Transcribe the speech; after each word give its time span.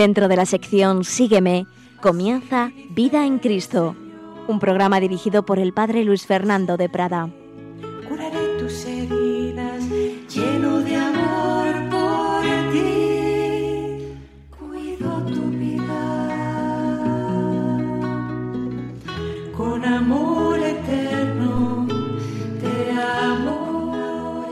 Dentro 0.00 0.28
de 0.28 0.36
la 0.36 0.46
sección 0.46 1.04
Sígueme, 1.04 1.66
comienza 2.00 2.72
Vida 2.88 3.26
en 3.26 3.38
Cristo, 3.38 3.94
un 4.48 4.58
programa 4.58 4.98
dirigido 4.98 5.44
por 5.44 5.58
el 5.58 5.74
Padre 5.74 6.04
Luis 6.04 6.24
Fernando 6.24 6.78
de 6.78 6.88
Prada. 6.88 7.28
Curaré 8.08 8.58
tus 8.58 8.86
heridas, 8.86 9.84
lleno 10.34 10.78
de 10.78 10.96
amor 10.96 11.90
por 11.90 12.42
ti. 12.72 14.16
Cuido 14.58 15.22
tu 15.26 15.50
vida 15.50 16.00
con 19.54 19.84
amor 19.84 20.60
eterno. 20.60 21.86
Te 22.58 22.90
amo. 22.98 24.46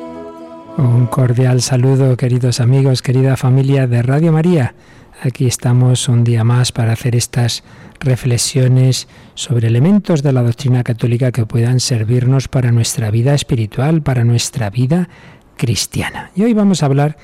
Un 0.77 1.07
cordial 1.07 1.63
saludo, 1.63 2.19
queridos 2.19 2.61
amigos, 2.61 3.01
querida 3.01 3.39
familia 3.39 3.87
de 3.87 4.03
Radio 4.03 4.31
María. 4.31 4.75
Aquí 5.21 5.47
estamos 5.47 6.09
un 6.09 6.23
día 6.23 6.45
más 6.45 6.71
para 6.71 6.93
hacer 6.93 7.17
estas 7.17 7.65
reflexiones 7.99 9.09
sobre 9.35 9.67
elementos 9.67 10.23
de 10.23 10.33
la 10.33 10.45
doctrina 10.45 10.85
católica 10.85 11.33
que 11.33 11.45
puedan 11.45 11.81
servirnos 11.81 12.47
para 12.47 12.71
nuestra 12.71 13.11
vida 13.11 13.35
espiritual, 13.35 14.01
para 14.01 14.23
nuestra 14.23 14.71
vida 14.71 15.09
cristiana. 15.57 16.31
Y 16.37 16.45
hoy 16.45 16.55
vamos 16.55 16.83
a 16.83 16.87
hablar 16.87 17.17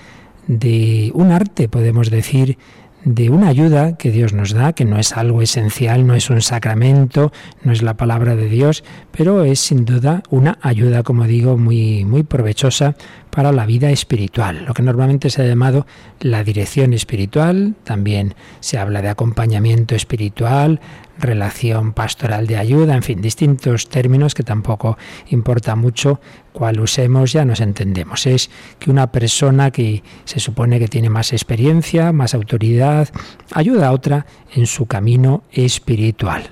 de 0.48 1.12
un 1.14 1.31
arte, 1.31 1.69
podemos 1.69 2.11
decir, 2.11 2.59
de 3.05 3.31
una 3.31 3.48
ayuda 3.48 3.97
que 3.97 4.11
Dios 4.11 4.33
nos 4.33 4.53
da, 4.53 4.73
que 4.73 4.84
no 4.84 4.98
es 4.98 5.17
algo 5.17 5.42
esencial, 5.42 6.06
no 6.06 6.14
es 6.14 6.31
un 6.31 6.41
sacramento, 6.41 7.33
no 7.62 7.70
es 7.70 7.83
la 7.83 7.97
palabra 7.97 8.34
de 8.34 8.48
Dios, 8.48 8.83
pero 9.12 9.45
es 9.45 9.61
sin 9.61 9.84
duda 9.84 10.23
una 10.31 10.58
ayuda, 10.62 11.03
como 11.03 11.25
digo, 11.25 11.56
muy, 11.58 12.05
muy 12.05 12.23
provechosa 12.23 12.97
para 13.35 13.51
la 13.51 13.67
vida 13.67 13.91
espiritual, 13.91 14.65
lo 14.65 14.75
que 14.75 14.83
normalmente 14.83 15.29
se 15.29 15.43
ha 15.43 15.45
llamado 15.45 15.87
la 16.21 16.45
dirección 16.45 16.93
espiritual, 16.93 17.75
también 17.83 18.37
se 18.61 18.79
habla 18.79 19.03
de 19.03 19.09
acompañamiento 19.09 19.97
espiritual, 19.97 20.81
relación 21.19 21.95
pastoral 21.95 22.47
de 22.47 22.59
ayuda, 22.59 22.95
en 22.95 23.03
fin, 23.03 23.21
distintos 23.21 23.89
términos 23.89 24.35
que 24.35 24.45
tampoco 24.45 24.97
importa 25.31 25.75
mucho 25.75 26.21
cuál 26.53 26.79
usemos, 26.79 27.33
ya 27.33 27.45
nos 27.45 27.59
entendemos. 27.59 28.25
Es 28.27 28.51
que 28.79 28.93
una 28.93 29.11
persona 29.11 29.73
que 29.73 30.05
se 30.25 30.39
supone 30.39 30.79
que 30.79 30.87
tiene 30.87 31.11
más 31.11 31.33
experiencia, 31.33 32.13
más 32.13 32.35
autoridad, 32.35 33.09
ayuda 33.53 33.89
a 33.89 33.93
otra 33.93 34.27
en 34.55 34.69
su 34.69 34.87
camino 34.87 35.43
espiritual. 35.51 36.45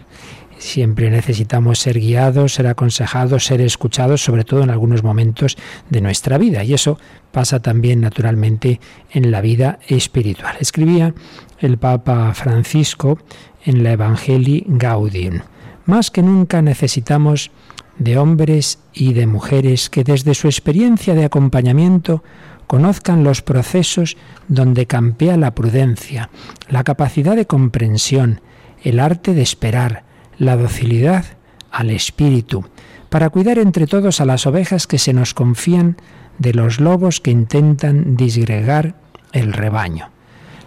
Siempre 0.62 1.10
necesitamos 1.10 1.80
ser 1.80 1.98
guiados, 1.98 2.54
ser 2.54 2.68
aconsejados, 2.68 3.46
ser 3.46 3.60
escuchados, 3.60 4.22
sobre 4.22 4.44
todo 4.44 4.62
en 4.62 4.70
algunos 4.70 5.02
momentos 5.02 5.56
de 5.90 6.00
nuestra 6.00 6.38
vida. 6.38 6.62
Y 6.62 6.72
eso 6.72 7.00
pasa 7.32 7.60
también 7.60 8.00
naturalmente 8.00 8.80
en 9.10 9.32
la 9.32 9.40
vida 9.40 9.80
espiritual. 9.88 10.54
Escribía 10.60 11.14
el 11.58 11.78
Papa 11.78 12.32
Francisco 12.34 13.18
en 13.64 13.82
la 13.82 13.90
Evangelii 13.90 14.64
Gaudium. 14.68 15.40
Más 15.84 16.12
que 16.12 16.22
nunca 16.22 16.62
necesitamos 16.62 17.50
de 17.98 18.16
hombres 18.16 18.78
y 18.94 19.14
de 19.14 19.26
mujeres 19.26 19.90
que 19.90 20.04
desde 20.04 20.32
su 20.32 20.46
experiencia 20.46 21.14
de 21.14 21.24
acompañamiento 21.24 22.22
conozcan 22.68 23.24
los 23.24 23.42
procesos 23.42 24.16
donde 24.46 24.86
campea 24.86 25.36
la 25.36 25.56
prudencia, 25.56 26.30
la 26.68 26.84
capacidad 26.84 27.34
de 27.34 27.48
comprensión, 27.48 28.40
el 28.84 29.00
arte 29.00 29.34
de 29.34 29.42
esperar, 29.42 30.11
la 30.42 30.56
docilidad 30.56 31.24
al 31.70 31.90
espíritu, 31.90 32.64
para 33.10 33.30
cuidar 33.30 33.58
entre 33.58 33.86
todos 33.86 34.20
a 34.20 34.24
las 34.24 34.44
ovejas 34.44 34.88
que 34.88 34.98
se 34.98 35.12
nos 35.12 35.34
confían 35.34 35.96
de 36.38 36.52
los 36.52 36.80
lobos 36.80 37.20
que 37.20 37.30
intentan 37.30 38.16
disgregar 38.16 38.96
el 39.32 39.52
rebaño. 39.52 40.10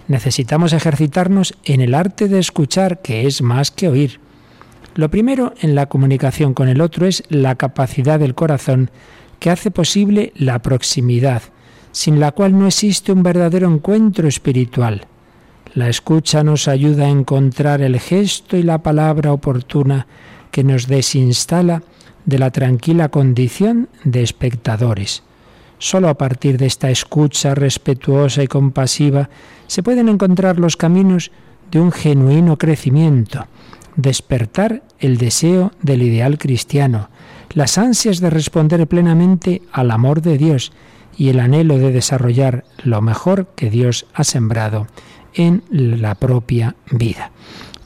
Necesitamos 0.07 0.71
ejercitarnos 0.71 1.55
en 1.65 1.81
el 1.81 1.93
arte 1.93 2.29
de 2.29 2.39
escuchar, 2.39 3.01
que 3.01 3.27
es 3.27 3.41
más 3.41 3.69
que 3.69 3.89
oír. 3.89 4.21
Lo 4.93 5.11
primero 5.11 5.53
en 5.59 5.75
la 5.75 5.87
comunicación 5.87 6.53
con 6.53 6.69
el 6.69 6.79
otro 6.79 7.05
es 7.05 7.23
la 7.27 7.55
capacidad 7.55 8.17
del 8.17 8.33
corazón 8.33 8.91
que 9.39 9.49
hace 9.49 9.71
posible 9.71 10.31
la 10.35 10.59
proximidad, 10.59 11.41
sin 11.91 12.21
la 12.21 12.31
cual 12.31 12.57
no 12.57 12.67
existe 12.67 13.11
un 13.11 13.23
verdadero 13.23 13.69
encuentro 13.69 14.29
espiritual. 14.29 15.05
La 15.75 15.89
escucha 15.89 16.41
nos 16.41 16.69
ayuda 16.69 17.07
a 17.07 17.09
encontrar 17.09 17.81
el 17.81 17.99
gesto 17.99 18.55
y 18.55 18.63
la 18.63 18.77
palabra 18.77 19.33
oportuna 19.33 20.07
que 20.49 20.63
nos 20.63 20.87
desinstala 20.87 21.83
de 22.23 22.39
la 22.39 22.49
tranquila 22.49 23.09
condición 23.09 23.89
de 24.05 24.23
espectadores. 24.23 25.23
Solo 25.77 26.07
a 26.07 26.13
partir 26.13 26.57
de 26.57 26.65
esta 26.65 26.89
escucha 26.89 27.55
respetuosa 27.55 28.41
y 28.41 28.47
compasiva 28.47 29.29
se 29.67 29.83
pueden 29.83 30.07
encontrar 30.07 30.59
los 30.59 30.77
caminos 30.77 31.31
de 31.71 31.81
un 31.81 31.91
genuino 31.91 32.57
crecimiento, 32.57 33.45
despertar 33.97 34.81
el 34.99 35.17
deseo 35.17 35.73
del 35.81 36.03
ideal 36.03 36.37
cristiano, 36.37 37.09
las 37.51 37.77
ansias 37.77 38.21
de 38.21 38.29
responder 38.29 38.87
plenamente 38.87 39.61
al 39.73 39.91
amor 39.91 40.21
de 40.21 40.37
Dios 40.37 40.71
y 41.17 41.27
el 41.27 41.41
anhelo 41.41 41.77
de 41.77 41.91
desarrollar 41.91 42.63
lo 42.81 43.01
mejor 43.01 43.47
que 43.57 43.69
Dios 43.69 44.05
ha 44.13 44.23
sembrado 44.23 44.87
en 45.35 45.63
la 45.69 46.15
propia 46.15 46.75
vida. 46.91 47.31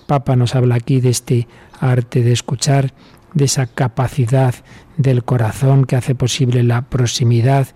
Papa 0.07 0.35
nos 0.35 0.55
habla 0.55 0.75
aquí 0.75 1.01
de 1.01 1.09
este 1.09 1.47
arte 1.79 2.23
de 2.23 2.31
escuchar, 2.31 2.93
de 3.33 3.45
esa 3.45 3.67
capacidad 3.67 4.55
del 4.97 5.23
corazón 5.23 5.85
que 5.85 5.95
hace 5.95 6.15
posible 6.15 6.63
la 6.63 6.81
proximidad, 6.83 7.67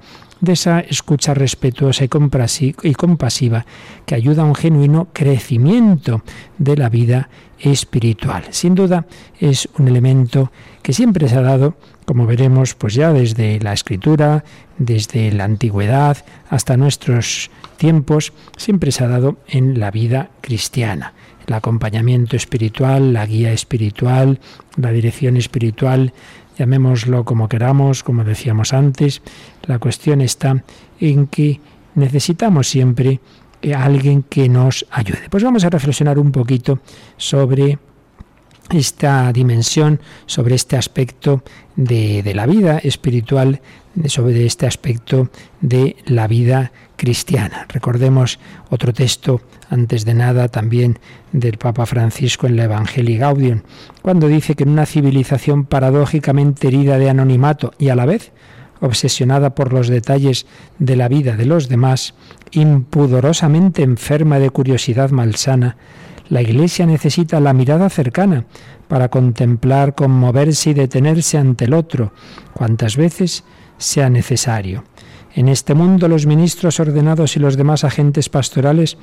de 0.42 0.54
esa 0.54 0.82
escucha 0.82 1.34
respetuosa 1.34 2.04
y 2.04 2.94
compasiva 2.94 3.66
que 4.06 4.16
ayuda 4.16 4.42
a 4.42 4.46
un 4.46 4.56
genuino 4.56 5.08
crecimiento 5.14 6.22
de 6.58 6.76
la 6.76 6.90
vida 6.90 7.30
espiritual. 7.60 8.44
Sin 8.50 8.76
duda 8.76 9.06
es 9.40 9.70
un 9.78 9.88
elemento 9.88 10.52
que 10.82 10.92
siempre 10.92 11.30
se 11.30 11.38
ha 11.38 11.42
dado, 11.42 11.78
como 12.06 12.26
veremos, 12.26 12.76
pues 12.76 12.94
ya 12.94 13.14
desde 13.14 13.62
la 13.62 13.72
escritura, 13.72 14.44
desde 14.78 15.32
la 15.32 15.46
antigüedad 15.46 16.18
hasta 16.50 16.76
nuestros 16.76 17.50
tiempos, 17.78 18.34
siempre 18.58 18.92
se 18.92 19.04
ha 19.04 19.08
dado 19.08 19.38
en 19.48 19.80
la 19.80 19.92
vida 19.92 20.30
cristiana 20.42 21.14
el 21.48 21.54
acompañamiento 21.54 22.36
espiritual, 22.36 23.14
la 23.14 23.26
guía 23.26 23.52
espiritual, 23.52 24.40
la 24.78 24.92
dirección 24.92 25.38
espiritual, 25.38 26.14
llamémoslo 26.58 27.26
como 27.26 27.50
queramos, 27.50 28.04
como 28.04 28.24
decíamos 28.24 28.74
antes, 28.74 29.22
la 29.64 29.80
cuestión 29.80 30.22
está 30.22 30.64
en 31.00 31.28
que 31.28 31.60
necesitamos 31.96 32.68
siempre 32.68 33.20
a 33.74 33.84
alguien 33.84 34.24
que 34.24 34.50
nos 34.50 34.86
ayude. 34.92 35.30
Pues 35.30 35.44
vamos 35.44 35.64
a 35.64 35.70
reflexionar 35.70 36.20
un 36.20 36.32
poquito 36.32 36.80
sobre 37.18 37.80
esta 38.70 39.32
dimensión, 39.34 40.00
sobre 40.26 40.56
este 40.56 40.78
aspecto 40.78 41.44
de, 41.76 42.24
de 42.24 42.34
la 42.34 42.46
vida 42.46 42.80
espiritual, 42.80 43.62
sobre 44.06 44.46
este 44.46 44.66
aspecto 44.66 45.30
de 45.62 45.98
la 46.06 46.28
vida 46.28 46.72
Recordemos 47.68 48.40
otro 48.70 48.94
texto, 48.94 49.42
antes 49.70 50.06
de 50.06 50.14
nada, 50.14 50.48
también 50.48 51.00
del 51.34 51.58
Papa 51.58 51.86
Francisco 51.86 52.48
en 52.48 52.56
la 52.56 52.64
Evangelii 52.64 53.18
Gaudium, 53.18 53.62
cuando 54.02 54.28
dice 54.28 54.56
que 54.56 54.64
en 54.64 54.70
una 54.70 54.86
civilización 54.86 55.66
paradójicamente 55.66 56.70
herida 56.70 56.98
de 56.98 57.10
anonimato 57.10 57.74
y 57.78 57.90
a 57.90 57.96
la 57.96 58.06
vez 58.06 58.32
obsesionada 58.80 59.54
por 59.54 59.74
los 59.74 59.88
detalles 59.88 60.46
de 60.80 60.96
la 60.96 61.08
vida 61.08 61.36
de 61.36 61.46
los 61.46 61.68
demás, 61.68 62.16
impudorosamente 62.52 63.84
enferma 63.84 64.40
de 64.40 64.50
curiosidad 64.50 65.10
malsana, 65.10 65.78
la 66.30 66.42
Iglesia 66.42 66.86
necesita 66.86 67.40
la 67.40 67.54
mirada 67.54 67.90
cercana 67.90 68.46
para 68.88 69.10
contemplar, 69.10 69.94
conmoverse 69.94 70.70
y 70.70 70.74
detenerse 70.74 71.38
ante 71.38 71.66
el 71.66 71.74
otro, 71.74 72.14
cuantas 72.54 72.96
veces 72.96 73.44
sea 73.78 74.10
necesario. 74.10 74.84
En 75.36 75.50
este 75.50 75.74
mundo 75.74 76.08
los 76.08 76.28
ministros 76.28 76.80
ordenados 76.80 77.36
y 77.36 77.40
los 77.40 77.58
demás 77.58 77.84
agentes 77.84 78.30
pastorales 78.30 78.98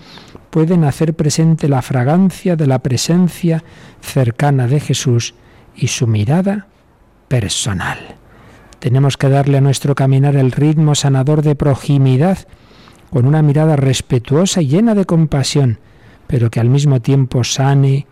pueden 0.51 0.85
hacer 0.85 1.15
presente 1.15 1.69
la 1.69 1.83
fragancia 1.83 2.55
de 2.55 2.69
la 2.69 2.79
presencia 2.79 3.65
cercana 4.01 4.69
de 4.69 4.79
Jesús 4.79 5.35
y 5.75 5.89
su 5.89 6.07
mirada 6.07 6.69
personal. 7.27 7.99
Tenemos 8.79 9.17
que 9.17 9.29
darle 9.29 9.59
a 9.59 9.61
nuestro 9.61 9.95
caminar 9.95 10.37
el 10.37 10.53
ritmo 10.53 10.95
sanador 10.95 11.43
de 11.43 11.55
proximidad, 11.55 12.39
con 13.11 13.27
una 13.27 13.43
mirada 13.43 13.75
respetuosa 13.75 14.63
y 14.63 14.69
llena 14.69 14.95
de 14.95 15.05
compasión, 15.05 15.81
pero 16.29 16.49
que 16.49 16.61
al 16.61 16.71
mismo 16.71 17.01
tiempo 17.01 17.43
sane, 17.43 18.07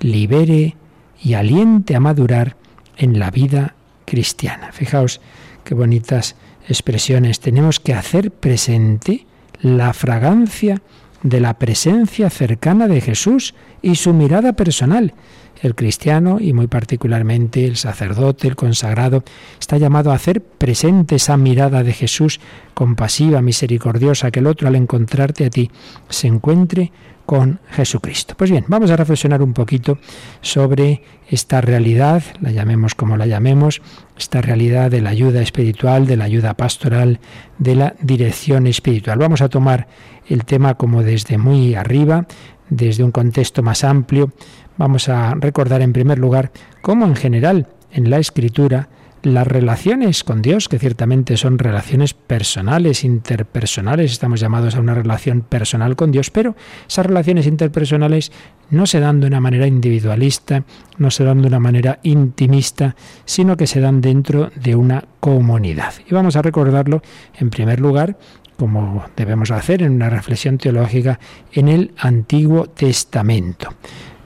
libere 0.00 0.76
y 1.22 1.34
aliente 1.34 1.94
a 1.94 2.00
madurar 2.00 2.56
en 2.96 3.18
la 3.20 3.30
vida 3.30 3.76
cristiana. 4.06 4.72
Fijaos 4.72 5.20
qué 5.62 5.74
bonitas 5.74 6.34
expresiones. 6.68 7.40
Tenemos 7.40 7.80
que 7.80 7.94
hacer 7.94 8.30
presente 8.30 9.26
la 9.60 9.92
fragancia 9.92 10.82
de 11.22 11.40
la 11.40 11.54
presencia 11.54 12.30
cercana 12.30 12.88
de 12.88 13.00
Jesús 13.00 13.54
y 13.82 13.96
su 13.96 14.14
mirada 14.14 14.54
personal. 14.54 15.14
El 15.62 15.74
cristiano, 15.74 16.38
y 16.40 16.52
muy 16.52 16.66
particularmente 16.66 17.64
el 17.66 17.76
sacerdote, 17.76 18.48
el 18.48 18.56
consagrado, 18.56 19.24
está 19.58 19.76
llamado 19.76 20.10
a 20.10 20.14
hacer 20.14 20.42
presente 20.42 21.16
esa 21.16 21.36
mirada 21.36 21.82
de 21.82 21.92
Jesús 21.92 22.40
compasiva, 22.74 23.42
misericordiosa, 23.42 24.30
que 24.30 24.40
el 24.40 24.46
otro 24.46 24.68
al 24.68 24.76
encontrarte 24.76 25.44
a 25.44 25.50
ti 25.50 25.70
se 26.08 26.28
encuentre 26.28 26.92
con 27.30 27.60
Jesucristo. 27.70 28.34
Pues 28.36 28.50
bien, 28.50 28.64
vamos 28.66 28.90
a 28.90 28.96
reflexionar 28.96 29.40
un 29.40 29.52
poquito 29.52 29.98
sobre 30.40 31.02
esta 31.28 31.60
realidad, 31.60 32.24
la 32.40 32.50
llamemos 32.50 32.96
como 32.96 33.16
la 33.16 33.26
llamemos, 33.26 33.82
esta 34.18 34.40
realidad 34.40 34.90
de 34.90 35.00
la 35.00 35.10
ayuda 35.10 35.40
espiritual, 35.40 36.08
de 36.08 36.16
la 36.16 36.24
ayuda 36.24 36.54
pastoral, 36.54 37.20
de 37.58 37.76
la 37.76 37.94
dirección 38.00 38.66
espiritual. 38.66 39.18
Vamos 39.18 39.42
a 39.42 39.48
tomar 39.48 39.86
el 40.26 40.44
tema 40.44 40.74
como 40.74 41.04
desde 41.04 41.38
muy 41.38 41.76
arriba, 41.76 42.26
desde 42.68 43.04
un 43.04 43.12
contexto 43.12 43.62
más 43.62 43.84
amplio. 43.84 44.32
Vamos 44.80 45.10
a 45.10 45.34
recordar 45.34 45.82
en 45.82 45.92
primer 45.92 46.18
lugar 46.18 46.52
cómo 46.80 47.04
en 47.04 47.14
general 47.14 47.66
en 47.92 48.08
la 48.08 48.16
escritura 48.16 48.88
las 49.22 49.46
relaciones 49.46 50.24
con 50.24 50.40
Dios, 50.40 50.70
que 50.70 50.78
ciertamente 50.78 51.36
son 51.36 51.58
relaciones 51.58 52.14
personales, 52.14 53.04
interpersonales, 53.04 54.10
estamos 54.10 54.40
llamados 54.40 54.76
a 54.76 54.80
una 54.80 54.94
relación 54.94 55.42
personal 55.42 55.96
con 55.96 56.12
Dios, 56.12 56.30
pero 56.30 56.56
esas 56.88 57.04
relaciones 57.04 57.46
interpersonales 57.46 58.32
no 58.70 58.86
se 58.86 59.00
dan 59.00 59.20
de 59.20 59.26
una 59.26 59.40
manera 59.40 59.66
individualista, 59.66 60.64
no 60.96 61.10
se 61.10 61.24
dan 61.24 61.42
de 61.42 61.48
una 61.48 61.60
manera 61.60 61.98
intimista, 62.02 62.96
sino 63.26 63.58
que 63.58 63.66
se 63.66 63.80
dan 63.80 64.00
dentro 64.00 64.50
de 64.54 64.76
una 64.76 65.04
comunidad. 65.20 65.92
Y 66.08 66.14
vamos 66.14 66.36
a 66.36 66.42
recordarlo 66.42 67.02
en 67.38 67.50
primer 67.50 67.80
lugar 67.80 68.16
como 68.56 69.04
debemos 69.16 69.50
hacer 69.50 69.82
en 69.82 69.92
una 69.92 70.10
reflexión 70.10 70.58
teológica 70.58 71.18
en 71.52 71.68
el 71.68 71.92
Antiguo 71.98 72.66
Testamento. 72.66 73.74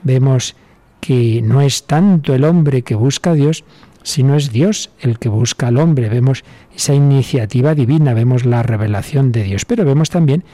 Vemos 0.04 0.54
que 1.00 1.42
no 1.42 1.60
es 1.60 1.84
tanto 1.84 2.34
el 2.34 2.44
hombre 2.44 2.82
que 2.82 2.94
busca 2.94 3.30
a 3.30 3.34
Dios, 3.34 3.64
si 4.02 4.22
no 4.22 4.36
es 4.36 4.52
Dios 4.52 4.90
el 5.00 5.18
que 5.18 5.28
busca 5.28 5.66
al 5.68 5.78
hombre. 5.78 6.08
Vemos 6.08 6.44
esa 6.74 6.94
iniciativa 6.94 7.74
divina, 7.74 8.14
vemos 8.14 8.44
la 8.44 8.62
revelación 8.62 9.32
de 9.32 9.42
Dios, 9.42 9.64
pero 9.64 9.84
vemos 9.84 10.10
también 10.10 10.44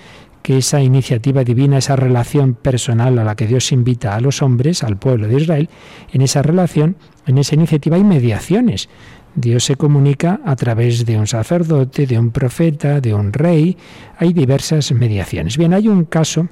que 0.43 0.59
esa 0.59 0.81
iniciativa 0.81 1.45
divina, 1.45 1.79
esa 1.79 1.97
relación 1.97 2.55
personal 2.55 3.19
a 3.19 3.25
la 3.25 3.37
que 3.37 3.47
Dios 3.47 3.73
invita 3.73 4.15
a 4.15 4.21
los 4.21 4.43
hombres, 4.43 4.83
al 4.83 4.97
pueblo 4.97 5.29
de 5.29 5.37
Israel, 5.37 5.69
en 6.13 6.23
esa 6.23 6.43
relación, 6.43 6.97
en 7.27 7.39
esa 7.39 7.55
iniciativa 7.55 7.97
hay 7.97 8.05
mediaciones. 8.05 8.89
Dios 9.35 9.65
se 9.65 9.77
comunica 9.77 10.41
a 10.45 10.57
través 10.57 11.07
de 11.07 11.19
un 11.19 11.27
sacerdote, 11.27 12.07
de 12.07 12.19
un 12.19 12.31
profeta, 12.31 13.01
de 13.01 13.15
un 13.15 13.33
rey. 13.33 13.77
Hay 14.19 14.33
diversas 14.33 14.91
mediaciones. 14.93 15.57
Bien, 15.57 15.73
hay 15.73 15.87
un 15.87 16.05
caso 16.05 16.49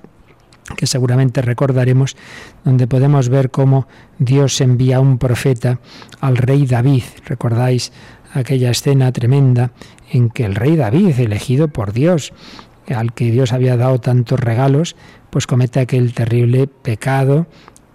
que 0.76 0.86
seguramente 0.86 1.42
recordaremos, 1.42 2.16
donde 2.64 2.86
podemos 2.86 3.28
ver 3.28 3.50
cómo 3.50 3.88
Dios 4.18 4.60
envía 4.60 5.00
un 5.00 5.18
profeta 5.18 5.80
al 6.20 6.36
rey 6.36 6.66
David. 6.66 7.02
¿Recordáis 7.26 7.92
aquella 8.34 8.70
escena 8.70 9.12
tremenda 9.12 9.72
en 10.10 10.30
que 10.30 10.44
el 10.44 10.54
rey 10.54 10.76
David, 10.76 11.18
elegido 11.18 11.68
por 11.68 11.92
Dios, 11.92 12.32
al 12.88 13.12
que 13.12 13.30
Dios 13.30 13.52
había 13.52 13.76
dado 13.76 14.00
tantos 14.00 14.40
regalos, 14.40 14.96
pues 15.30 15.46
comete 15.46 15.80
aquel 15.80 16.14
terrible 16.14 16.66
pecado 16.66 17.46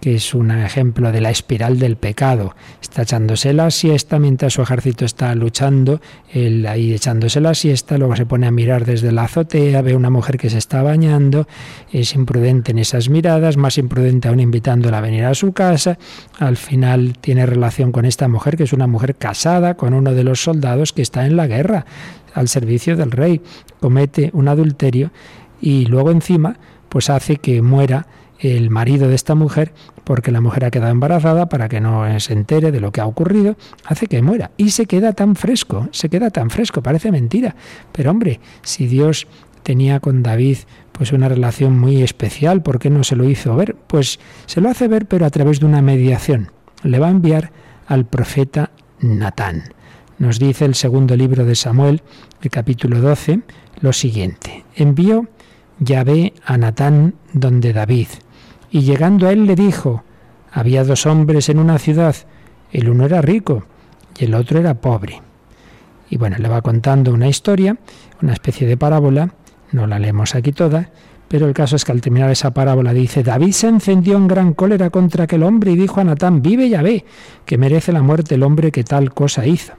que 0.04 0.16
es 0.16 0.34
un 0.34 0.50
ejemplo 0.50 1.12
de 1.12 1.22
la 1.22 1.30
espiral 1.30 1.78
del 1.78 1.96
pecado. 1.96 2.54
Está 2.82 3.04
echándose 3.04 3.54
la 3.54 3.70
siesta 3.70 4.18
mientras 4.18 4.52
su 4.52 4.60
ejército 4.60 5.06
está 5.06 5.34
luchando, 5.34 6.02
él 6.30 6.66
ahí 6.66 6.92
echándose 6.92 7.40
la 7.40 7.54
siesta, 7.54 7.96
luego 7.96 8.14
se 8.14 8.26
pone 8.26 8.46
a 8.46 8.50
mirar 8.50 8.84
desde 8.84 9.12
la 9.12 9.22
azotea, 9.22 9.80
ve 9.80 9.96
una 9.96 10.10
mujer 10.10 10.36
que 10.36 10.50
se 10.50 10.58
está 10.58 10.82
bañando, 10.82 11.48
es 11.90 12.14
imprudente 12.14 12.72
en 12.72 12.80
esas 12.80 13.08
miradas, 13.08 13.56
más 13.56 13.78
imprudente 13.78 14.28
aún 14.28 14.40
invitándola 14.40 14.98
a 14.98 15.00
venir 15.00 15.24
a 15.24 15.34
su 15.34 15.54
casa, 15.54 15.96
al 16.38 16.58
final 16.58 17.16
tiene 17.18 17.46
relación 17.46 17.90
con 17.90 18.04
esta 18.04 18.28
mujer, 18.28 18.58
que 18.58 18.64
es 18.64 18.74
una 18.74 18.86
mujer 18.86 19.14
casada 19.14 19.72
con 19.72 19.94
uno 19.94 20.12
de 20.12 20.22
los 20.22 20.42
soldados 20.42 20.92
que 20.92 21.00
está 21.00 21.24
en 21.24 21.34
la 21.34 21.46
guerra, 21.46 21.86
al 22.34 22.48
servicio 22.48 22.94
del 22.94 23.10
rey, 23.10 23.40
comete 23.80 24.28
un 24.34 24.48
adulterio 24.48 25.12
y 25.62 25.86
luego 25.86 26.10
encima 26.10 26.58
pues 26.90 27.08
hace 27.08 27.36
que 27.38 27.62
muera 27.62 28.06
el 28.44 28.70
marido 28.70 29.08
de 29.08 29.14
esta 29.14 29.34
mujer 29.34 29.72
porque 30.04 30.30
la 30.30 30.40
mujer 30.40 30.66
ha 30.66 30.70
quedado 30.70 30.92
embarazada 30.92 31.48
para 31.48 31.68
que 31.68 31.80
no 31.80 32.18
se 32.20 32.32
entere 32.32 32.70
de 32.72 32.80
lo 32.80 32.92
que 32.92 33.00
ha 33.00 33.06
ocurrido, 33.06 33.56
hace 33.84 34.06
que 34.06 34.22
muera. 34.22 34.50
Y 34.56 34.70
se 34.70 34.86
queda 34.86 35.12
tan 35.12 35.34
fresco, 35.34 35.88
se 35.92 36.08
queda 36.08 36.30
tan 36.30 36.50
fresco, 36.50 36.82
parece 36.82 37.10
mentira. 37.10 37.56
Pero 37.92 38.10
hombre, 38.10 38.40
si 38.62 38.86
Dios 38.86 39.26
tenía 39.62 40.00
con 40.00 40.22
David 40.22 40.58
pues 40.92 41.12
una 41.12 41.28
relación 41.28 41.78
muy 41.78 42.02
especial, 42.02 42.62
¿por 42.62 42.78
qué 42.78 42.90
no 42.90 43.02
se 43.02 43.16
lo 43.16 43.28
hizo 43.28 43.56
ver? 43.56 43.74
Pues 43.86 44.20
se 44.46 44.60
lo 44.60 44.68
hace 44.68 44.86
ver, 44.86 45.06
pero 45.06 45.26
a 45.26 45.30
través 45.30 45.58
de 45.58 45.66
una 45.66 45.82
mediación. 45.82 46.52
Le 46.82 46.98
va 46.98 47.08
a 47.08 47.10
enviar 47.10 47.50
al 47.86 48.04
profeta 48.04 48.70
Natán. 49.00 49.74
Nos 50.18 50.38
dice 50.38 50.64
el 50.64 50.76
segundo 50.76 51.16
libro 51.16 51.44
de 51.44 51.56
Samuel, 51.56 52.02
el 52.42 52.50
capítulo 52.50 53.00
12, 53.00 53.40
lo 53.80 53.92
siguiente. 53.92 54.64
Envió 54.76 55.28
Yahvé 55.80 56.34
a 56.44 56.56
Natán 56.56 57.14
donde 57.32 57.72
David 57.72 58.06
y 58.74 58.80
llegando 58.80 59.28
a 59.28 59.30
él 59.30 59.46
le 59.46 59.54
dijo, 59.54 60.02
había 60.50 60.82
dos 60.82 61.06
hombres 61.06 61.48
en 61.48 61.60
una 61.60 61.78
ciudad, 61.78 62.16
el 62.72 62.88
uno 62.88 63.06
era 63.06 63.22
rico 63.22 63.62
y 64.18 64.24
el 64.24 64.34
otro 64.34 64.58
era 64.58 64.74
pobre. 64.74 65.22
Y 66.10 66.16
bueno, 66.16 66.38
le 66.40 66.48
va 66.48 66.60
contando 66.60 67.14
una 67.14 67.28
historia, 67.28 67.76
una 68.20 68.32
especie 68.32 68.66
de 68.66 68.76
parábola, 68.76 69.32
no 69.70 69.86
la 69.86 70.00
leemos 70.00 70.34
aquí 70.34 70.50
toda, 70.50 70.90
pero 71.28 71.46
el 71.46 71.54
caso 71.54 71.76
es 71.76 71.84
que 71.84 71.92
al 71.92 72.00
terminar 72.00 72.32
esa 72.32 72.52
parábola 72.52 72.92
dice, 72.92 73.22
David 73.22 73.52
se 73.52 73.68
encendió 73.68 74.16
en 74.16 74.26
gran 74.26 74.54
cólera 74.54 74.90
contra 74.90 75.22
aquel 75.22 75.44
hombre 75.44 75.70
y 75.70 75.76
dijo 75.76 76.00
a 76.00 76.04
Natán, 76.04 76.42
vive 76.42 76.68
ya 76.68 76.82
ve, 76.82 77.04
que 77.46 77.56
merece 77.56 77.92
la 77.92 78.02
muerte 78.02 78.34
el 78.34 78.42
hombre 78.42 78.72
que 78.72 78.82
tal 78.82 79.14
cosa 79.14 79.46
hizo. 79.46 79.74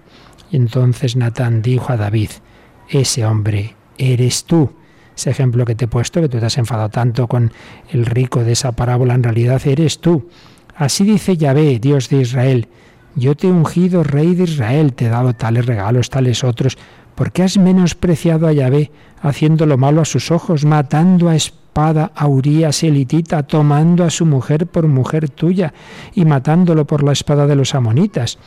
Y 0.51 0.55
entonces 0.55 1.17
Natán 1.17 1.61
dijo 1.61 1.91
a 1.91 1.97
David, 1.97 2.29
ese 2.87 3.25
hombre 3.25 3.75
eres 3.97 4.45
tú 4.45 4.71
ese 5.15 5.29
ejemplo 5.29 5.65
que 5.65 5.75
te 5.75 5.85
he 5.85 5.87
puesto, 5.87 6.21
que 6.21 6.29
tú 6.29 6.39
te 6.39 6.45
has 6.45 6.57
enfadado 6.57 6.89
tanto 6.89 7.27
con 7.27 7.51
el 7.89 8.05
rico 8.05 8.43
de 8.43 8.51
esa 8.51 8.73
parábola, 8.73 9.13
en 9.13 9.23
realidad 9.23 9.61
eres 9.65 9.99
tú. 9.99 10.29
Así 10.75 11.03
dice 11.03 11.37
Yahvé, 11.37 11.79
Dios 11.79 12.09
de 12.09 12.21
Israel, 12.21 12.67
yo 13.15 13.35
te 13.35 13.47
he 13.47 13.51
ungido 13.51 14.03
rey 14.03 14.35
de 14.35 14.43
Israel, 14.43 14.93
te 14.93 15.05
he 15.05 15.09
dado 15.09 15.33
tales 15.33 15.65
regalos, 15.65 16.09
tales 16.09 16.43
otros, 16.43 16.77
¿por 17.15 17.31
qué 17.31 17.43
has 17.43 17.57
menospreciado 17.57 18.45
a 18.45 18.51
Yahvé, 18.51 18.91
haciendo 19.21 19.65
lo 19.65 19.77
malo 19.77 20.01
a 20.01 20.05
sus 20.05 20.31
ojos, 20.31 20.65
matando 20.65 21.29
a 21.29 21.35
espada 21.35 22.11
a 22.13 22.27
Urías 22.27 22.83
elitita, 22.83 23.43
tomando 23.43 24.03
a 24.03 24.09
su 24.09 24.25
mujer 24.25 24.67
por 24.67 24.87
mujer 24.87 25.29
tuya 25.29 25.73
y 26.13 26.25
matándolo 26.25 26.85
por 26.85 27.03
la 27.03 27.13
espada 27.13 27.47
de 27.47 27.55
los 27.55 27.73
amonitas? 27.73 28.37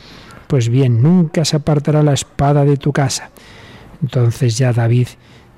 Pues 0.45 0.69
bien, 0.69 1.01
nunca 1.01 1.45
se 1.45 1.57
apartará 1.57 2.03
la 2.03 2.13
espada 2.13 2.63
de 2.63 2.77
tu 2.77 2.91
casa. 2.91 3.31
Entonces 4.01 4.57
ya 4.57 4.71
David 4.71 5.07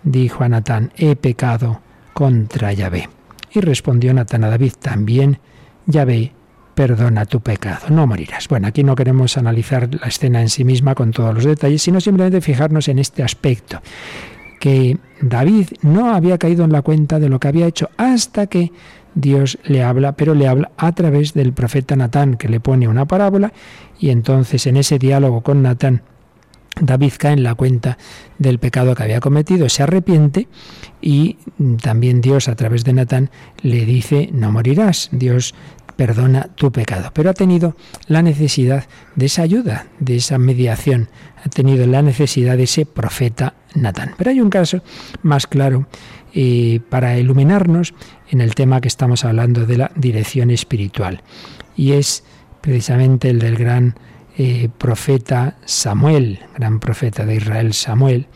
dijo 0.03 0.43
a 0.43 0.49
Natán, 0.49 0.91
he 0.97 1.15
pecado 1.15 1.81
contra 2.13 2.73
Yahvé. 2.73 3.09
Y 3.53 3.61
respondió 3.61 4.13
Natán 4.13 4.43
a 4.43 4.49
David, 4.49 4.73
también 4.79 5.39
Yahvé 5.85 6.33
perdona 6.75 7.25
tu 7.25 7.41
pecado, 7.41 7.89
no 7.89 8.07
morirás. 8.07 8.47
Bueno, 8.47 8.67
aquí 8.67 8.83
no 8.83 8.95
queremos 8.95 9.37
analizar 9.37 9.89
la 9.93 10.07
escena 10.07 10.41
en 10.41 10.49
sí 10.49 10.63
misma 10.63 10.95
con 10.95 11.11
todos 11.11 11.33
los 11.33 11.43
detalles, 11.43 11.81
sino 11.81 11.99
simplemente 11.99 12.41
fijarnos 12.41 12.87
en 12.87 12.99
este 12.99 13.23
aspecto, 13.23 13.81
que 14.59 14.97
David 15.21 15.67
no 15.81 16.13
había 16.13 16.37
caído 16.37 16.63
en 16.63 16.71
la 16.71 16.81
cuenta 16.81 17.19
de 17.19 17.29
lo 17.29 17.39
que 17.39 17.47
había 17.47 17.67
hecho 17.67 17.89
hasta 17.97 18.47
que 18.47 18.71
Dios 19.13 19.59
le 19.63 19.83
habla, 19.83 20.13
pero 20.13 20.33
le 20.33 20.47
habla 20.47 20.71
a 20.77 20.93
través 20.93 21.33
del 21.33 21.53
profeta 21.53 21.95
Natán, 21.95 22.37
que 22.37 22.47
le 22.47 22.59
pone 22.59 22.87
una 22.87 23.05
parábola, 23.05 23.51
y 23.99 24.09
entonces 24.09 24.65
en 24.67 24.77
ese 24.77 24.97
diálogo 24.97 25.41
con 25.41 25.61
Natán, 25.61 26.03
David 26.81 27.13
cae 27.17 27.33
en 27.33 27.43
la 27.43 27.55
cuenta 27.55 27.97
del 28.37 28.59
pecado 28.59 28.95
que 28.95 29.03
había 29.03 29.19
cometido, 29.19 29.69
se 29.69 29.83
arrepiente 29.83 30.47
y 31.01 31.37
también 31.81 32.21
Dios 32.21 32.47
a 32.47 32.55
través 32.55 32.83
de 32.83 32.93
Natán 32.93 33.29
le 33.61 33.85
dice, 33.85 34.29
no 34.33 34.51
morirás, 34.51 35.09
Dios 35.11 35.55
perdona 35.95 36.49
tu 36.55 36.71
pecado. 36.71 37.11
Pero 37.13 37.29
ha 37.29 37.33
tenido 37.33 37.75
la 38.07 38.21
necesidad 38.21 38.85
de 39.15 39.27
esa 39.27 39.43
ayuda, 39.43 39.87
de 39.99 40.15
esa 40.15 40.37
mediación, 40.37 41.09
ha 41.45 41.49
tenido 41.49 41.85
la 41.85 42.01
necesidad 42.01 42.57
de 42.57 42.63
ese 42.63 42.85
profeta 42.85 43.53
Natán. 43.75 44.15
Pero 44.17 44.31
hay 44.31 44.41
un 44.41 44.49
caso 44.49 44.81
más 45.21 45.47
claro 45.47 45.87
eh, 46.33 46.79
para 46.89 47.17
iluminarnos 47.17 47.93
en 48.29 48.41
el 48.41 48.55
tema 48.55 48.81
que 48.81 48.87
estamos 48.87 49.25
hablando 49.25 49.65
de 49.65 49.77
la 49.77 49.91
dirección 49.95 50.49
espiritual 50.49 51.21
y 51.75 51.93
es 51.93 52.23
precisamente 52.61 53.29
el 53.29 53.39
del 53.39 53.57
gran 53.57 53.95
eh, 54.37 54.69
profeta 54.77 55.57
Samuel, 55.65 56.39
gran 56.55 56.79
profeta 56.79 57.25
de 57.25 57.35
Israel 57.35 57.73
Samuel, 57.73 58.27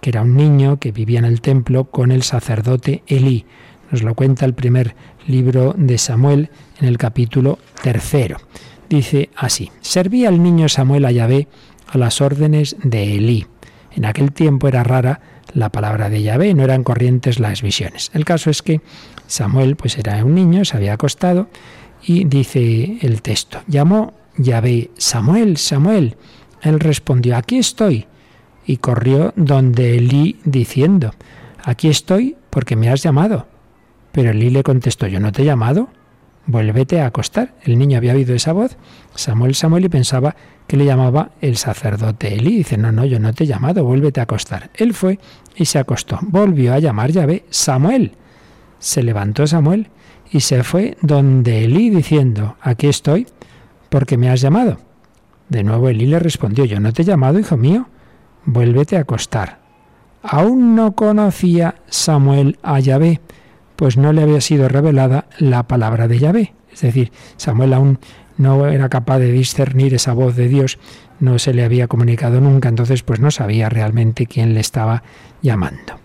que 0.00 0.10
era 0.10 0.22
un 0.22 0.36
niño 0.36 0.78
que 0.78 0.92
vivía 0.92 1.18
en 1.18 1.24
el 1.24 1.40
templo 1.40 1.84
con 1.84 2.12
el 2.12 2.22
sacerdote 2.22 3.02
Elí. 3.06 3.44
Nos 3.90 4.02
lo 4.02 4.14
cuenta 4.14 4.44
el 4.44 4.54
primer 4.54 4.94
libro 5.26 5.74
de 5.76 5.98
Samuel 5.98 6.50
en 6.80 6.88
el 6.88 6.98
capítulo 6.98 7.58
tercero. 7.82 8.38
Dice 8.88 9.30
así, 9.36 9.70
servía 9.80 10.28
el 10.28 10.42
niño 10.42 10.68
Samuel 10.68 11.04
a 11.04 11.12
Yahvé 11.12 11.48
a 11.88 11.98
las 11.98 12.20
órdenes 12.20 12.76
de 12.82 13.16
Elí. 13.16 13.46
En 13.92 14.04
aquel 14.04 14.32
tiempo 14.32 14.68
era 14.68 14.84
rara 14.84 15.20
la 15.52 15.70
palabra 15.70 16.08
de 16.08 16.22
Yahvé, 16.22 16.54
no 16.54 16.62
eran 16.62 16.84
corrientes 16.84 17.40
las 17.40 17.62
visiones. 17.62 18.10
El 18.14 18.24
caso 18.24 18.50
es 18.50 18.62
que 18.62 18.80
Samuel 19.26 19.76
pues 19.76 19.98
era 19.98 20.24
un 20.24 20.34
niño, 20.34 20.64
se 20.64 20.76
había 20.76 20.92
acostado 20.92 21.48
y 22.02 22.24
dice 22.24 22.98
el 23.02 23.22
texto, 23.22 23.62
llamó 23.66 24.14
Yahvé, 24.42 24.90
Samuel, 24.96 25.56
Samuel. 25.56 26.16
Él 26.62 26.80
respondió, 26.80 27.36
aquí 27.36 27.58
estoy. 27.58 28.06
Y 28.66 28.78
corrió 28.78 29.32
donde 29.36 29.96
Elí 29.96 30.38
diciendo, 30.44 31.12
aquí 31.62 31.88
estoy 31.88 32.36
porque 32.50 32.76
me 32.76 32.88
has 32.88 33.02
llamado. 33.02 33.46
Pero 34.12 34.30
Elí 34.30 34.50
le 34.50 34.62
contestó, 34.62 35.06
yo 35.06 35.20
no 35.20 35.32
te 35.32 35.42
he 35.42 35.44
llamado, 35.44 35.88
vuélvete 36.46 37.00
a 37.00 37.06
acostar. 37.06 37.54
El 37.62 37.78
niño 37.78 37.98
había 37.98 38.14
oído 38.14 38.34
esa 38.34 38.52
voz, 38.52 38.76
Samuel, 39.14 39.54
Samuel, 39.54 39.84
y 39.84 39.88
pensaba 39.88 40.36
que 40.66 40.76
le 40.76 40.84
llamaba 40.84 41.32
el 41.40 41.56
sacerdote 41.56 42.34
Elí. 42.34 42.58
Dice, 42.58 42.76
no, 42.76 42.92
no, 42.92 43.04
yo 43.04 43.18
no 43.18 43.32
te 43.32 43.44
he 43.44 43.46
llamado, 43.46 43.84
vuélvete 43.84 44.20
a 44.20 44.24
acostar. 44.24 44.70
Él 44.74 44.94
fue 44.94 45.18
y 45.56 45.64
se 45.64 45.78
acostó. 45.78 46.18
Volvió 46.22 46.74
a 46.74 46.78
llamar, 46.78 47.10
ya 47.10 47.26
ve, 47.26 47.44
Samuel. 47.50 48.12
Se 48.78 49.02
levantó 49.02 49.46
Samuel 49.46 49.88
y 50.30 50.40
se 50.40 50.62
fue 50.62 50.96
donde 51.02 51.64
Elí 51.64 51.90
diciendo, 51.90 52.56
aquí 52.60 52.86
estoy, 52.86 53.26
porque 53.90 54.16
me 54.16 54.30
has 54.30 54.40
llamado. 54.40 54.78
De 55.50 55.62
nuevo 55.62 55.88
Elí 55.88 56.06
le 56.06 56.18
respondió, 56.18 56.64
yo 56.64 56.80
no 56.80 56.92
te 56.92 57.02
he 57.02 57.04
llamado, 57.04 57.38
hijo 57.38 57.56
mío, 57.56 57.88
vuélvete 58.46 58.96
a 58.96 59.00
acostar. 59.00 59.58
Aún 60.22 60.74
no 60.74 60.92
conocía 60.92 61.74
Samuel 61.88 62.58
a 62.62 62.78
Yahvé, 62.80 63.20
pues 63.76 63.96
no 63.96 64.12
le 64.12 64.22
había 64.22 64.40
sido 64.40 64.68
revelada 64.68 65.26
la 65.38 65.64
palabra 65.64 66.08
de 66.08 66.18
Yahvé. 66.18 66.54
Es 66.72 66.82
decir, 66.82 67.12
Samuel 67.36 67.72
aún 67.72 67.98
no 68.36 68.66
era 68.66 68.88
capaz 68.88 69.18
de 69.18 69.32
discernir 69.32 69.92
esa 69.94 70.12
voz 70.12 70.36
de 70.36 70.48
Dios, 70.48 70.78
no 71.18 71.38
se 71.38 71.52
le 71.52 71.64
había 71.64 71.88
comunicado 71.88 72.40
nunca, 72.40 72.68
entonces 72.68 73.02
pues 73.02 73.20
no 73.20 73.30
sabía 73.30 73.68
realmente 73.68 74.26
quién 74.26 74.54
le 74.54 74.60
estaba 74.60 75.02
llamando. 75.42 75.98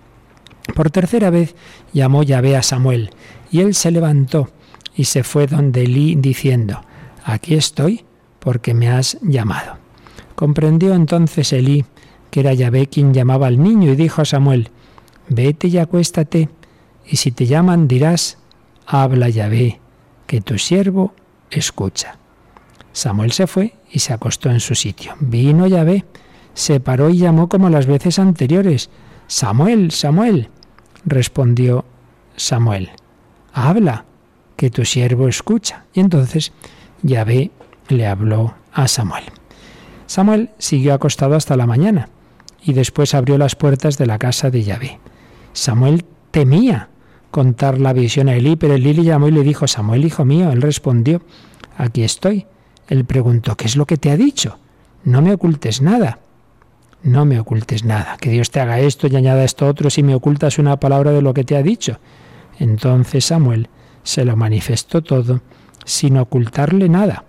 Por 0.74 0.89
tercera 0.89 1.30
vez 1.30 1.56
llamó 1.94 2.24
Yahvé 2.24 2.58
a 2.58 2.63
Samuel, 2.63 3.12
y 3.51 3.62
él 3.62 3.75
se 3.75 3.92
levantó 3.92 4.50
y 4.96 5.06
se 5.06 5.24
fue 5.24 5.48
donde 5.48 5.84
Elí 5.84 6.15
diciendo, 6.15 6.82
Aquí 7.25 7.55
estoy, 7.55 8.05
porque 8.39 8.74
me 8.74 8.88
has 8.88 9.17
llamado. 9.22 9.77
Comprendió 10.36 10.94
entonces 10.94 11.51
Elí 11.51 11.84
que 12.36 12.41
era 12.41 12.53
Yahvé 12.53 12.88
quien 12.88 13.13
llamaba 13.13 13.48
al 13.48 13.63
niño 13.63 13.94
y 13.94 13.96
dijo 13.96 14.22
a 14.22 14.25
Samuel, 14.25 14.70
Vete 15.29 15.70
y 15.70 15.77
acuéstate, 15.77 16.50
y 17.08 17.15
si 17.15 17.32
te 17.32 17.46
llaman 17.46 17.88
dirás, 17.88 18.38
Habla 18.86 19.29
Yahvé, 19.29 19.79
que 20.27 20.41
tu 20.41 20.58
siervo 20.58 21.13
escucha. 21.50 22.17
Samuel 22.91 23.32
se 23.32 23.48
fue 23.48 23.75
y 23.89 24.00
se 24.00 24.12
acostó 24.12 24.50
en 24.50 24.60
su 24.60 24.75
sitio. 24.75 25.13
Vino 25.22 25.65
Yahvé, 25.65 26.03
se 26.53 26.82
paró 26.82 27.10
y 27.10 27.20
llamó 27.20 27.48
como 27.48 27.70
las 27.70 27.86
veces 27.86 28.20
anteriores. 28.20 28.89
Samuel, 29.27 29.91
Samuel. 29.91 30.50
Respondió 31.05 31.86
Samuel, 32.36 32.89
habla, 33.53 34.03
que 34.58 34.70
tu 34.70 34.84
siervo 34.84 35.29
escucha. 35.29 35.86
Y 35.94 36.01
entonces 36.01 36.51
Yahvé 37.05 37.51
le 37.89 38.07
habló 38.07 38.55
a 38.74 38.88
Samuel. 38.88 39.25
Samuel 40.07 40.50
siguió 40.57 40.93
acostado 40.93 41.35
hasta 41.35 41.55
la 41.55 41.67
mañana 41.67 42.09
y 42.63 42.74
después 42.74 43.13
abrió 43.13 43.38
las 43.38 43.55
puertas 43.55 43.97
de 43.97 44.07
la 44.07 44.17
casa 44.17 44.50
de 44.50 44.63
Yahvé. 44.63 45.00
Samuel 45.53 46.03
temía 46.31 46.89
contar 47.29 47.79
la 47.79 47.93
visión 47.93 48.27
a 48.27 48.35
Elí, 48.35 48.55
pero 48.55 48.74
Elí 48.74 48.93
le 48.93 49.03
llamó 49.03 49.27
y 49.27 49.31
le 49.31 49.43
dijo, 49.43 49.67
Samuel, 49.67 50.03
hijo 50.03 50.25
mío, 50.25 50.51
él 50.51 50.62
respondió, 50.62 51.21
aquí 51.77 52.03
estoy. 52.03 52.47
Él 52.88 53.05
preguntó, 53.05 53.55
¿qué 53.55 53.65
es 53.65 53.75
lo 53.75 53.85
que 53.85 53.97
te 53.97 54.09
ha 54.09 54.17
dicho? 54.17 54.57
No 55.03 55.21
me 55.21 55.33
ocultes 55.33 55.81
nada. 55.81 56.19
No 57.03 57.25
me 57.25 57.39
ocultes 57.39 57.83
nada. 57.83 58.17
Que 58.19 58.31
Dios 58.31 58.50
te 58.50 58.62
haga 58.62 58.79
esto 58.79 59.07
y 59.07 59.15
añada 59.15 59.43
esto 59.43 59.67
otro 59.67 59.91
si 59.91 60.01
me 60.01 60.15
ocultas 60.15 60.57
una 60.57 60.79
palabra 60.79 61.12
de 61.12 61.21
lo 61.21 61.35
que 61.35 61.43
te 61.43 61.55
ha 61.55 61.62
dicho. 61.62 62.00
Entonces 62.57 63.25
Samuel 63.25 63.69
se 64.03 64.25
lo 64.25 64.35
manifestó 64.35 65.03
todo 65.03 65.41
sin 65.86 66.18
ocultarle 66.18 66.89
nada. 66.89 67.24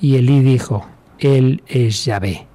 Y 0.00 0.16
Elí 0.16 0.40
dijo, 0.40 0.86
Él 1.18 1.62
es 1.66 2.04
Yahvé, 2.04 2.46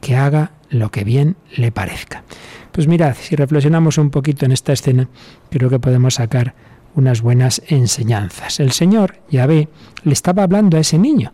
que 0.00 0.16
haga 0.16 0.52
lo 0.70 0.90
que 0.90 1.04
bien 1.04 1.36
le 1.54 1.70
parezca. 1.70 2.24
Pues 2.72 2.88
mirad, 2.88 3.14
si 3.20 3.36
reflexionamos 3.36 3.98
un 3.98 4.10
poquito 4.10 4.46
en 4.46 4.52
esta 4.52 4.72
escena, 4.72 5.08
creo 5.50 5.68
que 5.68 5.78
podemos 5.78 6.14
sacar 6.14 6.54
unas 6.94 7.20
buenas 7.20 7.62
enseñanzas. 7.68 8.60
El 8.60 8.72
Señor, 8.72 9.16
Yahvé, 9.30 9.68
le 10.04 10.12
estaba 10.12 10.42
hablando 10.42 10.76
a 10.76 10.80
ese 10.80 10.98
niño. 10.98 11.32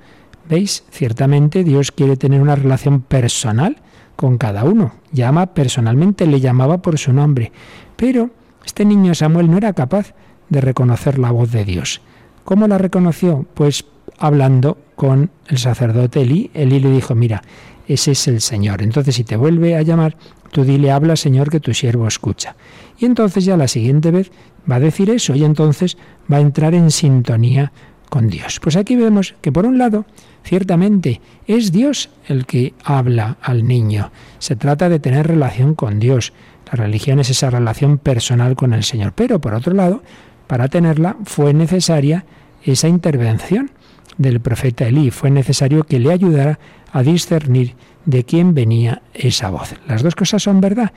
¿Veis? 0.49 0.85
Ciertamente 0.91 1.63
Dios 1.63 1.93
quiere 1.93 2.17
tener 2.17 2.41
una 2.41 2.57
relación 2.57 3.03
personal 3.03 3.77
con 4.17 4.39
cada 4.39 4.65
uno. 4.65 4.95
Llama 5.13 5.47
personalmente, 5.55 6.27
le 6.27 6.41
llamaba 6.41 6.79
por 6.79 6.99
su 6.99 7.13
nombre. 7.13 7.53
Pero 7.97 8.31
este 8.65 8.85
niño 8.85 9.15
Samuel 9.15 9.51
no 9.51 9.59
era 9.59 9.73
capaz 9.75 10.15
de 10.49 10.61
reconocer 10.61 11.19
la 11.19 11.31
voz 11.31 11.53
de 11.53 11.65
Dios. 11.65 12.01
¿Cómo 12.49 12.67
la 12.67 12.78
reconoció? 12.78 13.45
Pues 13.52 13.85
hablando 14.17 14.78
con 14.97 15.31
el 15.49 15.59
sacerdote 15.59 16.23
Elí. 16.23 16.50
Elí 16.55 16.81
le 16.81 16.90
dijo, 16.90 17.14
mira, 17.14 17.43
ese 17.87 18.12
es 18.12 18.26
el 18.26 18.40
Señor. 18.40 18.81
Entonces 18.81 19.17
si 19.17 19.23
te 19.23 19.37
vuelve 19.37 19.76
a 19.76 19.83
llamar, 19.83 20.17
tú 20.50 20.64
dile, 20.64 20.90
habla 20.90 21.17
Señor, 21.17 21.50
que 21.50 21.61
tu 21.61 21.75
siervo 21.75 22.09
escucha. 22.09 22.57
Y 22.99 23.05
entonces 23.05 23.45
ya 23.45 23.59
la 23.59 23.69
siguiente 23.69 24.11
vez 24.11 24.33
va 24.64 24.76
a 24.76 24.81
decir 24.81 25.11
eso 25.11 25.35
y 25.35 25.45
entonces 25.45 25.99
va 26.33 26.38
a 26.38 26.40
entrar 26.40 26.73
en 26.73 26.90
sintonía 26.90 27.71
con 28.09 28.28
Dios. 28.28 28.61
Pues 28.61 28.76
aquí 28.76 28.97
vemos 28.97 29.35
que 29.43 29.52
por 29.52 29.67
un 29.67 29.76
lado, 29.76 30.07
ciertamente, 30.43 31.21
es 31.47 31.71
Dios 31.71 32.09
el 32.28 32.47
que 32.47 32.73
habla 32.83 33.37
al 33.43 33.69
niño. 33.69 34.11
Se 34.38 34.57
trata 34.57 34.88
de 34.88 35.00
tener 35.00 35.26
relación 35.26 35.75
con 35.75 35.99
Dios. 35.99 36.33
La 36.73 36.83
religión 36.83 37.21
es 37.21 37.28
esa 37.28 37.50
relación 37.50 37.99
personal 37.99 38.57
con 38.57 38.73
el 38.73 38.85
Señor. 38.85 39.12
Pero 39.14 39.38
por 39.38 39.52
otro 39.52 39.75
lado, 39.75 40.02
para 40.47 40.69
tenerla 40.69 41.19
fue 41.25 41.52
necesaria 41.52 42.25
esa 42.62 42.88
intervención 42.88 43.71
del 44.17 44.41
profeta 44.41 44.87
Elí. 44.87 45.11
Fue 45.11 45.31
necesario 45.31 45.85
que 45.85 45.99
le 45.99 46.12
ayudara 46.12 46.59
a 46.93 47.03
discernir 47.03 47.75
de 48.05 48.25
quién 48.25 48.55
venía 48.55 49.03
esa 49.15 49.50
voz. 49.50 49.75
Las 49.87 50.03
dos 50.03 50.15
cosas 50.15 50.43
son 50.43 50.61
verdad, 50.61 50.93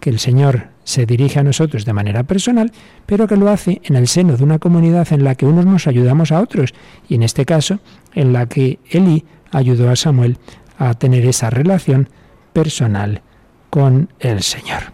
que 0.00 0.10
el 0.10 0.18
Señor 0.18 0.68
se 0.84 1.06
dirige 1.06 1.40
a 1.40 1.42
nosotros 1.42 1.84
de 1.84 1.92
manera 1.92 2.24
personal, 2.24 2.70
pero 3.06 3.26
que 3.26 3.36
lo 3.36 3.48
hace 3.48 3.80
en 3.84 3.96
el 3.96 4.08
seno 4.08 4.36
de 4.36 4.44
una 4.44 4.58
comunidad 4.58 5.12
en 5.12 5.24
la 5.24 5.34
que 5.34 5.46
unos 5.46 5.66
nos 5.66 5.86
ayudamos 5.86 6.32
a 6.32 6.40
otros, 6.40 6.74
y 7.08 7.14
en 7.14 7.22
este 7.22 7.44
caso 7.44 7.80
en 8.14 8.32
la 8.32 8.46
que 8.46 8.78
Elí 8.90 9.24
ayudó 9.52 9.90
a 9.90 9.96
Samuel 9.96 10.38
a 10.78 10.94
tener 10.94 11.24
esa 11.24 11.50
relación 11.50 12.08
personal 12.52 13.22
con 13.70 14.10
el 14.20 14.42
Señor. 14.42 14.92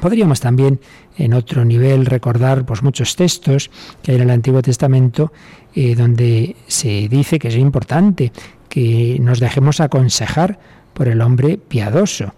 Podríamos 0.00 0.40
también 0.40 0.80
en 1.16 1.34
otro 1.34 1.64
nivel 1.64 2.06
recordar 2.06 2.64
pues, 2.64 2.82
muchos 2.82 3.16
textos 3.16 3.70
que 4.02 4.12
hay 4.12 4.16
en 4.16 4.22
el 4.22 4.30
Antiguo 4.30 4.62
Testamento 4.62 5.32
eh, 5.74 5.94
donde 5.94 6.56
se 6.66 7.08
dice 7.08 7.38
que 7.38 7.48
es 7.48 7.56
importante 7.56 8.32
que 8.68 9.18
nos 9.20 9.40
dejemos 9.40 9.80
aconsejar 9.80 10.58
por 10.94 11.08
el 11.08 11.20
hombre 11.20 11.58
piadoso. 11.58 12.34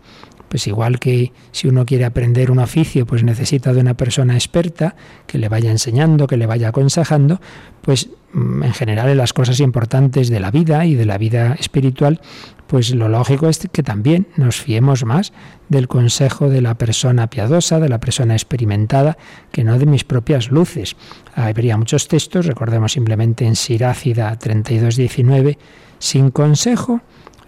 Pues 0.53 0.67
igual 0.67 0.99
que 0.99 1.33
si 1.51 1.67
uno 1.67 1.87
quiere 1.87 2.05
aprender 2.05 2.51
un 2.51 2.59
oficio, 2.59 3.07
pues 3.07 3.25
necesita 3.25 3.73
de 3.73 3.81
una 3.81 3.95
persona 3.95 4.35
experta 4.35 4.97
que 5.27 5.39
le 5.39 5.49
vaya 5.49 5.71
enseñando, 5.71 6.27
que 6.27 6.37
le 6.37 6.45
vaya 6.45 6.69
aconsejando, 6.69 7.41
pues 7.81 8.11
mm, 8.35 8.63
en 8.63 8.75
general 8.75 9.09
en 9.09 9.17
las 9.17 9.33
cosas 9.33 9.61
importantes 9.61 10.29
de 10.29 10.41
la 10.41 10.51
vida 10.51 10.85
y 10.85 10.95
de 10.95 11.07
la 11.07 11.17
vida 11.17 11.55
espiritual, 11.59 12.21
pues 12.67 12.95
lo 12.95 13.09
lógico 13.09 13.49
es 13.49 13.67
que 13.73 13.83
también 13.83 14.27
nos 14.37 14.61
fiemos 14.61 15.07
más 15.07 15.33
del 15.71 15.89
consejo 15.89 16.51
de 16.51 16.61
la 16.61 16.75
persona 16.75 17.31
piadosa, 17.31 17.81
de 17.81 17.89
la 17.89 17.99
persona 17.99 18.35
experimentada, 18.35 19.17
que 19.53 19.65
no 19.65 19.79
de 19.79 19.87
mis 19.87 20.05
propias 20.05 20.51
luces. 20.51 20.97
Habría 21.35 21.79
muchos 21.79 22.09
textos, 22.09 22.45
recordemos 22.45 22.93
simplemente 22.93 23.47
en 23.47 23.57
Sirácida 23.57 24.39
32.19, 24.39 25.57
sin 25.99 26.31
consejo 26.31 27.01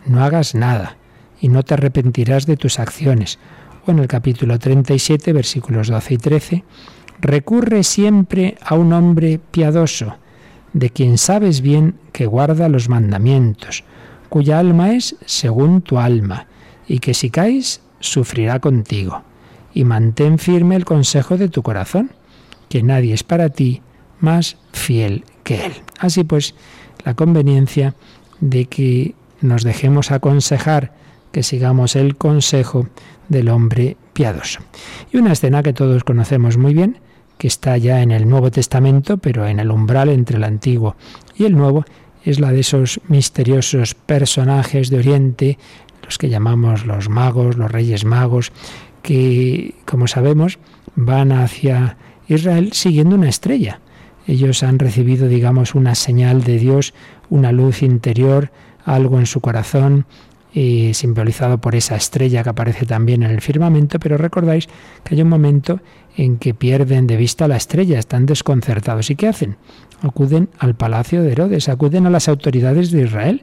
no 0.07 0.25
hagas 0.25 0.55
nada 0.55 0.97
y 1.41 1.49
no 1.49 1.63
te 1.63 1.75
arrepentirás 1.75 2.47
de 2.47 2.57
tus 2.57 2.79
acciones. 2.79 3.39
O 3.87 3.91
en 3.91 3.99
el 3.99 4.09
capítulo 4.09 4.59
37, 4.59 5.33
versículos 5.33 5.89
12 5.89 6.15
y 6.15 6.19
13, 6.19 6.65
recurre 7.21 7.83
siempre 7.85 8.57
a 8.61 8.75
un 8.75 8.93
hombre 8.93 9.41
piadoso, 9.51 10.17
de 10.73 10.91
quien 10.91 11.19
sabes 11.19 11.61
bien 11.61 11.97
que 12.13 12.27
guarda 12.27 12.69
los 12.69 12.89
mandamientos, 12.89 13.85
cuya 14.29 14.59
alma 14.59 14.93
es 14.93 15.17
según 15.25 15.83
tu 15.83 15.99
alma, 15.99 16.47
y 16.89 16.99
que 16.99 17.15
si 17.15 17.31
caes, 17.31 17.81
sufrirá 18.01 18.61
contigo. 18.61 19.23
Y 19.73 19.85
mantén 19.85 20.39
firme 20.39 20.77
el 20.77 20.85
consejo 20.85 21.37
de 21.37 21.49
tu 21.49 21.63
corazón, 21.63 22.11
que 22.69 22.83
nadie 22.83 23.15
es 23.15 23.23
para 23.23 23.49
ti 23.49 23.83
más 24.21 24.57
fiel 24.73 25.25
que 25.43 25.67
él. 25.67 25.73
Así 25.99 26.25
pues, 26.25 26.55
la 27.05 27.15
conveniencia 27.15 27.95
de 28.41 28.67
que 28.67 29.15
nos 29.41 29.63
dejemos 29.63 30.11
aconsejar, 30.11 30.93
que 31.35 31.43
sigamos 31.43 31.97
el 31.97 32.17
consejo 32.17 32.87
del 33.29 33.49
hombre 33.49 33.97
piadoso. 34.13 34.61
Y 35.13 35.17
una 35.17 35.33
escena 35.33 35.65
que 35.65 35.73
todos 35.73 36.05
conocemos 36.05 36.57
muy 36.57 36.75
bien, 36.75 37.01
que 37.39 37.49
está 37.49 37.77
ya 37.77 38.03
en 38.03 38.13
el 38.13 38.29
Nuevo 38.29 38.53
Testamento, 38.53 39.19
pero 39.19 39.45
en 39.49 39.59
el 39.59 39.73
umbral 39.73 40.11
entre 40.11 40.37
el 40.37 40.45
Antiguo 40.45 40.95
y 41.37 41.45
el 41.45 41.57
Nuevo, 41.57 41.85
es 42.23 42.39
la 42.39 42.53
de 42.53 42.61
esos 42.61 43.01
misteriosos 43.09 43.95
personajes 43.97 44.91
de 44.91 44.99
Oriente, 44.99 45.59
los 46.05 46.19
que 46.19 46.29
llamamos 46.29 46.87
los 46.87 47.09
magos, 47.09 47.57
los 47.57 47.69
reyes 47.69 48.05
magos, 48.05 48.53
que, 49.03 49.75
como 49.87 50.07
sabemos, 50.07 50.61
van 50.95 51.33
hacia 51.33 51.97
Israel 52.29 52.73
siguiendo 52.75 53.17
una 53.17 53.29
estrella. 53.29 53.81
Ellos 54.29 54.63
han 54.63 54.79
recibido, 54.79 55.27
digamos, 55.27 55.75
una 55.75 55.97
señal 55.97 56.45
de 56.45 56.59
Dios, 56.59 56.95
una 57.29 57.51
luz 57.51 57.83
interior, 57.83 58.53
algo 58.85 59.19
en 59.19 59.27
su 59.27 59.41
corazón, 59.41 60.07
eh, 60.57 60.93
simbolizado 60.95 61.59
por 61.59 61.75
esa 61.75 61.97
estrella 61.97 62.45
que 62.45 62.51
aparece 62.51 62.87
también 62.87 63.25
en 63.25 63.31
el 63.31 63.41
firmamento, 63.41 63.99
pero 63.99 64.17
recordáis 64.17 64.69
que 65.03 65.17
hay 65.17 65.23
un 65.23 65.29
momento 65.29 65.81
en 66.17 66.39
que 66.39 66.55
pierden 66.55 67.09
de 67.09 67.17
vista 67.17 67.49
la 67.49 67.57
estrella, 67.57 67.99
están 67.99 68.25
desconcertados. 68.25 69.11
¿Y 69.11 69.17
qué 69.17 69.27
hacen? 69.27 69.57
Acuden 70.03 70.49
al 70.59 70.77
palacio 70.77 71.23
de 71.23 71.33
Herodes, 71.33 71.69
acuden 71.69 72.07
a 72.07 72.11
las 72.11 72.29
autoridades 72.29 72.93
de 72.93 73.03
Israel. 73.03 73.43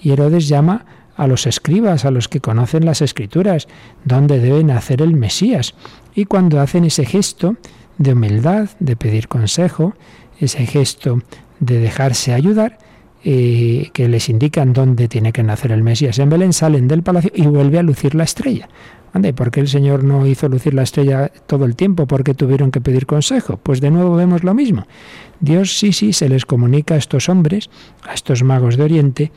Y 0.00 0.10
Herodes 0.10 0.48
llama 0.48 0.84
a 1.16 1.28
los 1.28 1.46
escribas, 1.46 2.04
a 2.04 2.10
los 2.10 2.28
que 2.28 2.40
conocen 2.40 2.84
las 2.84 3.02
escrituras, 3.02 3.68
dónde 4.04 4.40
deben 4.40 4.72
hacer 4.72 5.00
el 5.00 5.14
Mesías. 5.14 5.74
Y 6.14 6.24
cuando 6.24 6.60
hacen 6.60 6.84
ese 6.84 7.04
gesto 7.04 7.56
de 7.98 8.14
humildad, 8.14 8.70
de 8.80 8.96
pedir 8.96 9.28
consejo, 9.28 9.94
ese 10.40 10.66
gesto 10.66 11.22
de 11.60 11.78
dejarse 11.78 12.34
ayudar, 12.34 12.78
que 13.22 14.08
les 14.08 14.28
indican 14.28 14.72
dónde 14.72 15.08
tiene 15.08 15.32
que 15.32 15.42
nacer 15.42 15.72
el 15.72 15.82
Mesías 15.82 16.18
en 16.18 16.30
Belén, 16.30 16.52
salen 16.52 16.88
del 16.88 17.02
palacio 17.02 17.30
y 17.34 17.46
vuelve 17.46 17.78
a 17.78 17.82
lucir 17.82 18.14
la 18.14 18.24
estrella. 18.24 18.68
Ande, 19.12 19.32
¿por 19.32 19.50
qué 19.50 19.60
el 19.60 19.68
Señor 19.68 20.04
no 20.04 20.26
hizo 20.26 20.48
lucir 20.48 20.74
la 20.74 20.82
estrella 20.82 21.30
todo 21.46 21.64
el 21.64 21.76
tiempo? 21.76 22.06
¿Por 22.06 22.24
qué 22.24 22.34
tuvieron 22.34 22.70
que 22.70 22.80
pedir 22.80 23.06
consejo? 23.06 23.56
Pues 23.56 23.80
de 23.80 23.90
nuevo 23.90 24.16
vemos 24.16 24.44
lo 24.44 24.54
mismo. 24.54 24.86
Dios 25.40 25.78
sí, 25.78 25.92
sí, 25.92 26.12
se 26.12 26.28
les 26.28 26.44
comunica 26.44 26.94
a 26.94 26.98
estos 26.98 27.28
hombres, 27.28 27.70
a 28.02 28.12
estos 28.12 28.42
magos 28.42 28.76
de 28.76 28.84
Oriente, 28.84 29.32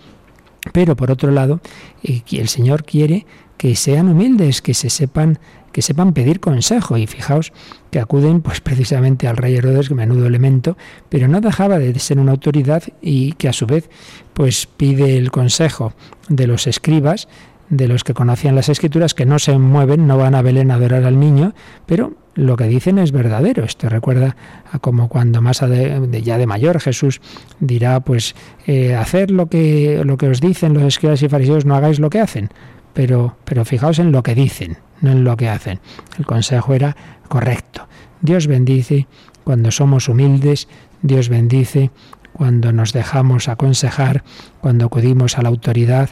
pero 0.73 0.95
por 0.95 1.11
otro 1.11 1.31
lado, 1.31 1.59
eh, 2.03 2.21
el 2.31 2.47
Señor 2.47 2.83
quiere 2.83 3.25
que 3.57 3.75
sean 3.75 4.09
humildes, 4.09 4.61
que 4.61 4.73
se 4.73 4.89
sepan 4.89 5.39
que 5.71 5.81
sepan 5.81 6.13
pedir 6.13 6.39
consejo. 6.39 6.97
Y 6.97 7.07
fijaos 7.07 7.53
que 7.91 7.99
acuden 7.99 8.41
pues 8.41 8.61
precisamente 8.61 9.27
al 9.27 9.37
rey 9.37 9.55
Herodes, 9.55 9.89
que 9.89 9.95
menudo 9.95 10.25
elemento, 10.25 10.77
pero 11.09 11.27
no 11.27 11.41
dejaba 11.41 11.79
de 11.79 11.97
ser 11.99 12.19
una 12.19 12.31
autoridad 12.31 12.83
y 13.01 13.33
que 13.33 13.47
a 13.49 13.53
su 13.53 13.65
vez 13.65 13.89
pues 14.33 14.65
pide 14.65 15.17
el 15.17 15.31
consejo 15.31 15.93
de 16.29 16.47
los 16.47 16.67
escribas 16.67 17.27
de 17.71 17.87
los 17.87 18.03
que 18.03 18.13
conocían 18.13 18.53
las 18.53 18.69
escrituras 18.69 19.13
que 19.13 19.25
no 19.25 19.39
se 19.39 19.57
mueven, 19.57 20.05
no 20.05 20.17
van 20.17 20.35
a 20.35 20.41
Belén 20.41 20.71
a 20.71 20.75
adorar 20.75 21.05
al 21.05 21.19
niño, 21.19 21.53
pero 21.85 22.13
lo 22.35 22.57
que 22.57 22.65
dicen 22.65 22.99
es 22.99 23.13
verdadero. 23.13 23.63
Esto 23.63 23.87
recuerda 23.87 24.35
a 24.71 24.79
como 24.79 25.07
cuando 25.07 25.41
más 25.41 25.61
de, 25.61 26.21
ya 26.21 26.37
de 26.37 26.47
mayor 26.47 26.81
Jesús 26.81 27.21
dirá, 27.61 28.01
pues 28.01 28.35
eh, 28.67 28.93
hacer 28.95 29.31
lo 29.31 29.47
que, 29.47 30.03
lo 30.05 30.17
que 30.17 30.27
os 30.27 30.41
dicen 30.41 30.73
los 30.73 30.83
escribas 30.83 31.23
y 31.23 31.29
fariseos, 31.29 31.65
no 31.65 31.75
hagáis 31.75 31.99
lo 31.99 32.09
que 32.09 32.19
hacen. 32.19 32.49
Pero, 32.93 33.37
pero 33.45 33.63
fijaos 33.63 33.99
en 33.99 34.11
lo 34.11 34.21
que 34.21 34.35
dicen, 34.35 34.77
no 34.99 35.11
en 35.11 35.23
lo 35.23 35.37
que 35.37 35.47
hacen. 35.47 35.79
El 36.19 36.25
consejo 36.25 36.73
era 36.73 36.97
correcto. 37.29 37.87
Dios 38.19 38.47
bendice 38.47 39.07
cuando 39.45 39.71
somos 39.71 40.09
humildes, 40.09 40.67
Dios 41.01 41.29
bendice 41.29 41.89
cuando 42.33 42.71
nos 42.71 42.93
dejamos 42.93 43.47
aconsejar, 43.49 44.23
cuando 44.61 44.85
acudimos 44.85 45.37
a 45.37 45.41
la 45.41 45.49
autoridad, 45.49 46.11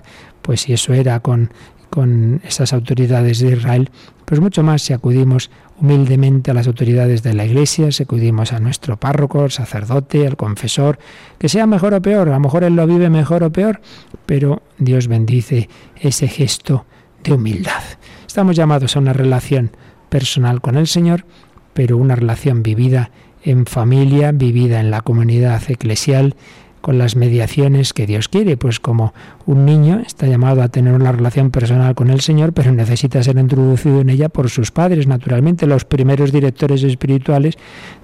pues 0.50 0.62
si 0.62 0.74
eso 0.74 0.96
era 0.96 1.20
con, 1.20 1.52
con 1.92 2.42
esas 2.44 2.74
autoridades 2.74 3.38
de 3.38 3.52
Israel, 3.52 3.92
pues 4.26 4.42
mucho 4.42 4.64
más 4.64 4.82
si 4.82 4.94
acudimos 4.94 5.52
humildemente 5.80 6.50
a 6.50 6.56
las 6.56 6.66
autoridades 6.66 7.22
de 7.22 7.36
la 7.36 7.46
Iglesia, 7.46 7.92
si 7.92 8.02
acudimos 8.02 8.52
a 8.52 8.60
nuestro 8.60 8.98
párroco, 8.98 9.44
al 9.44 9.52
sacerdote, 9.52 10.26
al 10.26 10.38
confesor, 10.38 10.98
que 11.38 11.50
sea 11.50 11.68
mejor 11.68 11.94
o 11.94 12.02
peor, 12.02 12.30
a 12.30 12.32
lo 12.32 12.40
mejor 12.40 12.64
él 12.64 12.76
lo 12.76 12.88
vive 12.88 13.12
mejor 13.12 13.44
o 13.44 13.52
peor, 13.52 13.80
pero 14.26 14.64
Dios 14.80 15.08
bendice 15.08 15.70
ese 15.98 16.28
gesto 16.28 16.88
de 17.24 17.34
humildad. 17.34 17.84
Estamos 18.26 18.56
llamados 18.56 18.96
a 18.96 19.00
una 19.02 19.14
relación 19.14 19.70
personal 20.10 20.62
con 20.62 20.78
el 20.78 20.88
Señor, 20.88 21.26
pero 21.76 21.96
una 21.98 22.16
relación 22.16 22.64
vivida 22.64 23.12
en 23.44 23.68
familia, 23.68 24.32
vivida 24.32 24.80
en 24.80 24.90
la 24.90 25.02
comunidad 25.02 25.62
eclesial, 25.70 26.36
con 26.82 26.98
las 26.98 27.16
mediaciones 27.16 27.94
que 27.94 28.06
Dios 28.06 28.30
quiere, 28.30 28.58
pues 28.58 28.80
como 28.80 29.14
un 29.46 29.66
niño 29.66 30.02
está 30.06 30.28
llamado 30.28 30.62
a 30.62 30.70
tener 30.70 30.94
una 30.94 31.12
relación 31.12 31.52
personal 31.52 31.96
con 31.96 32.10
el 32.10 32.22
Señor, 32.22 32.54
pero 32.54 32.72
necesita 32.72 33.22
ser 33.24 33.38
introducido 33.38 34.02
en 34.02 34.10
ella 34.10 34.30
por 34.30 34.50
sus 34.50 34.72
padres. 34.72 35.08
Naturalmente, 35.08 35.68
los 35.68 35.86
primeros 35.86 36.32
directores 36.32 36.84
espirituales 36.84 37.58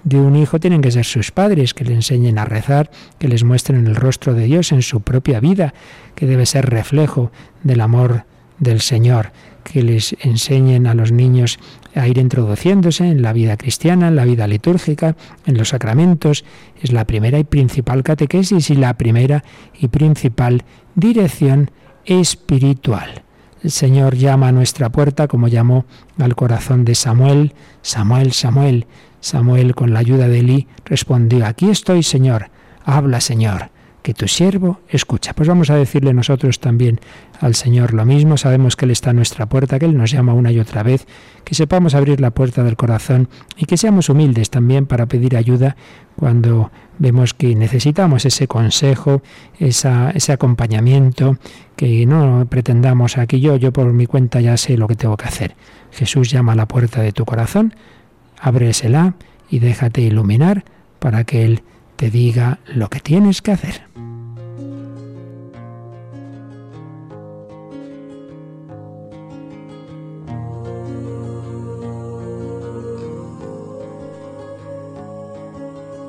de 0.04 0.20
un 0.20 0.36
hijo 0.36 0.60
tienen 0.60 0.82
que 0.82 0.92
ser 0.92 1.06
sus 1.06 1.32
padres, 1.32 1.74
que 1.74 1.86
le 1.86 1.94
enseñen 1.94 2.38
a 2.38 2.46
rezar, 2.46 2.90
que 3.20 3.28
les 3.28 3.44
muestren 3.44 3.88
el 3.88 3.96
rostro 3.96 4.34
de 4.34 4.46
Dios 4.46 4.72
en 4.72 4.82
su 4.82 5.02
propia 5.02 5.40
vida, 5.40 5.74
que 6.16 6.26
debe 6.26 6.46
ser 6.46 6.70
reflejo 6.70 7.32
del 7.64 7.82
amor 7.82 8.26
del 8.60 8.82
Señor 8.82 9.32
que 9.66 9.82
les 9.82 10.16
enseñen 10.22 10.86
a 10.88 10.94
los 10.94 11.12
niños 11.12 11.60
a 11.96 12.08
ir 12.08 12.20
introduciéndose 12.20 13.10
en 13.10 13.22
la 13.22 13.34
vida 13.34 13.58
cristiana, 13.58 14.08
en 14.08 14.16
la 14.16 14.24
vida 14.24 14.48
litúrgica, 14.48 15.18
en 15.46 15.58
los 15.58 15.70
sacramentos. 15.70 16.46
Es 16.82 16.94
la 16.94 17.06
primera 17.06 17.40
y 17.40 17.44
principal 17.44 18.04
catequesis 18.04 18.70
y 18.70 18.76
la 18.76 18.94
primera 18.94 19.44
y 19.78 19.88
principal 19.88 20.64
dirección 20.94 21.72
espiritual. 22.06 23.24
El 23.64 23.72
Señor 23.72 24.16
llama 24.16 24.50
a 24.50 24.52
nuestra 24.52 24.92
puerta 24.92 25.28
como 25.28 25.48
llamó 25.48 25.86
al 26.20 26.36
corazón 26.36 26.86
de 26.86 26.94
Samuel, 26.94 27.54
Samuel, 27.82 28.32
Samuel. 28.34 28.86
Samuel 29.20 29.74
con 29.74 29.92
la 29.92 30.00
ayuda 30.00 30.28
de 30.28 30.40
Elí 30.40 30.68
respondió, 30.86 31.48
aquí 31.48 31.72
estoy, 31.72 32.04
Señor, 32.04 32.52
habla, 32.86 33.20
Señor 33.20 33.72
que 34.06 34.14
tu 34.14 34.28
siervo 34.28 34.82
escucha. 34.88 35.34
Pues 35.34 35.50
vamos 35.50 35.72
a 35.72 35.76
decirle 35.76 36.14
nosotros 36.14 36.60
también 36.60 37.00
al 37.42 37.56
Señor 37.56 37.94
lo 37.94 38.06
mismo. 38.06 38.38
Sabemos 38.38 38.76
que 38.76 38.86
Él 38.86 38.92
está 38.92 39.12
a 39.12 39.14
nuestra 39.14 39.48
puerta, 39.48 39.80
que 39.80 39.86
Él 39.86 39.98
nos 39.98 40.12
llama 40.12 40.34
una 40.34 40.52
y 40.52 40.60
otra 40.60 40.84
vez, 40.84 41.08
que 41.44 41.56
sepamos 41.56 41.96
abrir 41.96 42.20
la 42.22 42.32
puerta 42.32 42.64
del 42.64 42.76
corazón 42.76 43.30
y 43.58 43.66
que 43.66 43.78
seamos 43.78 44.10
humildes 44.10 44.50
también 44.50 44.86
para 44.86 45.06
pedir 45.06 45.36
ayuda 45.38 45.76
cuando 46.16 46.72
vemos 46.98 47.34
que 47.34 47.56
necesitamos 47.56 48.26
ese 48.26 48.48
consejo, 48.48 49.22
ese 49.60 50.32
acompañamiento, 50.32 51.38
que 51.76 52.06
no 52.06 52.48
pretendamos 52.50 53.18
aquí 53.18 53.40
yo, 53.40 53.58
yo 53.58 53.74
por 53.74 53.92
mi 53.92 54.06
cuenta 54.06 54.40
ya 54.42 54.58
sé 54.58 54.78
lo 54.78 54.88
que 54.88 54.96
tengo 54.96 55.18
que 55.18 55.26
hacer. 55.26 55.56
Jesús 55.92 56.30
llama 56.30 56.54
a 56.54 56.56
la 56.56 56.68
puerta 56.68 57.02
de 57.02 57.12
tu 57.12 57.26
corazón, 57.26 57.76
ábresela 58.40 59.16
y 59.50 59.60
déjate 59.60 60.02
iluminar 60.02 60.64
para 61.00 61.24
que 61.24 61.46
Él 61.46 61.64
te 61.96 62.10
diga 62.10 62.60
lo 62.74 62.90
que 62.90 63.00
tienes 63.00 63.42
que 63.42 63.52
hacer. 63.52 63.84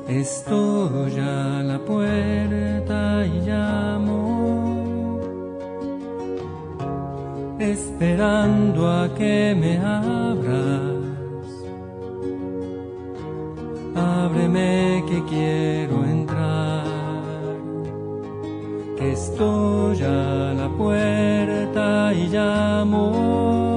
Estoy 0.07 1.19
a 1.19 1.61
la 1.63 1.79
puerta 1.79 3.25
y 3.25 3.41
llamo, 3.45 5.19
esperando 7.59 8.89
a 8.89 9.13
que 9.13 9.53
me 9.53 9.77
abras. 9.77 10.95
Ábreme 13.95 15.03
que 15.09 15.25
quiero 15.25 16.05
entrar, 16.05 16.85
estoy 19.01 20.03
a 20.03 20.53
la 20.53 20.69
puerta 20.69 22.13
y 22.13 22.29
llamo. 22.29 23.76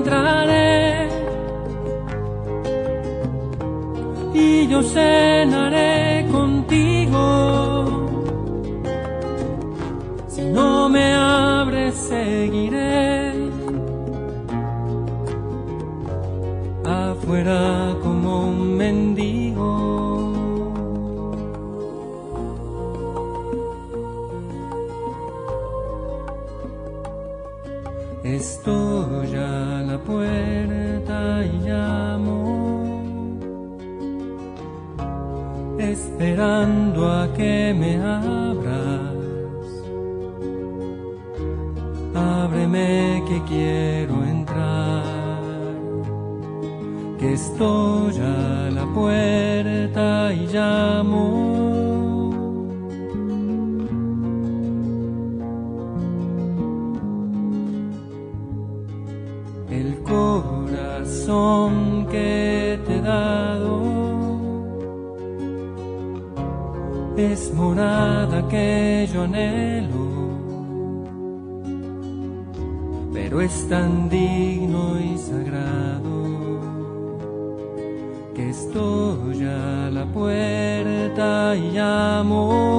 y 4.93 5.30
pero 73.13 73.41
es 73.41 73.67
tan 73.69 74.09
digno 74.09 74.99
y 74.99 75.17
sagrado 75.17 76.21
que 78.33 78.49
estoy 78.49 79.43
a 79.45 79.89
la 79.91 80.05
puerta 80.05 81.55
y 81.55 81.71
llamo. 81.71 82.71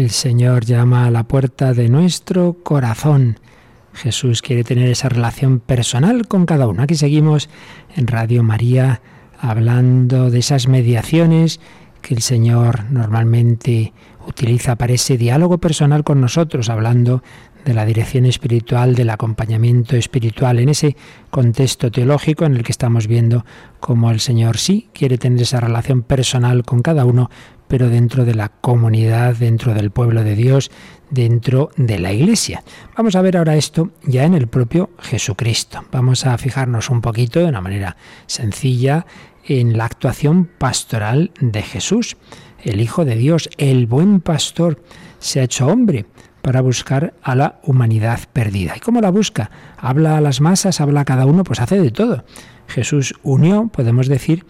El 0.00 0.08
Señor 0.08 0.64
llama 0.64 1.04
a 1.04 1.10
la 1.10 1.24
puerta 1.24 1.74
de 1.74 1.90
nuestro 1.90 2.54
corazón. 2.62 3.38
Jesús 3.92 4.40
quiere 4.40 4.64
tener 4.64 4.88
esa 4.88 5.10
relación 5.10 5.60
personal 5.60 6.26
con 6.26 6.46
cada 6.46 6.66
uno. 6.68 6.82
Aquí 6.82 6.94
seguimos 6.94 7.50
en 7.94 8.06
Radio 8.06 8.42
María 8.42 9.02
hablando 9.38 10.30
de 10.30 10.38
esas 10.38 10.68
mediaciones 10.68 11.60
que 12.00 12.14
el 12.14 12.22
Señor 12.22 12.90
normalmente 12.90 13.92
utiliza 14.26 14.76
para 14.76 14.94
ese 14.94 15.18
diálogo 15.18 15.58
personal 15.58 16.02
con 16.02 16.18
nosotros, 16.18 16.70
hablando 16.70 17.22
de 17.64 17.74
la 17.74 17.84
dirección 17.84 18.26
espiritual, 18.26 18.94
del 18.94 19.10
acompañamiento 19.10 19.96
espiritual, 19.96 20.58
en 20.58 20.70
ese 20.70 20.96
contexto 21.30 21.90
teológico 21.90 22.44
en 22.44 22.56
el 22.56 22.62
que 22.62 22.72
estamos 22.72 23.06
viendo 23.06 23.44
cómo 23.80 24.10
el 24.10 24.20
Señor 24.20 24.58
sí 24.58 24.88
quiere 24.92 25.18
tener 25.18 25.42
esa 25.42 25.60
relación 25.60 26.02
personal 26.02 26.64
con 26.64 26.82
cada 26.82 27.04
uno, 27.04 27.30
pero 27.68 27.88
dentro 27.88 28.24
de 28.24 28.34
la 28.34 28.48
comunidad, 28.48 29.36
dentro 29.36 29.74
del 29.74 29.90
pueblo 29.90 30.24
de 30.24 30.34
Dios, 30.34 30.70
dentro 31.10 31.70
de 31.76 31.98
la 31.98 32.12
Iglesia. 32.12 32.62
Vamos 32.96 33.14
a 33.14 33.22
ver 33.22 33.36
ahora 33.36 33.56
esto 33.56 33.90
ya 34.02 34.24
en 34.24 34.34
el 34.34 34.48
propio 34.48 34.90
Jesucristo. 34.98 35.84
Vamos 35.92 36.26
a 36.26 36.36
fijarnos 36.38 36.90
un 36.90 37.00
poquito 37.00 37.40
de 37.40 37.46
una 37.46 37.60
manera 37.60 37.96
sencilla 38.26 39.06
en 39.44 39.76
la 39.76 39.84
actuación 39.84 40.48
pastoral 40.58 41.32
de 41.40 41.62
Jesús. 41.62 42.16
El 42.62 42.80
Hijo 42.80 43.04
de 43.04 43.16
Dios, 43.16 43.48
el 43.56 43.86
buen 43.86 44.20
pastor, 44.20 44.82
se 45.18 45.40
ha 45.40 45.44
hecho 45.44 45.66
hombre 45.66 46.06
para 46.42 46.60
buscar 46.60 47.14
a 47.22 47.34
la 47.34 47.60
humanidad 47.62 48.20
perdida. 48.32 48.74
¿Y 48.76 48.80
cómo 48.80 49.00
la 49.00 49.10
busca? 49.10 49.50
Habla 49.76 50.16
a 50.16 50.20
las 50.20 50.40
masas, 50.40 50.80
habla 50.80 51.02
a 51.02 51.04
cada 51.04 51.26
uno, 51.26 51.44
pues 51.44 51.60
hace 51.60 51.80
de 51.80 51.90
todo. 51.90 52.24
Jesús 52.68 53.14
unió, 53.22 53.68
podemos 53.72 54.06
decir, 54.06 54.46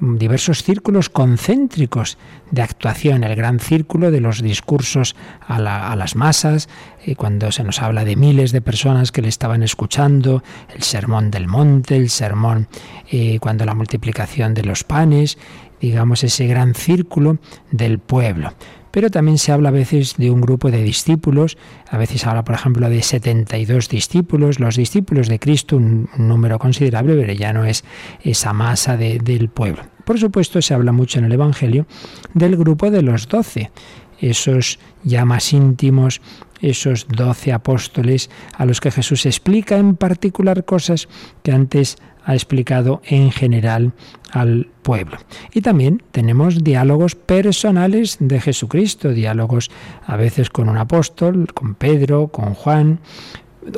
diversos 0.00 0.62
círculos 0.62 1.08
concéntricos 1.08 2.18
de 2.50 2.62
actuación, 2.62 3.24
el 3.24 3.34
gran 3.36 3.60
círculo 3.60 4.10
de 4.10 4.20
los 4.20 4.42
discursos 4.42 5.16
a, 5.46 5.58
la, 5.58 5.90
a 5.90 5.96
las 5.96 6.16
masas, 6.16 6.68
eh, 7.04 7.16
cuando 7.16 7.52
se 7.52 7.64
nos 7.64 7.80
habla 7.80 8.04
de 8.04 8.16
miles 8.16 8.52
de 8.52 8.60
personas 8.60 9.12
que 9.12 9.22
le 9.22 9.28
estaban 9.28 9.62
escuchando, 9.62 10.42
el 10.74 10.82
sermón 10.82 11.30
del 11.30 11.46
monte, 11.46 11.96
el 11.96 12.10
sermón 12.10 12.68
eh, 13.10 13.38
cuando 13.40 13.64
la 13.64 13.74
multiplicación 13.74 14.54
de 14.54 14.64
los 14.64 14.84
panes, 14.84 15.38
digamos 15.80 16.24
ese 16.24 16.46
gran 16.46 16.74
círculo 16.74 17.38
del 17.70 17.98
pueblo 17.98 18.52
pero 18.94 19.10
también 19.10 19.38
se 19.38 19.50
habla 19.50 19.70
a 19.70 19.72
veces 19.72 20.14
de 20.18 20.30
un 20.30 20.40
grupo 20.40 20.70
de 20.70 20.80
discípulos, 20.84 21.58
a 21.90 21.98
veces 21.98 22.24
habla, 22.28 22.44
por 22.44 22.54
ejemplo, 22.54 22.88
de 22.88 23.02
72 23.02 23.88
discípulos, 23.88 24.60
los 24.60 24.76
discípulos 24.76 25.26
de 25.26 25.40
Cristo, 25.40 25.76
un, 25.76 26.08
número 26.16 26.60
considerable, 26.60 27.16
pero 27.16 27.32
ya 27.32 27.52
no 27.52 27.64
es 27.64 27.82
esa 28.22 28.52
masa 28.52 28.96
de, 28.96 29.18
del 29.18 29.48
pueblo. 29.48 29.82
Por 30.04 30.20
supuesto, 30.20 30.62
se 30.62 30.74
habla 30.74 30.92
mucho 30.92 31.18
en 31.18 31.24
el 31.24 31.32
Evangelio 31.32 31.88
del 32.34 32.56
grupo 32.56 32.92
de 32.92 33.02
los 33.02 33.26
doce, 33.26 33.72
esos 34.20 34.78
ya 35.02 35.24
más 35.24 35.52
íntimos, 35.52 36.20
esos 36.60 37.08
doce 37.08 37.52
apóstoles 37.52 38.30
a 38.56 38.64
los 38.64 38.80
que 38.80 38.92
Jesús 38.92 39.26
explica 39.26 39.76
en 39.76 39.96
particular 39.96 40.64
cosas 40.64 41.08
que 41.42 41.50
antes 41.50 41.96
ha 42.24 42.34
explicado 42.34 43.02
en 43.04 43.30
general 43.30 43.92
al 44.32 44.68
pueblo. 44.82 45.18
Y 45.52 45.60
también 45.60 46.02
tenemos 46.10 46.64
diálogos 46.64 47.14
personales 47.14 48.16
de 48.20 48.40
Jesucristo, 48.40 49.10
diálogos 49.10 49.70
a 50.06 50.16
veces 50.16 50.50
con 50.50 50.68
un 50.68 50.78
apóstol, 50.78 51.52
con 51.54 51.74
Pedro, 51.74 52.28
con 52.28 52.54
Juan, 52.54 53.00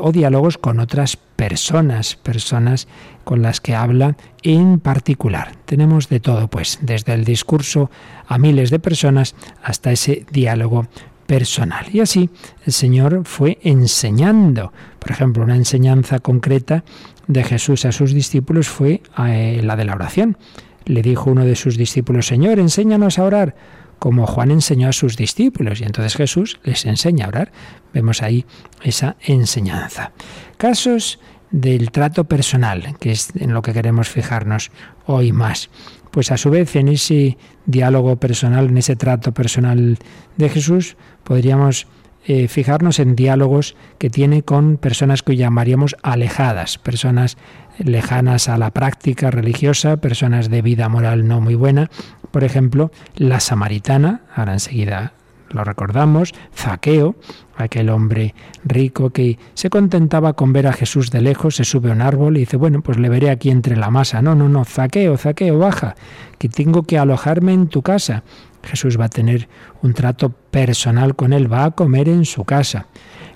o 0.00 0.12
diálogos 0.12 0.58
con 0.58 0.80
otras 0.80 1.16
personas, 1.16 2.16
personas 2.16 2.88
con 3.24 3.42
las 3.42 3.60
que 3.60 3.74
habla 3.74 4.16
en 4.42 4.80
particular. 4.80 5.52
Tenemos 5.64 6.08
de 6.08 6.20
todo, 6.20 6.48
pues, 6.48 6.78
desde 6.82 7.14
el 7.14 7.24
discurso 7.24 7.90
a 8.26 8.38
miles 8.38 8.70
de 8.70 8.78
personas 8.78 9.34
hasta 9.62 9.92
ese 9.92 10.26
diálogo 10.30 10.86
personal. 11.26 11.86
Y 11.92 12.00
así 12.00 12.30
el 12.64 12.72
Señor 12.72 13.22
fue 13.24 13.58
enseñando. 13.62 14.72
Por 14.98 15.10
ejemplo, 15.10 15.42
una 15.42 15.56
enseñanza 15.56 16.20
concreta 16.20 16.84
de 17.26 17.44
Jesús 17.44 17.84
a 17.84 17.92
sus 17.92 18.12
discípulos 18.12 18.68
fue 18.68 19.02
eh, 19.18 19.60
la 19.62 19.76
de 19.76 19.84
la 19.84 19.94
oración. 19.94 20.38
Le 20.84 21.02
dijo 21.02 21.30
uno 21.30 21.44
de 21.44 21.56
sus 21.56 21.76
discípulos, 21.76 22.26
Señor, 22.26 22.58
enséñanos 22.58 23.18
a 23.18 23.24
orar, 23.24 23.56
como 23.98 24.26
Juan 24.26 24.50
enseñó 24.50 24.88
a 24.88 24.92
sus 24.92 25.16
discípulos. 25.16 25.80
Y 25.80 25.84
entonces 25.84 26.14
Jesús 26.14 26.60
les 26.62 26.84
enseña 26.84 27.26
a 27.26 27.28
orar. 27.28 27.52
Vemos 27.92 28.22
ahí 28.22 28.46
esa 28.82 29.16
enseñanza. 29.20 30.12
Casos 30.56 31.18
del 31.50 31.90
trato 31.90 32.24
personal, 32.24 32.96
que 33.00 33.12
es 33.12 33.30
en 33.36 33.54
lo 33.54 33.62
que 33.62 33.72
queremos 33.72 34.08
fijarnos 34.08 34.70
hoy 35.06 35.32
más. 35.32 35.70
Pues 36.10 36.30
a 36.30 36.36
su 36.36 36.50
vez 36.50 36.76
en 36.76 36.88
ese 36.88 37.36
diálogo 37.66 38.16
personal, 38.16 38.68
en 38.68 38.78
ese 38.78 38.96
trato 38.96 39.32
personal 39.32 39.98
de 40.36 40.48
Jesús, 40.48 40.96
podríamos 41.24 41.86
eh, 42.28 42.48
fijarnos 42.48 42.98
en 42.98 43.14
diálogos 43.14 43.76
que 43.98 44.10
tiene 44.10 44.42
con 44.42 44.78
personas 44.78 45.22
que 45.22 45.36
llamaríamos 45.36 45.96
alejadas, 46.02 46.76
personas 46.78 47.36
lejanas 47.78 48.48
a 48.48 48.58
la 48.58 48.70
práctica 48.70 49.30
religiosa, 49.30 49.98
personas 49.98 50.50
de 50.50 50.60
vida 50.60 50.88
moral 50.88 51.28
no 51.28 51.40
muy 51.40 51.54
buena. 51.54 51.88
Por 52.32 52.42
ejemplo, 52.42 52.90
la 53.14 53.38
samaritana, 53.38 54.22
ahora 54.34 54.54
enseguida 54.54 55.12
lo 55.50 55.62
recordamos, 55.62 56.34
Zaqueo, 56.54 57.14
aquel 57.56 57.88
hombre 57.90 58.34
rico 58.64 59.10
que 59.10 59.38
se 59.54 59.70
contentaba 59.70 60.32
con 60.32 60.52
ver 60.52 60.66
a 60.66 60.72
Jesús 60.72 61.10
de 61.10 61.20
lejos, 61.20 61.56
se 61.56 61.64
sube 61.64 61.90
a 61.90 61.92
un 61.92 62.02
árbol 62.02 62.36
y 62.36 62.40
dice, 62.40 62.56
bueno, 62.56 62.82
pues 62.82 62.98
le 62.98 63.08
veré 63.08 63.30
aquí 63.30 63.50
entre 63.50 63.76
la 63.76 63.90
masa. 63.90 64.20
No, 64.20 64.34
no, 64.34 64.48
no, 64.48 64.64
Zaqueo, 64.64 65.16
Zaqueo, 65.16 65.58
baja, 65.58 65.94
que 66.38 66.48
tengo 66.48 66.82
que 66.82 66.98
alojarme 66.98 67.52
en 67.52 67.68
tu 67.68 67.82
casa. 67.82 68.24
Jesús 68.66 68.98
va 69.00 69.06
a 69.06 69.08
tener 69.08 69.48
un 69.82 69.94
trato 69.94 70.30
personal 70.30 71.16
con 71.16 71.32
él, 71.32 71.52
va 71.52 71.64
a 71.64 71.70
comer 71.70 72.08
en 72.08 72.24
su 72.24 72.44
casa. 72.44 72.86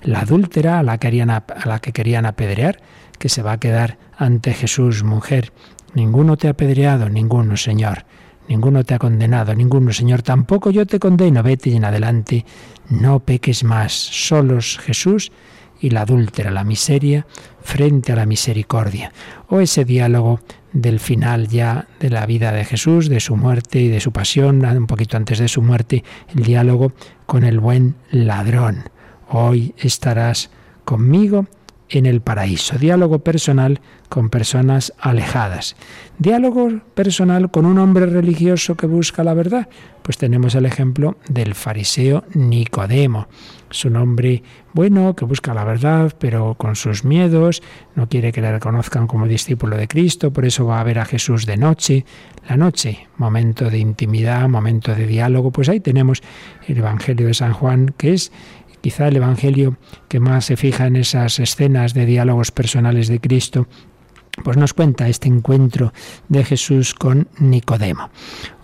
La 0.03 0.21
adúltera 0.21 0.79
a 0.79 0.83
la 0.83 0.97
que, 0.97 1.93
querían, 1.93 2.25
apedrear, 2.25 2.79
que 3.17 3.29
se 3.29 3.41
va 3.41 3.53
a 3.53 3.59
quedar 3.59 3.97
ante 4.17 4.53
Jesús, 4.53 5.03
mujer. 5.03 5.51
Ninguno 5.93 6.37
te 6.37 6.47
ha 6.47 6.51
apedreado, 6.51 7.09
ninguno, 7.09 7.57
Señor. 7.57 8.05
Ninguno 8.47 8.83
te 8.83 8.93
ha 8.93 8.99
condenado, 8.99 9.53
ninguno, 9.55 9.93
Señor. 9.93 10.23
Tampoco 10.23 10.71
yo 10.71 10.85
te 10.85 10.99
condeno. 10.99 11.43
Vete 11.43 11.69
y 11.69 11.75
en 11.75 11.85
adelante 11.85 12.45
no 12.89 13.19
peques 13.19 13.63
más. 13.63 13.93
Solos 13.93 14.79
Jesús 14.79 15.31
y 15.81 15.89
la 15.89 16.01
adúltera, 16.01 16.51
la 16.51 16.63
miseria 16.63 17.25
frente 17.61 18.13
a 18.13 18.15
la 18.15 18.25
misericordia, 18.25 19.11
o 19.49 19.59
ese 19.59 19.83
diálogo 19.83 20.39
del 20.71 20.99
final 20.99 21.47
ya 21.47 21.87
de 21.99 22.09
la 22.09 22.25
vida 22.25 22.51
de 22.51 22.63
Jesús, 22.63 23.09
de 23.09 23.19
su 23.19 23.35
muerte 23.35 23.81
y 23.81 23.87
de 23.89 23.99
su 23.99 24.11
pasión, 24.11 24.63
un 24.63 24.87
poquito 24.87 25.17
antes 25.17 25.39
de 25.39 25.47
su 25.47 25.61
muerte, 25.61 26.03
el 26.35 26.43
diálogo 26.43 26.93
con 27.25 27.43
el 27.43 27.59
buen 27.59 27.95
ladrón. 28.11 28.89
Hoy 29.29 29.73
estarás 29.77 30.49
conmigo 30.85 31.47
en 31.91 32.05
el 32.05 32.21
paraíso. 32.21 32.77
Diálogo 32.77 33.19
personal 33.19 33.81
con 34.09 34.29
personas 34.29 34.93
alejadas. 34.99 35.75
Diálogo 36.17 36.81
personal 36.93 37.51
con 37.51 37.65
un 37.65 37.77
hombre 37.77 38.05
religioso 38.05 38.75
que 38.75 38.87
busca 38.87 39.23
la 39.23 39.33
verdad. 39.33 39.69
Pues 40.01 40.17
tenemos 40.17 40.55
el 40.55 40.65
ejemplo 40.65 41.17
del 41.29 41.53
fariseo 41.53 42.23
Nicodemo. 42.33 43.27
Es 43.69 43.85
un 43.85 43.95
hombre 43.95 44.43
bueno 44.73 45.15
que 45.15 45.23
busca 45.23 45.53
la 45.53 45.63
verdad, 45.63 46.13
pero 46.19 46.55
con 46.55 46.75
sus 46.75 47.05
miedos, 47.05 47.61
no 47.95 48.09
quiere 48.09 48.31
que 48.31 48.41
le 48.41 48.51
reconozcan 48.51 49.07
como 49.07 49.27
discípulo 49.27 49.77
de 49.77 49.87
Cristo, 49.87 50.31
por 50.33 50.45
eso 50.45 50.65
va 50.65 50.81
a 50.81 50.83
ver 50.83 50.99
a 50.99 51.05
Jesús 51.05 51.45
de 51.45 51.55
noche. 51.55 52.05
La 52.49 52.57
noche, 52.57 53.07
momento 53.17 53.69
de 53.69 53.77
intimidad, 53.77 54.49
momento 54.49 54.93
de 54.93 55.07
diálogo, 55.07 55.51
pues 55.51 55.69
ahí 55.69 55.79
tenemos 55.79 56.21
el 56.67 56.79
Evangelio 56.79 57.27
de 57.27 57.33
San 57.33 57.53
Juan, 57.53 57.93
que 57.97 58.13
es 58.13 58.31
quizá 58.81 59.07
el 59.07 59.17
Evangelio 59.17 59.77
que 60.07 60.19
más 60.19 60.45
se 60.45 60.57
fija 60.57 60.87
en 60.87 60.95
esas 60.95 61.39
escenas 61.39 61.93
de 61.93 62.05
diálogos 62.05 62.51
personales 62.51 63.07
de 63.07 63.19
Cristo, 63.19 63.67
pues 64.43 64.57
nos 64.57 64.73
cuenta 64.73 65.07
este 65.07 65.27
encuentro 65.27 65.93
de 66.29 66.43
Jesús 66.43 66.93
con 66.93 67.27
Nicodemo. 67.39 68.09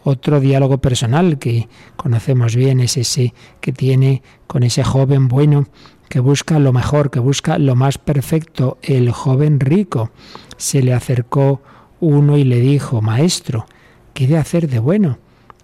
Otro 0.03 0.39
diálogo 0.39 0.77
personal 0.77 1.37
que 1.37 1.67
conocemos 1.95 2.55
bien 2.55 2.79
es 2.79 2.97
ese 2.97 3.33
que 3.59 3.73
tiene 3.73 4.23
con 4.47 4.63
ese 4.63 4.83
joven 4.83 5.27
bueno 5.27 5.67
que 6.09 6.19
busca 6.19 6.59
lo 6.59 6.71
mejor, 6.71 7.11
que 7.11 7.19
busca 7.19 7.57
lo 7.57 7.75
más 7.75 7.97
perfecto, 7.97 8.77
el 8.81 9.11
joven 9.11 9.59
rico. 9.59 10.11
Se 10.55 10.81
le 10.81 10.93
acercó 10.93 11.61
uno 11.99 12.37
y 12.37 12.43
le 12.43 12.59
dijo, 12.59 13.01
Maestro, 13.01 13.65
¿qué 14.13 14.27
de 14.27 14.37
hacer 14.37 14.69
de 14.69 14.79
bueno 14.79 15.19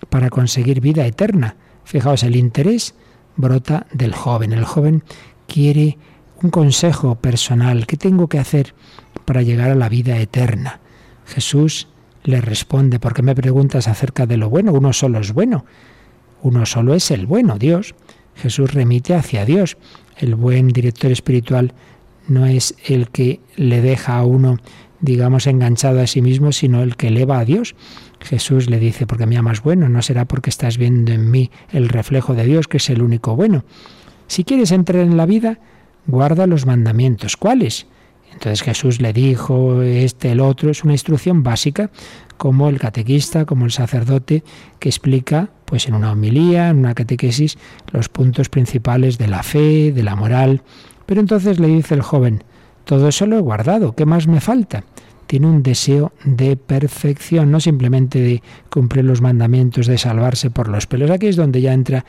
para 0.10 0.30
conseguir 0.30 0.82
vida 0.82 1.06
eterna? 1.06 1.56
Fijaos, 1.86 2.24
el 2.24 2.36
interés 2.36 2.96
brota 3.36 3.88
del 3.92 4.14
joven. 4.14 4.54
El 4.54 4.66
joven 4.66 5.04
quiere 5.48 5.98
un 6.42 6.50
consejo 6.50 7.16
personal. 7.16 7.88
¿Qué 7.88 7.98
tengo 7.98 8.28
que 8.28 8.40
hacer 8.40 8.74
para 9.26 9.42
llegar 9.42 9.72
a 9.72 9.76
la 9.76 9.90
vida 9.90 10.18
eterna? 10.18 10.80
Jesús 11.26 11.88
le 12.24 12.42
responde, 12.42 13.00
¿por 13.00 13.14
qué 13.14 13.22
me 13.22 13.36
preguntas 13.36 13.88
acerca 13.88 14.26
de 14.26 14.38
lo 14.38 14.50
bueno? 14.50 14.74
Uno 14.74 14.94
solo 14.94 15.20
es 15.20 15.34
bueno. 15.34 15.66
Uno 16.42 16.66
solo 16.66 16.94
es 16.94 17.12
el 17.12 17.26
bueno, 17.26 17.58
Dios. 17.58 17.96
Jesús 18.36 18.74
remite 18.74 19.16
hacia 19.16 19.46
Dios. 19.46 19.78
El 20.18 20.36
buen 20.36 20.68
director 20.70 21.12
espiritual 21.12 21.74
no 22.28 22.46
es 22.46 22.76
el 22.86 23.10
que 23.10 23.40
le 23.56 23.82
deja 23.82 24.18
a 24.18 24.26
uno, 24.26 24.60
digamos, 25.00 25.48
enganchado 25.48 26.02
a 26.02 26.08
sí 26.08 26.22
mismo, 26.22 26.52
sino 26.52 26.82
el 26.82 26.96
que 26.96 27.08
eleva 27.08 27.40
a 27.40 27.46
Dios. 27.46 27.76
Jesús 28.24 28.70
le 28.70 28.80
dice, 28.80 29.06
porque 29.06 29.26
me 29.26 29.38
amas 29.38 29.62
bueno, 29.62 29.90
no 29.90 30.02
será 30.02 30.26
porque 30.26 30.50
estás 30.50 30.78
viendo 30.78 31.12
en 31.12 31.30
mí 31.30 31.52
el 31.72 31.90
reflejo 31.90 32.34
de 32.34 32.46
Dios, 32.46 32.68
que 32.68 32.78
es 32.78 32.90
el 32.90 33.02
único 33.02 33.36
bueno. 33.36 33.64
Si 34.28 34.44
quieres 34.44 34.72
entrar 34.72 35.02
en 35.02 35.18
la 35.18 35.26
vida, 35.26 35.60
guarda 36.08 36.48
los 36.48 36.66
mandamientos. 36.66 37.38
¿Cuáles? 37.38 37.86
Entonces 38.32 38.64
Jesús 38.64 39.00
le 39.00 39.14
dijo, 39.14 39.82
este, 39.84 40.32
el 40.32 40.40
otro, 40.40 40.72
es 40.72 40.84
una 40.84 40.94
instrucción 40.94 41.44
básica, 41.44 41.92
como 42.38 42.68
el 42.68 42.80
catequista, 42.80 43.46
como 43.46 43.66
el 43.66 43.72
sacerdote, 43.72 44.44
que 44.80 44.90
explica, 44.90 45.50
pues 45.66 45.88
en 45.88 45.94
una 45.94 46.12
homilía, 46.12 46.70
en 46.70 46.80
una 46.80 46.96
catequesis, 46.96 47.58
los 47.92 48.10
puntos 48.10 48.50
principales 48.50 49.18
de 49.18 49.28
la 49.28 49.44
fe, 49.44 49.92
de 49.92 50.04
la 50.04 50.16
moral. 50.16 50.64
Pero 51.06 51.22
entonces 51.22 51.60
le 51.60 51.68
dice 51.68 51.94
el 51.94 52.02
joven, 52.02 52.44
todo 52.86 53.08
eso 53.08 53.26
lo 53.28 53.38
he 53.38 53.42
guardado, 53.42 53.94
¿qué 53.94 54.06
más 54.06 54.28
me 54.28 54.42
falta? 54.42 54.84
Tiene 55.28 55.48
un 55.48 55.64
deseo 55.64 56.12
de 56.24 56.56
perfección, 56.58 57.52
no 57.52 57.60
simplemente 57.60 58.20
de 58.20 58.44
cumplir 58.70 59.06
los 59.06 59.22
mandamientos, 59.22 59.88
de 59.88 59.98
salvarse 59.98 60.50
por 60.50 60.68
los 60.68 60.88
pelos. 60.88 61.10
Aquí 61.10 61.28
es 61.28 61.36
donde 61.36 61.62
ya 61.62 61.74
entra 61.74 62.06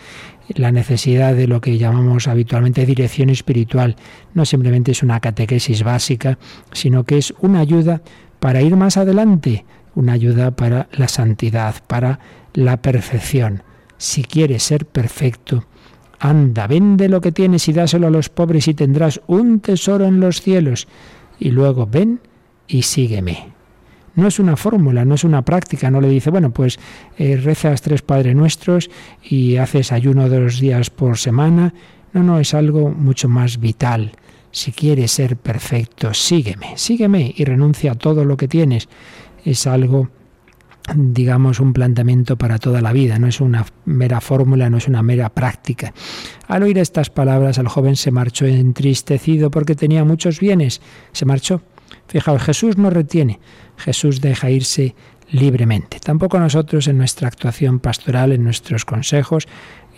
la 0.48 0.72
necesidad 0.72 1.34
de 1.34 1.46
lo 1.46 1.60
que 1.60 1.78
llamamos 1.78 2.28
habitualmente 2.28 2.86
dirección 2.86 3.30
espiritual. 3.30 3.96
No 4.34 4.44
simplemente 4.44 4.92
es 4.92 5.02
una 5.02 5.20
catequesis 5.20 5.82
básica, 5.82 6.38
sino 6.72 7.04
que 7.04 7.18
es 7.18 7.34
una 7.40 7.60
ayuda 7.60 8.02
para 8.40 8.62
ir 8.62 8.76
más 8.76 8.96
adelante, 8.96 9.64
una 9.94 10.12
ayuda 10.12 10.50
para 10.50 10.88
la 10.92 11.08
santidad, 11.08 11.76
para 11.86 12.20
la 12.52 12.82
perfección. 12.82 13.62
Si 13.96 14.22
quieres 14.22 14.62
ser 14.64 14.86
perfecto, 14.86 15.64
anda, 16.18 16.66
vende 16.66 17.08
lo 17.08 17.20
que 17.20 17.32
tienes 17.32 17.68
y 17.68 17.72
dáselo 17.72 18.08
a 18.08 18.10
los 18.10 18.28
pobres 18.28 18.68
y 18.68 18.74
tendrás 18.74 19.20
un 19.26 19.60
tesoro 19.60 20.04
en 20.04 20.20
los 20.20 20.40
cielos. 20.40 20.88
Y 21.38 21.50
luego 21.50 21.86
ven 21.86 22.20
y 22.68 22.82
sígueme. 22.82 23.54
No 24.16 24.28
es 24.28 24.38
una 24.38 24.56
fórmula, 24.56 25.04
no 25.04 25.16
es 25.16 25.24
una 25.24 25.42
práctica, 25.42 25.90
no 25.90 26.00
le 26.00 26.08
dice, 26.08 26.30
bueno, 26.30 26.50
pues 26.50 26.78
eh, 27.18 27.36
rezas 27.36 27.82
tres 27.82 28.02
Padres 28.02 28.36
Nuestros 28.36 28.90
y 29.22 29.56
haces 29.56 29.90
ayuno 29.90 30.28
dos 30.28 30.60
días 30.60 30.90
por 30.90 31.18
semana. 31.18 31.74
No, 32.12 32.22
no, 32.22 32.38
es 32.38 32.54
algo 32.54 32.90
mucho 32.90 33.28
más 33.28 33.58
vital. 33.58 34.12
Si 34.52 34.70
quieres 34.70 35.10
ser 35.10 35.36
perfecto, 35.36 36.14
sígueme, 36.14 36.74
sígueme 36.76 37.34
y 37.36 37.44
renuncia 37.44 37.92
a 37.92 37.94
todo 37.96 38.24
lo 38.24 38.36
que 38.36 38.46
tienes. 38.46 38.88
Es 39.44 39.66
algo, 39.66 40.10
digamos, 40.94 41.58
un 41.58 41.72
planteamiento 41.72 42.38
para 42.38 42.60
toda 42.60 42.80
la 42.80 42.92
vida, 42.92 43.18
no 43.18 43.26
es 43.26 43.40
una 43.40 43.66
mera 43.84 44.20
fórmula, 44.20 44.70
no 44.70 44.76
es 44.76 44.86
una 44.86 45.02
mera 45.02 45.28
práctica. 45.28 45.92
Al 46.46 46.62
oír 46.62 46.78
estas 46.78 47.10
palabras, 47.10 47.58
el 47.58 47.66
joven 47.66 47.96
se 47.96 48.12
marchó 48.12 48.46
entristecido 48.46 49.50
porque 49.50 49.74
tenía 49.74 50.04
muchos 50.04 50.38
bienes. 50.38 50.80
Se 51.10 51.24
marchó 51.24 51.62
Fijaos, 52.06 52.42
Jesús 52.42 52.76
no 52.76 52.90
retiene, 52.90 53.40
Jesús 53.76 54.20
deja 54.20 54.50
irse 54.50 54.94
libremente. 55.30 55.98
Tampoco 56.00 56.38
nosotros 56.38 56.86
en 56.88 56.98
nuestra 56.98 57.28
actuación 57.28 57.80
pastoral, 57.80 58.32
en 58.32 58.44
nuestros 58.44 58.84
consejos 58.84 59.48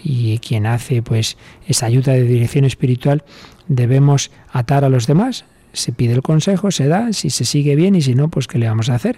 y 0.03 0.39
quien 0.39 0.67
hace 0.67 1.03
pues 1.03 1.37
esa 1.67 1.87
ayuda 1.87 2.13
de 2.13 2.23
dirección 2.23 2.65
espiritual, 2.65 3.25
debemos 3.69 4.31
atar 4.51 4.85
a 4.85 4.89
los 4.89 5.07
demás. 5.07 5.45
Se 5.73 5.93
pide 5.93 6.15
el 6.15 6.23
consejo, 6.23 6.71
se 6.71 6.87
da, 6.87 7.13
si 7.13 7.29
se 7.31 7.45
sigue 7.45 7.77
bien 7.77 7.95
y 7.95 8.03
si 8.03 8.15
no, 8.15 8.29
pues 8.29 8.47
¿qué 8.47 8.59
le 8.59 8.69
vamos 8.69 8.89
a 8.89 8.95
hacer? 8.95 9.17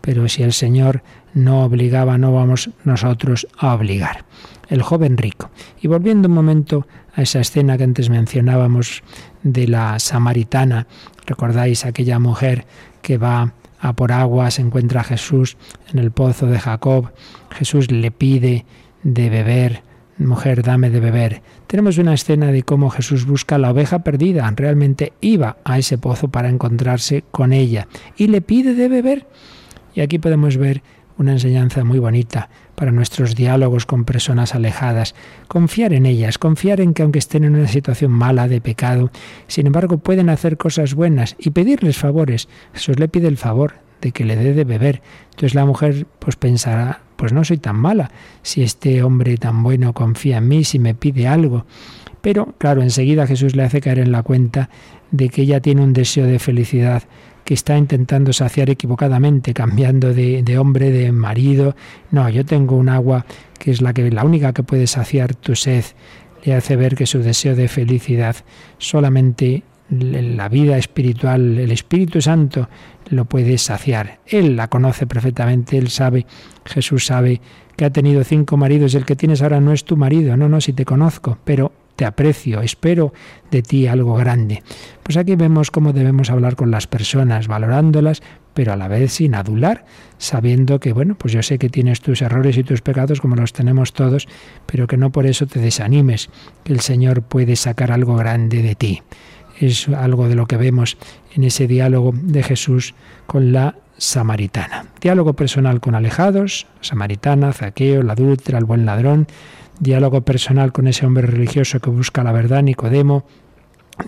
Pero 0.00 0.28
si 0.28 0.42
el 0.42 0.52
Señor 0.52 1.02
no 1.34 1.64
obligaba, 1.64 2.18
no 2.18 2.32
vamos 2.32 2.70
nosotros 2.84 3.46
a 3.58 3.74
obligar. 3.74 4.24
El 4.68 4.82
joven 4.82 5.16
rico. 5.16 5.50
Y 5.80 5.88
volviendo 5.88 6.28
un 6.28 6.34
momento 6.34 6.86
a 7.14 7.22
esa 7.22 7.40
escena 7.40 7.78
que 7.78 7.84
antes 7.84 8.10
mencionábamos 8.10 9.02
de 9.42 9.66
la 9.66 9.98
samaritana 9.98 10.86
¿Recordáis 11.28 11.84
aquella 11.84 12.18
mujer 12.18 12.64
que 13.02 13.18
va 13.18 13.52
a 13.80 13.92
por 13.92 14.12
agua, 14.12 14.50
se 14.50 14.62
encuentra 14.62 15.02
a 15.02 15.04
Jesús 15.04 15.58
en 15.92 15.98
el 15.98 16.10
pozo 16.10 16.46
de 16.46 16.58
Jacob? 16.58 17.10
Jesús 17.50 17.90
le 17.90 18.10
pide 18.10 18.64
de 19.02 19.28
beber, 19.28 19.82
mujer, 20.16 20.62
dame 20.62 20.88
de 20.88 21.00
beber. 21.00 21.42
Tenemos 21.66 21.98
una 21.98 22.14
escena 22.14 22.46
de 22.46 22.62
cómo 22.62 22.88
Jesús 22.88 23.26
busca 23.26 23.58
la 23.58 23.70
oveja 23.70 23.98
perdida. 23.98 24.50
Realmente 24.56 25.12
iba 25.20 25.58
a 25.64 25.78
ese 25.78 25.98
pozo 25.98 26.28
para 26.28 26.48
encontrarse 26.48 27.24
con 27.30 27.52
ella 27.52 27.88
y 28.16 28.28
le 28.28 28.40
pide 28.40 28.74
de 28.74 28.88
beber. 28.88 29.26
Y 29.94 30.00
aquí 30.00 30.18
podemos 30.18 30.56
ver 30.56 30.82
una 31.18 31.32
enseñanza 31.32 31.84
muy 31.84 31.98
bonita 31.98 32.48
para 32.74 32.92
nuestros 32.92 33.34
diálogos 33.34 33.86
con 33.86 34.04
personas 34.04 34.54
alejadas. 34.54 35.14
Confiar 35.48 35.92
en 35.92 36.06
ellas, 36.06 36.38
confiar 36.38 36.80
en 36.80 36.94
que 36.94 37.02
aunque 37.02 37.18
estén 37.18 37.44
en 37.44 37.56
una 37.56 37.68
situación 37.68 38.12
mala 38.12 38.48
de 38.48 38.60
pecado, 38.60 39.10
sin 39.48 39.66
embargo 39.66 39.98
pueden 39.98 40.30
hacer 40.30 40.56
cosas 40.56 40.94
buenas 40.94 41.36
y 41.38 41.50
pedirles 41.50 41.98
favores. 41.98 42.48
Jesús 42.72 42.98
le 42.98 43.08
pide 43.08 43.28
el 43.28 43.36
favor 43.36 43.74
de 44.00 44.12
que 44.12 44.24
le 44.24 44.36
dé 44.36 44.54
de 44.54 44.64
beber. 44.64 45.02
Entonces 45.30 45.54
la 45.54 45.66
mujer 45.66 46.06
pues 46.20 46.36
pensará, 46.36 47.02
pues 47.16 47.32
no 47.32 47.42
soy 47.44 47.58
tan 47.58 47.76
mala, 47.76 48.10
si 48.42 48.62
este 48.62 49.02
hombre 49.02 49.36
tan 49.36 49.62
bueno 49.64 49.92
confía 49.92 50.38
en 50.38 50.48
mí, 50.48 50.62
si 50.62 50.78
me 50.78 50.94
pide 50.94 51.26
algo. 51.26 51.66
Pero 52.20 52.54
claro, 52.58 52.82
enseguida 52.82 53.26
Jesús 53.26 53.56
le 53.56 53.64
hace 53.64 53.80
caer 53.80 53.98
en 53.98 54.12
la 54.12 54.22
cuenta 54.22 54.70
de 55.10 55.28
que 55.30 55.42
ella 55.42 55.60
tiene 55.60 55.82
un 55.82 55.92
deseo 55.92 56.26
de 56.26 56.38
felicidad 56.38 57.04
que 57.48 57.54
está 57.54 57.78
intentando 57.78 58.34
saciar 58.34 58.68
equivocadamente, 58.68 59.54
cambiando 59.54 60.12
de, 60.12 60.58
hombre, 60.58 60.90
de 60.90 61.12
marido. 61.12 61.74
No, 62.10 62.28
yo 62.28 62.44
tengo 62.44 62.76
un 62.76 62.90
agua 62.90 63.24
que 63.58 63.70
es 63.70 63.80
la 63.80 63.94
que 63.94 64.10
la 64.10 64.22
única 64.22 64.52
que 64.52 64.62
puede 64.62 64.86
saciar 64.86 65.34
tu 65.34 65.56
sed. 65.56 65.82
Le 66.44 66.52
hace 66.52 66.76
ver 66.76 66.94
que 66.94 67.06
su 67.06 67.20
deseo 67.20 67.56
de 67.56 67.68
felicidad 67.68 68.36
solamente 68.76 69.62
la 69.88 70.50
vida 70.50 70.76
espiritual, 70.76 71.58
el 71.58 71.70
Espíritu 71.70 72.20
Santo 72.20 72.68
lo 73.08 73.24
puede 73.24 73.56
saciar. 73.56 74.18
Él 74.26 74.54
la 74.54 74.68
conoce 74.68 75.06
perfectamente, 75.06 75.78
él 75.78 75.88
sabe, 75.88 76.26
Jesús 76.66 77.06
sabe 77.06 77.40
que 77.76 77.86
ha 77.86 77.90
tenido 77.90 78.24
cinco 78.24 78.58
maridos 78.58 78.92
y 78.92 78.98
el 78.98 79.06
que 79.06 79.16
tienes 79.16 79.40
ahora 79.40 79.58
no 79.58 79.72
es 79.72 79.86
tu 79.86 79.96
marido, 79.96 80.36
no, 80.36 80.50
no, 80.50 80.60
si 80.60 80.74
te 80.74 80.84
conozco, 80.84 81.38
pero 81.46 81.72
te 81.98 82.04
aprecio, 82.04 82.62
espero 82.62 83.12
de 83.50 83.60
ti 83.60 83.88
algo 83.88 84.14
grande. 84.14 84.62
Pues 85.02 85.16
aquí 85.16 85.34
vemos 85.34 85.72
cómo 85.72 85.92
debemos 85.92 86.30
hablar 86.30 86.54
con 86.54 86.70
las 86.70 86.86
personas, 86.86 87.48
valorándolas, 87.48 88.22
pero 88.54 88.72
a 88.72 88.76
la 88.76 88.86
vez 88.86 89.14
sin 89.14 89.34
adular, 89.34 89.84
sabiendo 90.16 90.78
que, 90.78 90.92
bueno, 90.92 91.16
pues 91.18 91.32
yo 91.32 91.42
sé 91.42 91.58
que 91.58 91.68
tienes 91.68 92.00
tus 92.00 92.22
errores 92.22 92.56
y 92.56 92.62
tus 92.62 92.82
pecados 92.82 93.20
como 93.20 93.34
los 93.34 93.52
tenemos 93.52 93.94
todos, 93.94 94.28
pero 94.64 94.86
que 94.86 94.96
no 94.96 95.10
por 95.10 95.26
eso 95.26 95.48
te 95.48 95.58
desanimes, 95.58 96.30
que 96.62 96.72
el 96.72 96.78
Señor 96.78 97.22
puede 97.22 97.56
sacar 97.56 97.90
algo 97.90 98.14
grande 98.14 98.62
de 98.62 98.76
ti. 98.76 99.02
es 99.58 99.88
algo 99.88 100.28
de 100.28 100.36
lo 100.36 100.46
que 100.46 100.56
vemos 100.56 100.98
en 101.34 101.42
ese 101.42 101.66
diálogo 101.66 102.12
de 102.14 102.44
Jesús 102.44 102.94
con 103.26 103.52
la 103.52 103.74
samaritana. 103.96 104.86
Diálogo 105.00 105.32
personal 105.32 105.80
con 105.80 105.96
alejados, 105.96 106.68
samaritana, 106.80 107.52
zaqueo, 107.52 108.04
la 108.04 108.12
adúltera, 108.12 108.58
el 108.58 108.66
buen 108.66 108.86
ladrón. 108.86 109.26
Diálogo 109.80 110.22
personal 110.22 110.72
con 110.72 110.88
ese 110.88 111.06
hombre 111.06 111.26
religioso 111.26 111.80
que 111.80 111.90
busca 111.90 112.24
la 112.24 112.32
verdad, 112.32 112.62
Nicodemo. 112.62 113.24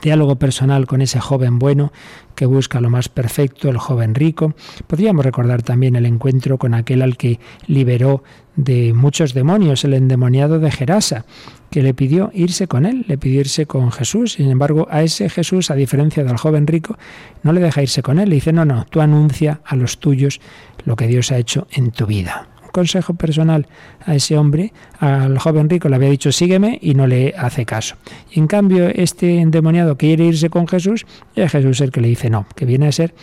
Diálogo 0.02 0.36
personal 0.36 0.86
con 0.86 1.02
ese 1.02 1.20
joven 1.20 1.58
bueno 1.58 1.92
que 2.36 2.46
busca 2.46 2.80
lo 2.80 2.90
más 2.90 3.08
perfecto, 3.08 3.68
el 3.68 3.78
joven 3.78 4.14
rico. 4.14 4.54
Podríamos 4.86 5.24
recordar 5.24 5.62
también 5.62 5.96
el 5.96 6.06
encuentro 6.06 6.58
con 6.58 6.74
aquel 6.74 7.02
al 7.02 7.16
que 7.16 7.40
liberó 7.66 8.22
de 8.54 8.92
muchos 8.94 9.34
demonios, 9.34 9.84
el 9.84 9.94
endemoniado 9.94 10.60
de 10.60 10.70
Gerasa, 10.70 11.24
que 11.70 11.82
le 11.82 11.92
pidió 11.92 12.30
irse 12.34 12.68
con 12.68 12.86
él, 12.86 13.04
le 13.08 13.18
pidió 13.18 13.40
irse 13.40 13.66
con 13.66 13.90
Jesús. 13.90 14.34
Sin 14.34 14.50
embargo, 14.50 14.86
a 14.90 15.02
ese 15.02 15.28
Jesús, 15.28 15.70
a 15.70 15.74
diferencia 15.74 16.24
del 16.24 16.36
joven 16.36 16.66
rico, 16.66 16.96
no 17.42 17.52
le 17.52 17.60
deja 17.60 17.82
irse 17.82 18.02
con 18.02 18.18
él. 18.18 18.28
Le 18.28 18.36
dice, 18.36 18.52
no, 18.52 18.64
no, 18.64 18.86
tú 18.88 19.00
anuncia 19.00 19.60
a 19.64 19.76
los 19.76 19.98
tuyos 19.98 20.40
lo 20.84 20.94
que 20.94 21.08
Dios 21.08 21.32
ha 21.32 21.38
hecho 21.38 21.66
en 21.72 21.90
tu 21.90 22.06
vida. 22.06 22.48
Consejo 22.72 23.14
personal 23.14 23.66
a 24.04 24.14
ese 24.14 24.36
hombre, 24.36 24.72
al 24.98 25.38
joven 25.38 25.68
rico 25.68 25.88
le 25.88 25.96
había 25.96 26.10
dicho, 26.10 26.32
sígueme 26.32 26.78
y 26.80 26.94
no 26.94 27.06
le 27.06 27.34
hace 27.36 27.66
caso. 27.66 27.96
Y 28.30 28.40
en 28.40 28.46
cambio, 28.46 28.88
este 28.88 29.40
endemoniado 29.40 29.96
quiere 29.96 30.24
irse 30.24 30.50
con 30.50 30.68
Jesús, 30.68 31.06
y 31.34 31.40
es 31.40 31.50
Jesús 31.50 31.80
el 31.80 31.90
que 31.90 32.00
le 32.00 32.08
dice 32.08 32.30
no, 32.30 32.46
que 32.54 32.64
viene 32.64 32.88
a 32.88 32.92
ser, 32.92 33.14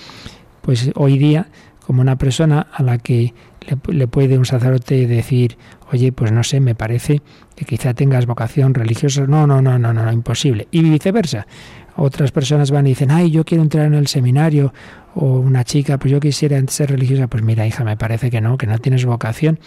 pues 0.61 0.91
hoy 0.95 1.17
día, 1.17 1.47
como 1.85 2.01
una 2.01 2.17
persona 2.17 2.67
a 2.73 2.83
la 2.83 2.97
que 2.97 3.33
le, 3.87 4.07
puede 4.07 4.37
un 4.37 4.45
sacerdote 4.45 5.07
decir, 5.07 5.57
oye, 5.91 6.11
pues 6.11 6.31
no 6.31 6.43
sé, 6.43 6.59
me 6.59 6.75
parece 6.75 7.21
que 7.55 7.65
quizá 7.65 7.93
tengas 7.93 8.25
vocación 8.25 8.73
religiosa. 8.73 9.25
No, 9.27 9.47
no, 9.47 9.61
no, 9.61 9.79
no, 9.79 9.93
no, 9.93 10.11
imposible. 10.11 10.67
Y 10.71 10.81
viceversa. 10.81 11.47
Otras 11.95 12.31
personas 12.31 12.71
van 12.71 12.85
y 12.87 12.89
dicen, 12.89 13.09
ay, 13.11 13.31
yo 13.31 13.43
quiero 13.43 13.63
entrar 13.63 13.85
en 13.85 13.95
el 13.95 14.07
seminario, 14.07 14.73
o 15.19 15.39
una 15.39 15.63
chica, 15.63 15.97
pues 15.97 16.11
yo 16.11 16.19
quisiera 16.19 16.61
ser 16.67 16.91
religiosa. 16.91 17.27
Pues 17.27 17.43
mira, 17.43 17.65
hija, 17.65 17.83
me 17.83 17.97
parece 17.97 18.29
que 18.29 18.39
no, 18.39 18.57
que 18.57 18.67
no 18.67 18.77
tienes 18.77 19.03
vocación. 19.05 19.59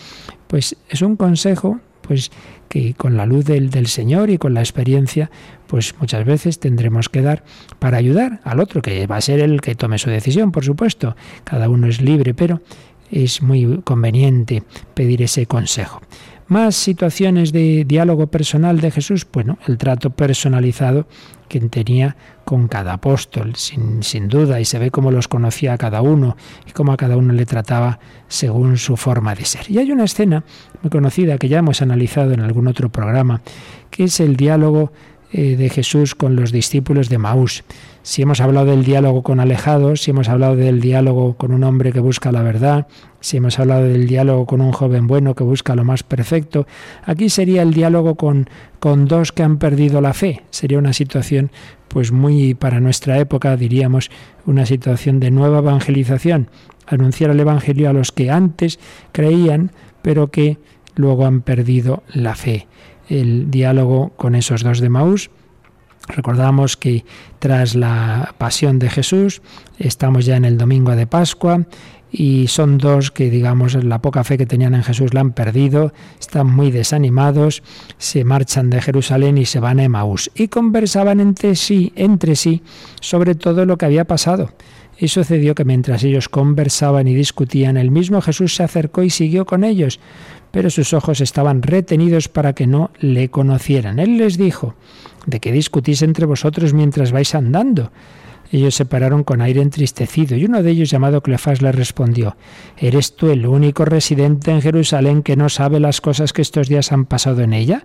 Pues 0.46 0.76
es 0.88 1.02
un 1.02 1.16
consejo, 1.16 1.80
pues 2.02 2.30
que 2.68 2.94
con 2.94 3.16
la 3.16 3.26
luz 3.26 3.44
del, 3.44 3.70
del 3.70 3.88
Señor 3.88 4.30
y 4.30 4.38
con 4.38 4.54
la 4.54 4.60
experiencia, 4.60 5.28
pues 5.66 5.94
muchas 5.98 6.24
veces 6.24 6.60
tendremos 6.60 7.08
que 7.08 7.20
dar 7.20 7.42
para 7.80 7.98
ayudar 7.98 8.40
al 8.44 8.60
otro, 8.60 8.80
que 8.80 9.06
va 9.08 9.16
a 9.16 9.20
ser 9.20 9.40
el 9.40 9.60
que 9.60 9.74
tome 9.74 9.98
su 9.98 10.08
decisión, 10.08 10.52
por 10.52 10.64
supuesto. 10.64 11.16
Cada 11.42 11.68
uno 11.68 11.88
es 11.88 12.00
libre, 12.00 12.32
pero 12.32 12.62
es 13.10 13.42
muy 13.42 13.80
conveniente 13.82 14.62
pedir 14.94 15.22
ese 15.22 15.46
consejo. 15.46 16.00
Más 16.50 16.74
situaciones 16.74 17.52
de 17.52 17.84
diálogo 17.84 18.26
personal 18.26 18.80
de 18.80 18.90
Jesús, 18.90 19.24
bueno, 19.32 19.56
el 19.68 19.78
trato 19.78 20.10
personalizado 20.10 21.06
que 21.48 21.60
tenía 21.60 22.16
con 22.44 22.66
cada 22.66 22.94
apóstol, 22.94 23.54
sin, 23.54 24.02
sin, 24.02 24.26
duda, 24.26 24.58
y 24.58 24.64
se 24.64 24.80
ve 24.80 24.90
cómo 24.90 25.12
los 25.12 25.28
conocía 25.28 25.74
a 25.74 25.78
cada 25.78 26.02
uno 26.02 26.36
y 26.66 26.72
cómo 26.72 26.92
a 26.92 26.96
cada 26.96 27.16
uno 27.16 27.32
le 27.34 27.46
trataba 27.46 28.00
según 28.26 28.78
su 28.78 28.96
forma 28.96 29.36
de 29.36 29.44
ser. 29.44 29.70
Y 29.70 29.78
hay 29.78 29.92
una 29.92 30.02
escena 30.02 30.42
muy 30.82 30.90
conocida 30.90 31.38
que 31.38 31.48
ya 31.48 31.60
hemos 31.60 31.82
analizado 31.82 32.32
en 32.32 32.40
algún 32.40 32.66
otro 32.66 32.88
programa, 32.88 33.42
que 33.92 34.02
es 34.02 34.18
el 34.18 34.34
diálogo 34.34 34.90
eh, 35.32 35.54
de 35.54 35.70
Jesús 35.70 36.16
con 36.16 36.34
los 36.34 36.50
discípulos 36.50 37.08
de 37.08 37.18
Maús. 37.18 37.62
Si 38.02 38.22
hemos 38.22 38.40
hablado 38.40 38.66
del 38.66 38.82
diálogo 38.82 39.22
con 39.22 39.40
alejados, 39.40 40.02
si 40.02 40.10
hemos 40.10 40.30
hablado 40.30 40.56
del 40.56 40.80
diálogo 40.80 41.34
con 41.34 41.52
un 41.52 41.64
hombre 41.64 41.92
que 41.92 42.00
busca 42.00 42.32
la 42.32 42.42
verdad, 42.42 42.86
si 43.20 43.36
hemos 43.36 43.58
hablado 43.58 43.84
del 43.84 44.06
diálogo 44.06 44.46
con 44.46 44.62
un 44.62 44.72
joven 44.72 45.06
bueno 45.06 45.34
que 45.34 45.44
busca 45.44 45.76
lo 45.76 45.84
más 45.84 46.02
perfecto, 46.02 46.66
aquí 47.04 47.28
sería 47.28 47.60
el 47.60 47.74
diálogo 47.74 48.14
con, 48.14 48.48
con 48.78 49.06
dos 49.06 49.32
que 49.32 49.42
han 49.42 49.58
perdido 49.58 50.00
la 50.00 50.14
fe. 50.14 50.42
Sería 50.50 50.78
una 50.78 50.94
situación 50.94 51.50
pues 51.88 52.10
muy 52.10 52.54
para 52.54 52.80
nuestra 52.80 53.18
época, 53.18 53.56
diríamos, 53.56 54.10
una 54.46 54.64
situación 54.64 55.20
de 55.20 55.30
nueva 55.30 55.58
evangelización, 55.58 56.48
anunciar 56.86 57.30
el 57.30 57.40
evangelio 57.40 57.90
a 57.90 57.92
los 57.92 58.12
que 58.12 58.30
antes 58.30 58.78
creían, 59.12 59.72
pero 60.00 60.30
que 60.30 60.56
luego 60.94 61.26
han 61.26 61.42
perdido 61.42 62.02
la 62.14 62.34
fe. 62.34 62.66
El 63.08 63.50
diálogo 63.50 64.12
con 64.16 64.34
esos 64.34 64.62
dos 64.62 64.80
de 64.80 64.88
Maús 64.88 65.30
Recordamos 66.08 66.76
que 66.76 67.04
tras 67.38 67.74
la 67.74 68.34
pasión 68.38 68.78
de 68.78 68.90
Jesús 68.90 69.42
estamos 69.78 70.26
ya 70.26 70.36
en 70.36 70.44
el 70.44 70.58
domingo 70.58 70.96
de 70.96 71.06
Pascua 71.06 71.66
y 72.12 72.48
son 72.48 72.78
dos 72.78 73.10
que 73.10 73.30
digamos 73.30 73.74
la 73.84 74.00
poca 74.00 74.24
fe 74.24 74.36
que 74.36 74.46
tenían 74.46 74.74
en 74.74 74.82
Jesús 74.82 75.14
la 75.14 75.20
han 75.20 75.32
perdido, 75.32 75.92
están 76.18 76.48
muy 76.48 76.70
desanimados, 76.70 77.62
se 77.98 78.24
marchan 78.24 78.70
de 78.70 78.80
Jerusalén 78.80 79.38
y 79.38 79.46
se 79.46 79.60
van 79.60 79.78
a 79.78 79.84
Emaús 79.84 80.30
y 80.34 80.48
conversaban 80.48 81.20
entre 81.20 81.54
sí, 81.54 81.92
entre 81.96 82.34
sí 82.34 82.62
sobre 83.00 83.34
todo 83.34 83.64
lo 83.64 83.78
que 83.78 83.86
había 83.86 84.04
pasado. 84.04 84.50
Y 84.98 85.08
sucedió 85.08 85.54
que 85.54 85.64
mientras 85.64 86.04
ellos 86.04 86.28
conversaban 86.28 87.08
y 87.08 87.14
discutían, 87.14 87.78
el 87.78 87.90
mismo 87.90 88.20
Jesús 88.20 88.54
se 88.54 88.64
acercó 88.64 89.02
y 89.02 89.08
siguió 89.08 89.46
con 89.46 89.64
ellos, 89.64 89.98
pero 90.50 90.70
sus 90.70 90.92
ojos 90.92 91.20
estaban 91.20 91.62
retenidos 91.62 92.28
para 92.28 92.54
que 92.54 92.66
no 92.66 92.90
le 92.98 93.28
conocieran. 93.30 93.98
Él 93.98 94.16
les 94.16 94.36
dijo, 94.36 94.74
¿De 95.26 95.40
qué 95.40 95.52
discutís 95.52 96.02
entre 96.02 96.26
vosotros 96.26 96.72
mientras 96.72 97.12
vais 97.12 97.34
andando? 97.34 97.92
Ellos 98.52 98.74
se 98.74 98.84
pararon 98.84 99.22
con 99.22 99.42
aire 99.42 99.62
entristecido, 99.62 100.36
y 100.36 100.44
uno 100.44 100.62
de 100.62 100.70
ellos, 100.72 100.90
llamado 100.90 101.22
Clefás, 101.22 101.62
le 101.62 101.70
respondió, 101.70 102.36
¿Eres 102.76 103.14
tú 103.14 103.30
el 103.30 103.46
único 103.46 103.84
residente 103.84 104.50
en 104.50 104.60
Jerusalén 104.60 105.22
que 105.22 105.36
no 105.36 105.48
sabe 105.48 105.78
las 105.78 106.00
cosas 106.00 106.32
que 106.32 106.42
estos 106.42 106.68
días 106.68 106.90
han 106.90 107.04
pasado 107.04 107.42
en 107.42 107.52
ella? 107.52 107.84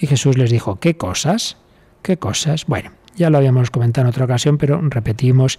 Y 0.00 0.06
Jesús 0.06 0.36
les 0.36 0.50
dijo, 0.50 0.80
¿qué 0.80 0.96
cosas? 0.96 1.58
¿Qué 2.02 2.16
cosas? 2.16 2.66
Bueno, 2.66 2.92
ya 3.18 3.28
lo 3.28 3.38
habíamos 3.38 3.70
comentado 3.70 4.06
en 4.06 4.10
otra 4.10 4.24
ocasión, 4.24 4.56
pero 4.56 4.80
repetimos 4.80 5.58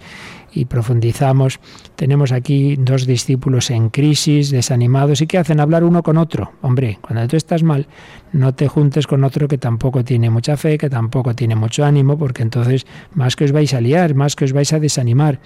y 0.52 0.64
profundizamos. 0.64 1.60
Tenemos 1.94 2.32
aquí 2.32 2.76
dos 2.76 3.06
discípulos 3.06 3.70
en 3.70 3.90
crisis, 3.90 4.50
desanimados, 4.50 5.20
y 5.20 5.26
que 5.26 5.38
hacen 5.38 5.60
hablar 5.60 5.84
uno 5.84 6.02
con 6.02 6.16
otro. 6.16 6.52
Hombre, 6.62 6.98
cuando 7.00 7.28
tú 7.28 7.36
estás 7.36 7.62
mal, 7.62 7.86
no 8.32 8.54
te 8.54 8.66
juntes 8.66 9.06
con 9.06 9.22
otro 9.22 9.46
que 9.46 9.58
tampoco 9.58 10.02
tiene 10.02 10.30
mucha 10.30 10.56
fe, 10.56 10.78
que 10.78 10.90
tampoco 10.90 11.34
tiene 11.34 11.54
mucho 11.54 11.84
ánimo, 11.84 12.18
porque 12.18 12.42
entonces 12.42 12.86
más 13.14 13.36
que 13.36 13.44
os 13.44 13.52
vais 13.52 13.72
a 13.74 13.80
liar, 13.80 14.14
más 14.14 14.34
que 14.34 14.46
os 14.46 14.52
vais 14.52 14.72
a 14.72 14.80
desanimar. 14.80 15.38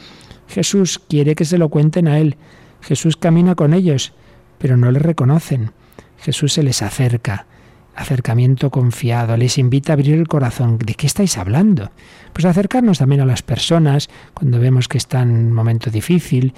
Jesús 0.48 0.98
quiere 0.98 1.34
que 1.34 1.44
se 1.44 1.58
lo 1.58 1.68
cuenten 1.68 2.08
a 2.08 2.18
Él. 2.18 2.36
Jesús 2.80 3.16
camina 3.16 3.54
con 3.54 3.74
ellos, 3.74 4.12
pero 4.58 4.76
no 4.76 4.90
le 4.90 5.00
reconocen. 5.00 5.72
Jesús 6.18 6.52
se 6.52 6.62
les 6.62 6.80
acerca 6.80 7.46
acercamiento 7.94 8.70
confiado, 8.70 9.36
les 9.36 9.58
invita 9.58 9.92
a 9.92 9.94
abrir 9.94 10.14
el 10.14 10.28
corazón. 10.28 10.78
¿De 10.78 10.94
qué 10.94 11.06
estáis 11.06 11.38
hablando? 11.38 11.90
Pues 12.32 12.44
acercarnos 12.44 12.98
también 12.98 13.20
a 13.20 13.26
las 13.26 13.42
personas 13.42 14.08
cuando 14.32 14.58
vemos 14.58 14.88
que 14.88 14.98
están 14.98 15.30
en 15.30 15.46
un 15.46 15.52
momento 15.52 15.90
difícil. 15.90 16.54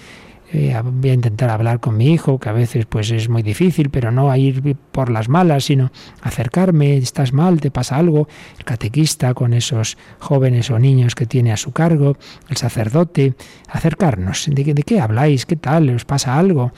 Eh, 0.53 0.81
voy 0.85 1.11
a 1.11 1.14
intentar 1.14 1.51
hablar 1.51 1.81
con 1.81 1.96
mi 1.96 2.12
hijo, 2.12 2.38
que 2.38 2.49
a 2.49 2.53
veces 2.53 2.87
pues 2.87 3.11
es 3.11 3.29
muy 3.29 3.42
difícil, 3.42 3.90
pero 3.90 4.12
no 4.12 4.31
a 4.31 4.38
ir 4.38 4.77
por 4.92 5.11
las 5.11 5.29
malas, 5.29 5.64
sino 5.64 5.90
acercarme, 6.22 6.96
estás 6.96 7.33
mal, 7.33 7.61
te 7.61 7.72
pasa 7.72 7.96
algo, 7.96 8.29
el 8.57 8.64
catequista 8.64 9.35
con 9.35 9.53
esos 9.53 9.99
jóvenes 10.20 10.70
o 10.70 10.79
niños 10.79 11.16
que 11.16 11.27
tiene 11.27 11.53
a 11.53 11.57
su 11.57 11.72
cargo, 11.72 12.16
el 12.49 12.57
sacerdote, 12.57 13.34
acercarnos, 13.68 14.47
¿de, 14.49 14.72
de 14.72 14.82
qué 14.84 15.01
habláis? 15.01 15.47
¿Qué 15.47 15.57
tal? 15.57 15.91
¿Os 15.91 16.05
pasa 16.05 16.39
algo? 16.39 16.72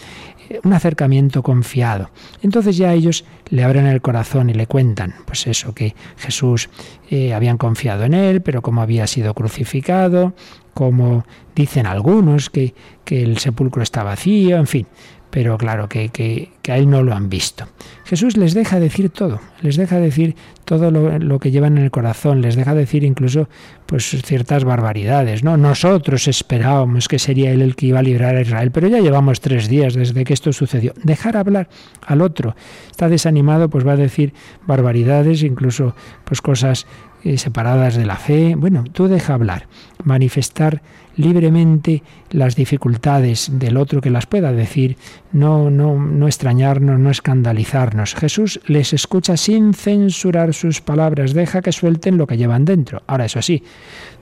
Un 0.64 0.72
acercamiento 0.72 1.42
confiado. 1.42 2.10
Entonces 2.42 2.76
ya 2.76 2.92
ellos 2.92 3.24
le 3.50 3.64
abren 3.64 3.86
el 3.86 4.00
corazón 4.00 4.50
y 4.50 4.54
le 4.54 4.66
cuentan, 4.66 5.14
pues 5.26 5.46
eso, 5.46 5.74
que 5.74 5.94
Jesús 6.16 6.68
eh, 7.10 7.34
habían 7.34 7.58
confiado 7.58 8.04
en 8.04 8.14
él, 8.14 8.42
pero 8.42 8.62
como 8.62 8.82
había 8.82 9.06
sido 9.06 9.34
crucificado, 9.34 10.34
como 10.74 11.24
dicen 11.54 11.86
algunos 11.86 12.50
que, 12.50 12.74
que 13.04 13.22
el 13.22 13.38
sepulcro 13.38 13.82
está 13.82 14.02
vacío, 14.02 14.56
en 14.56 14.66
fin, 14.66 14.86
pero 15.30 15.58
claro 15.58 15.88
que, 15.88 16.08
que, 16.08 16.50
a 16.68 16.76
él 16.76 16.88
no 16.88 17.02
lo 17.02 17.14
han 17.14 17.28
visto. 17.28 17.66
Jesús 18.04 18.36
les 18.36 18.54
deja 18.54 18.80
decir 18.80 19.10
todo, 19.10 19.40
les 19.60 19.76
deja 19.76 19.98
decir 19.98 20.36
todo 20.64 20.90
lo, 20.90 21.38
que 21.38 21.50
llevan 21.50 21.78
en 21.78 21.84
el 21.84 21.90
corazón, 21.90 22.40
les 22.40 22.56
deja 22.56 22.74
decir 22.74 23.04
incluso 23.04 23.48
pues 23.88 24.04
ciertas 24.22 24.64
barbaridades. 24.64 25.42
¿no? 25.42 25.56
Nosotros 25.56 26.28
esperábamos 26.28 27.08
que 27.08 27.18
sería 27.18 27.52
él 27.52 27.62
el 27.62 27.74
que 27.74 27.86
iba 27.86 28.00
a 28.00 28.02
librar 28.02 28.36
a 28.36 28.42
Israel, 28.42 28.70
pero 28.70 28.86
ya 28.86 29.00
llevamos 29.00 29.40
tres 29.40 29.66
días 29.66 29.94
desde 29.94 30.24
que 30.24 30.34
esto 30.34 30.52
sucedió. 30.52 30.92
Dejar 31.04 31.38
hablar 31.38 31.70
al 32.04 32.20
otro. 32.20 32.54
Está 32.90 33.08
desanimado, 33.08 33.70
pues 33.70 33.86
va 33.86 33.92
a 33.92 33.96
decir 33.96 34.34
barbaridades, 34.66 35.42
incluso 35.42 35.96
pues 36.24 36.42
cosas 36.42 36.86
eh, 37.24 37.38
separadas 37.38 37.96
de 37.96 38.04
la 38.04 38.16
fe. 38.16 38.56
Bueno, 38.56 38.84
tú 38.92 39.08
deja 39.08 39.32
hablar, 39.32 39.68
manifestar 40.04 40.82
libremente 41.18 42.02
las 42.30 42.54
dificultades 42.54 43.50
del 43.52 43.76
otro 43.76 44.00
que 44.00 44.08
las 44.08 44.26
pueda 44.26 44.52
decir, 44.52 44.96
no, 45.32 45.68
no, 45.68 45.98
no 45.98 46.26
extrañarnos, 46.26 46.98
no 46.98 47.10
escandalizarnos. 47.10 48.14
Jesús 48.14 48.60
les 48.66 48.92
escucha 48.92 49.36
sin 49.36 49.74
censurar 49.74 50.54
sus 50.54 50.80
palabras, 50.80 51.34
deja 51.34 51.60
que 51.60 51.72
suelten 51.72 52.16
lo 52.16 52.26
que 52.26 52.36
llevan 52.36 52.64
dentro. 52.64 53.02
Ahora, 53.08 53.24
eso 53.24 53.42
sí, 53.42 53.64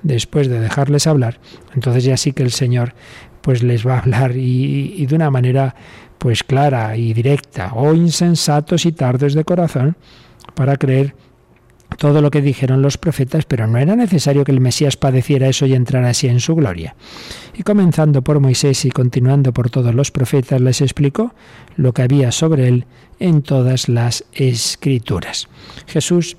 después 0.02 0.48
de 0.48 0.58
dejarles 0.58 1.06
hablar, 1.06 1.38
entonces 1.74 2.02
ya 2.02 2.16
sí 2.16 2.32
que 2.32 2.42
el 2.42 2.50
Señor 2.50 2.94
pues 3.42 3.62
les 3.62 3.86
va 3.86 3.96
a 3.96 3.98
hablar 4.00 4.32
y, 4.34 5.04
de 5.06 5.14
una 5.14 5.30
manera 5.30 5.76
pues 6.18 6.42
clara 6.42 6.96
y 6.96 7.12
directa, 7.12 7.72
o 7.74 7.94
insensatos 7.94 8.86
y 8.86 8.92
tardos 8.92 9.34
de 9.34 9.44
corazón, 9.44 9.96
para 10.54 10.76
creer 10.76 11.14
todo 11.96 12.20
lo 12.20 12.30
que 12.30 12.42
dijeron 12.42 12.82
los 12.82 12.98
profetas, 12.98 13.44
pero 13.44 13.66
no 13.66 13.78
era 13.78 13.96
necesario 13.96 14.44
que 14.44 14.52
el 14.52 14.60
Mesías 14.60 14.96
padeciera 14.96 15.48
eso 15.48 15.66
y 15.66 15.74
entrara 15.74 16.10
así 16.10 16.28
en 16.28 16.40
su 16.40 16.54
gloria. 16.54 16.94
Y 17.54 17.62
comenzando 17.62 18.22
por 18.22 18.40
Moisés 18.40 18.84
y 18.84 18.90
continuando 18.90 19.52
por 19.52 19.70
todos 19.70 19.94
los 19.94 20.10
profetas, 20.10 20.60
les 20.60 20.80
explicó 20.80 21.34
lo 21.76 21.92
que 21.92 22.02
había 22.02 22.32
sobre 22.32 22.68
él 22.68 22.84
en 23.18 23.42
todas 23.42 23.88
las 23.88 24.24
escrituras. 24.32 25.48
Jesús 25.86 26.36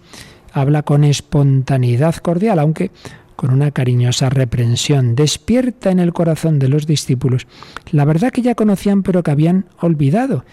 habla 0.53 0.83
con 0.83 1.03
espontaneidad 1.03 2.15
cordial, 2.15 2.59
aunque 2.59 2.91
con 3.35 3.51
una 3.51 3.69
cariñosa 3.71 4.29
reprensión, 4.29 5.15
despierta 5.15 5.91
en 5.91 5.99
el 5.99 6.11
corazón 6.11 6.57
de 6.57 6.69
los 6.69 6.87
discípulos 6.87 7.45
la 7.91 8.03
verdad 8.03 8.31
que 8.31 8.41
ya 8.41 8.55
conocían 8.55 9.03
pero 9.03 9.21
que 9.21 9.31
habían 9.31 9.65
olvidado 9.79 10.43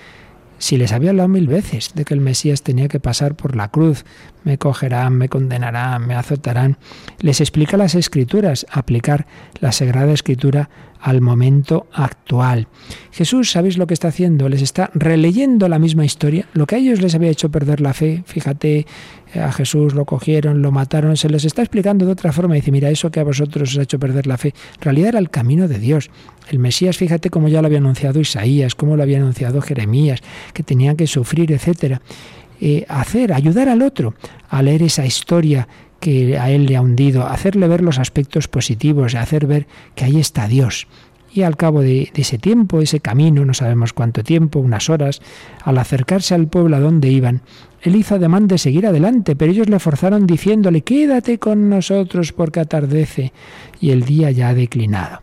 si 0.64 0.78
les 0.78 0.92
había 0.92 1.10
hablado 1.10 1.28
mil 1.28 1.46
veces 1.46 1.90
de 1.94 2.06
que 2.06 2.14
el 2.14 2.22
Mesías 2.22 2.62
tenía 2.62 2.88
que 2.88 2.98
pasar 2.98 3.34
por 3.34 3.54
la 3.54 3.68
cruz, 3.68 4.06
me 4.44 4.56
cogerán, 4.56 5.12
me 5.12 5.28
condenarán, 5.28 6.06
me 6.06 6.14
azotarán, 6.14 6.78
les 7.18 7.42
explica 7.42 7.76
las 7.76 7.94
escrituras, 7.94 8.64
aplicar 8.70 9.26
la 9.60 9.72
Sagrada 9.72 10.14
Escritura 10.14 10.70
al 11.04 11.20
momento 11.20 11.86
actual. 11.92 12.66
Jesús, 13.12 13.50
¿sabéis 13.50 13.76
lo 13.76 13.86
que 13.86 13.92
está 13.92 14.08
haciendo? 14.08 14.48
Les 14.48 14.62
está 14.62 14.90
releyendo 14.94 15.68
la 15.68 15.78
misma 15.78 16.06
historia, 16.06 16.48
lo 16.54 16.66
que 16.66 16.76
a 16.76 16.78
ellos 16.78 17.02
les 17.02 17.14
había 17.14 17.28
hecho 17.28 17.50
perder 17.50 17.82
la 17.82 17.92
fe, 17.92 18.24
fíjate, 18.24 18.86
a 19.34 19.52
Jesús 19.52 19.92
lo 19.92 20.06
cogieron, 20.06 20.62
lo 20.62 20.72
mataron, 20.72 21.18
se 21.18 21.28
les 21.28 21.44
está 21.44 21.60
explicando 21.60 22.06
de 22.06 22.12
otra 22.12 22.32
forma. 22.32 22.54
Dice, 22.54 22.72
mira, 22.72 22.88
eso 22.88 23.10
que 23.10 23.20
a 23.20 23.24
vosotros 23.24 23.72
os 23.72 23.78
ha 23.78 23.82
hecho 23.82 23.98
perder 23.98 24.26
la 24.26 24.38
fe, 24.38 24.54
en 24.76 24.80
realidad 24.80 25.08
era 25.10 25.18
el 25.18 25.28
camino 25.28 25.68
de 25.68 25.78
Dios. 25.78 26.10
El 26.48 26.58
Mesías, 26.58 26.96
fíjate 26.96 27.28
cómo 27.28 27.48
ya 27.48 27.60
lo 27.60 27.66
había 27.66 27.78
anunciado 27.78 28.18
Isaías, 28.18 28.74
cómo 28.74 28.96
lo 28.96 29.02
había 29.02 29.18
anunciado 29.18 29.60
Jeremías, 29.60 30.20
que 30.54 30.62
tenía 30.62 30.94
que 30.94 31.06
sufrir, 31.06 31.52
etcétera. 31.52 32.00
Eh, 32.62 32.86
hacer, 32.88 33.34
ayudar 33.34 33.68
al 33.68 33.82
otro 33.82 34.14
a 34.48 34.62
leer 34.62 34.84
esa 34.84 35.04
historia 35.04 35.68
que 36.04 36.36
a 36.36 36.50
él 36.50 36.66
le 36.66 36.76
ha 36.76 36.82
hundido, 36.82 37.26
hacerle 37.26 37.66
ver 37.66 37.80
los 37.80 37.98
aspectos 37.98 38.46
positivos, 38.46 39.14
hacer 39.14 39.46
ver 39.46 39.66
que 39.94 40.04
ahí 40.04 40.20
está 40.20 40.46
Dios. 40.48 40.86
Y 41.32 41.44
al 41.44 41.56
cabo 41.56 41.80
de, 41.80 42.12
ese 42.14 42.36
tiempo, 42.36 42.82
ese 42.82 43.00
camino, 43.00 43.46
no 43.46 43.54
sabemos 43.54 43.94
cuánto 43.94 44.22
tiempo, 44.22 44.58
unas 44.58 44.90
horas, 44.90 45.22
al 45.62 45.78
acercarse 45.78 46.34
al 46.34 46.46
pueblo 46.46 46.76
a 46.76 46.80
donde 46.80 47.08
iban, 47.08 47.40
él 47.80 47.96
hizo 47.96 48.16
ademán 48.16 48.48
de 48.48 48.58
seguir 48.58 48.86
adelante, 48.86 49.34
pero 49.34 49.50
ellos 49.50 49.70
le 49.70 49.78
forzaron 49.78 50.26
diciéndole, 50.26 50.82
quédate 50.82 51.38
con 51.38 51.70
nosotros 51.70 52.32
porque 52.32 52.60
atardece 52.60 53.32
y 53.80 53.90
el 53.90 54.04
día 54.04 54.30
ya 54.30 54.50
ha 54.50 54.54
declinado. 54.54 55.20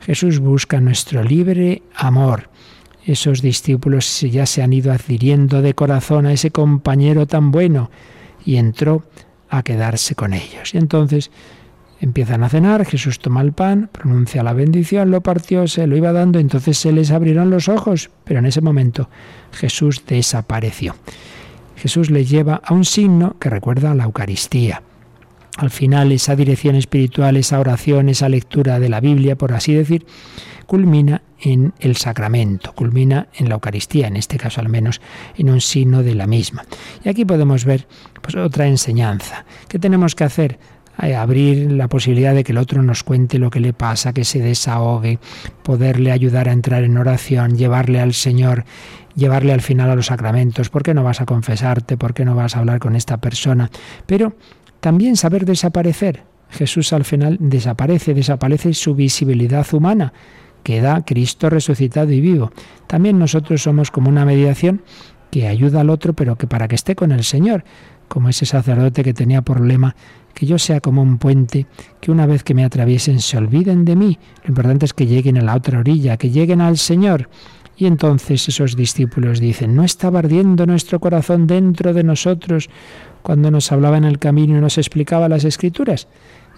Jesús 0.00 0.38
busca 0.38 0.80
nuestro 0.80 1.22
libre 1.22 1.82
amor. 1.94 2.48
Esos 3.04 3.42
discípulos 3.42 4.22
ya 4.22 4.46
se 4.46 4.62
han 4.62 4.72
ido 4.72 4.90
adhiriendo 4.90 5.60
de 5.60 5.74
corazón 5.74 6.24
a 6.24 6.32
ese 6.32 6.50
compañero 6.50 7.26
tan 7.26 7.50
bueno 7.50 7.90
y 8.46 8.56
entró 8.56 9.04
a 9.58 9.62
quedarse 9.62 10.14
con 10.14 10.34
ellos. 10.34 10.74
Y 10.74 10.78
entonces 10.78 11.30
Empiezan 12.04 12.42
a 12.42 12.50
cenar, 12.50 12.84
Jesús 12.84 13.18
toma 13.18 13.40
el 13.40 13.52
pan, 13.52 13.88
pronuncia 13.90 14.42
la 14.42 14.52
bendición, 14.52 15.10
lo 15.10 15.22
partió, 15.22 15.66
se 15.68 15.86
lo 15.86 15.96
iba 15.96 16.12
dando, 16.12 16.38
entonces 16.38 16.76
se 16.76 16.92
les 16.92 17.10
abrieron 17.10 17.48
los 17.48 17.70
ojos, 17.70 18.10
pero 18.24 18.40
en 18.40 18.44
ese 18.44 18.60
momento 18.60 19.08
Jesús 19.52 20.02
desapareció. 20.06 20.96
Jesús 21.76 22.10
les 22.10 22.28
lleva 22.28 22.60
a 22.62 22.74
un 22.74 22.84
signo 22.84 23.36
que 23.38 23.48
recuerda 23.48 23.92
a 23.92 23.94
la 23.94 24.04
Eucaristía. 24.04 24.82
Al 25.56 25.70
final 25.70 26.10
esa 26.10 26.34
dirección 26.34 26.74
espiritual, 26.74 27.36
esa 27.36 27.60
oración, 27.60 28.08
esa 28.08 28.28
lectura 28.28 28.80
de 28.80 28.88
la 28.88 29.00
Biblia, 29.00 29.36
por 29.36 29.52
así 29.52 29.72
decir, 29.72 30.04
culmina 30.66 31.22
en 31.40 31.74
el 31.78 31.96
sacramento, 31.96 32.72
culmina 32.72 33.28
en 33.34 33.48
la 33.48 33.54
Eucaristía, 33.54 34.08
en 34.08 34.16
este 34.16 34.36
caso 34.36 34.60
al 34.60 34.68
menos 34.68 35.00
en 35.36 35.50
un 35.50 35.60
signo 35.60 36.02
de 36.02 36.14
la 36.14 36.26
misma. 36.26 36.64
Y 37.04 37.08
aquí 37.08 37.24
podemos 37.24 37.64
ver 37.64 37.86
pues, 38.20 38.34
otra 38.34 38.66
enseñanza. 38.66 39.44
¿Qué 39.68 39.78
tenemos 39.78 40.14
que 40.14 40.24
hacer? 40.24 40.58
abrir 40.96 41.72
la 41.72 41.88
posibilidad 41.88 42.34
de 42.34 42.44
que 42.44 42.52
el 42.52 42.58
otro 42.58 42.80
nos 42.80 43.02
cuente 43.02 43.40
lo 43.40 43.50
que 43.50 43.58
le 43.58 43.72
pasa, 43.72 44.12
que 44.12 44.24
se 44.24 44.38
desahogue, 44.38 45.18
poderle 45.64 46.12
ayudar 46.12 46.48
a 46.48 46.52
entrar 46.52 46.84
en 46.84 46.96
oración, 46.96 47.56
llevarle 47.56 48.00
al 48.00 48.14
Señor, 48.14 48.64
llevarle 49.16 49.52
al 49.52 49.60
final 49.60 49.90
a 49.90 49.96
los 49.96 50.06
sacramentos, 50.06 50.70
¿por 50.70 50.84
qué 50.84 50.94
no 50.94 51.02
vas 51.02 51.20
a 51.20 51.26
confesarte? 51.26 51.96
¿Por 51.96 52.14
qué 52.14 52.24
no 52.24 52.36
vas 52.36 52.54
a 52.54 52.60
hablar 52.60 52.78
con 52.78 52.94
esta 52.94 53.16
persona? 53.16 53.70
Pero 54.06 54.36
también 54.84 55.16
saber 55.16 55.46
desaparecer. 55.46 56.24
Jesús 56.50 56.92
al 56.92 57.06
final 57.06 57.38
desaparece, 57.40 58.12
desaparece 58.12 58.74
su 58.74 58.94
visibilidad 58.94 59.66
humana, 59.72 60.12
queda 60.62 61.02
Cristo 61.06 61.48
resucitado 61.48 62.12
y 62.12 62.20
vivo. 62.20 62.52
También 62.86 63.18
nosotros 63.18 63.62
somos 63.62 63.90
como 63.90 64.10
una 64.10 64.26
mediación 64.26 64.82
que 65.30 65.48
ayuda 65.48 65.80
al 65.80 65.88
otro, 65.88 66.12
pero 66.12 66.36
que 66.36 66.46
para 66.46 66.68
que 66.68 66.74
esté 66.74 66.94
con 66.94 67.12
el 67.12 67.24
Señor, 67.24 67.64
como 68.08 68.28
ese 68.28 68.44
sacerdote 68.44 69.02
que 69.02 69.14
tenía 69.14 69.40
por 69.40 69.62
lema 69.62 69.96
que 70.34 70.44
yo 70.44 70.58
sea 70.58 70.82
como 70.82 71.00
un 71.00 71.16
puente, 71.16 71.66
que 72.02 72.10
una 72.10 72.26
vez 72.26 72.44
que 72.44 72.52
me 72.52 72.66
atraviesen 72.66 73.20
se 73.20 73.38
olviden 73.38 73.86
de 73.86 73.96
mí. 73.96 74.18
Lo 74.42 74.50
importante 74.50 74.84
es 74.84 74.92
que 74.92 75.06
lleguen 75.06 75.38
a 75.38 75.42
la 75.42 75.54
otra 75.54 75.78
orilla, 75.78 76.18
que 76.18 76.28
lleguen 76.28 76.60
al 76.60 76.76
Señor. 76.76 77.30
Y 77.78 77.86
entonces 77.86 78.46
esos 78.50 78.76
discípulos 78.76 79.40
dicen, 79.40 79.74
¿no 79.74 79.82
estaba 79.82 80.18
ardiendo 80.18 80.66
nuestro 80.66 81.00
corazón 81.00 81.46
dentro 81.46 81.94
de 81.94 82.04
nosotros 82.04 82.68
cuando 83.24 83.50
nos 83.50 83.72
hablaba 83.72 83.96
en 83.96 84.04
el 84.04 84.20
camino 84.20 84.56
y 84.56 84.60
nos 84.60 84.78
explicaba 84.78 85.28
las 85.28 85.42
escrituras? 85.42 86.06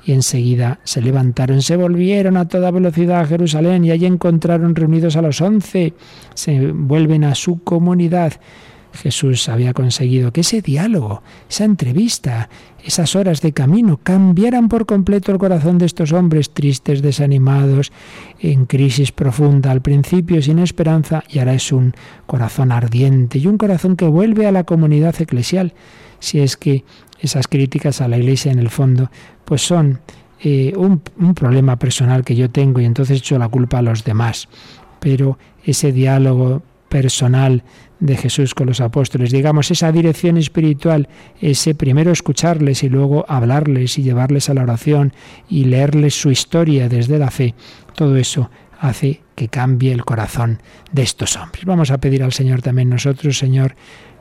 Y 0.05 0.13
enseguida 0.13 0.81
se 0.85 1.01
levantaron, 1.01 1.63
se 1.63 1.77
volvieron 1.77 2.37
a 2.37 2.47
toda 2.47 2.71
velocidad 2.71 3.21
a 3.21 3.27
Jerusalén 3.27 3.87
y 3.87 3.93
allí 3.93 4.05
encontraron 4.05 4.75
reunidos 4.75 5.17
a 5.17 5.23
los 5.23 5.41
once, 5.41 5.95
se 6.35 6.73
vuelven 6.73 7.25
a 7.25 7.35
su 7.35 7.63
comunidad 7.63 8.35
Jesús 8.97 9.49
había 9.49 9.73
conseguido 9.73 10.33
que 10.33 10.41
ese 10.41 10.61
diálogo, 10.61 11.23
esa 11.49 11.65
entrevista, 11.65 12.49
esas 12.85 13.15
horas 13.15 13.41
de 13.41 13.53
camino 13.53 14.01
cambiaran 14.03 14.69
por 14.69 14.87
completo 14.87 15.31
el 15.31 15.39
corazón 15.39 15.79
de 15.79 15.87
estos 15.87 16.13
hombres 16.13 16.51
tristes, 16.51 17.03
desanimados, 17.03 17.93
en 18.41 18.67
crisis 18.67 19.13
profunda, 19.13 19.71
al 19.71 19.83
principio 19.83 20.43
sin 20.43 20.59
esperanza 20.59 21.23
y 21.29 21.39
ahora 21.39 21.55
es 21.55 21.71
un 21.71 21.95
corazón 22.27 22.73
ardiente 22.73 23.39
y 23.39 23.47
un 23.47 23.59
corazón 23.59 23.97
que 23.97 24.07
vuelve 24.07 24.47
a 24.47 24.53
la 24.53 24.65
comunidad 24.65 25.15
eclesial. 25.21 25.75
Si 26.27 26.41
es 26.41 26.57
que 26.57 26.85
esas 27.21 27.47
críticas 27.47 28.01
a 28.01 28.09
la 28.09 28.19
Iglesia 28.19 28.51
en 28.51 28.59
el 28.59 28.69
fondo 28.69 29.11
pues 29.45 29.63
son 29.63 30.01
eh, 30.41 30.73
un, 30.77 31.01
un 31.19 31.35
problema 31.35 31.79
personal 31.79 32.25
que 32.25 32.35
yo 32.35 32.51
tengo 32.51 32.81
y 32.81 32.85
entonces 32.85 33.19
echo 33.19 33.39
la 33.39 33.49
culpa 33.49 33.79
a 33.79 33.83
los 33.83 34.03
demás. 34.03 34.49
Pero 34.99 35.39
ese 35.65 35.93
diálogo 35.93 36.63
personal 36.89 37.63
de 38.01 38.17
Jesús 38.17 38.55
con 38.55 38.67
los 38.67 38.81
apóstoles, 38.81 39.31
digamos, 39.31 39.71
esa 39.71 39.93
dirección 39.93 40.37
espiritual, 40.37 41.09
ese 41.41 41.77
primero 41.77 42.11
escucharles 42.11 42.83
y 42.83 42.89
luego 42.89 43.25
hablarles 43.29 43.97
y 43.99 44.03
llevarles 44.03 44.51
a 44.51 44.55
la 44.55 44.65
oración 44.65 45.13
y 45.49 45.67
leerles 45.67 46.21
su 46.21 46.33
historia 46.33 46.89
desde 46.89 47.19
la 47.19 47.31
fe, 47.31 47.55
todo 47.95 48.17
eso 48.17 48.51
hace 48.81 49.23
que 49.37 49.49
cambie 49.49 49.93
el 49.93 50.05
corazón 50.05 50.61
de 50.91 51.03
estos 51.03 51.37
hombres. 51.37 51.65
Vamos 51.65 51.93
a 51.93 51.99
pedir 51.99 52.25
al 52.25 52.33
Señor 52.33 52.63
también 52.63 52.91
nosotros, 52.91 53.39
Señor, 53.39 53.77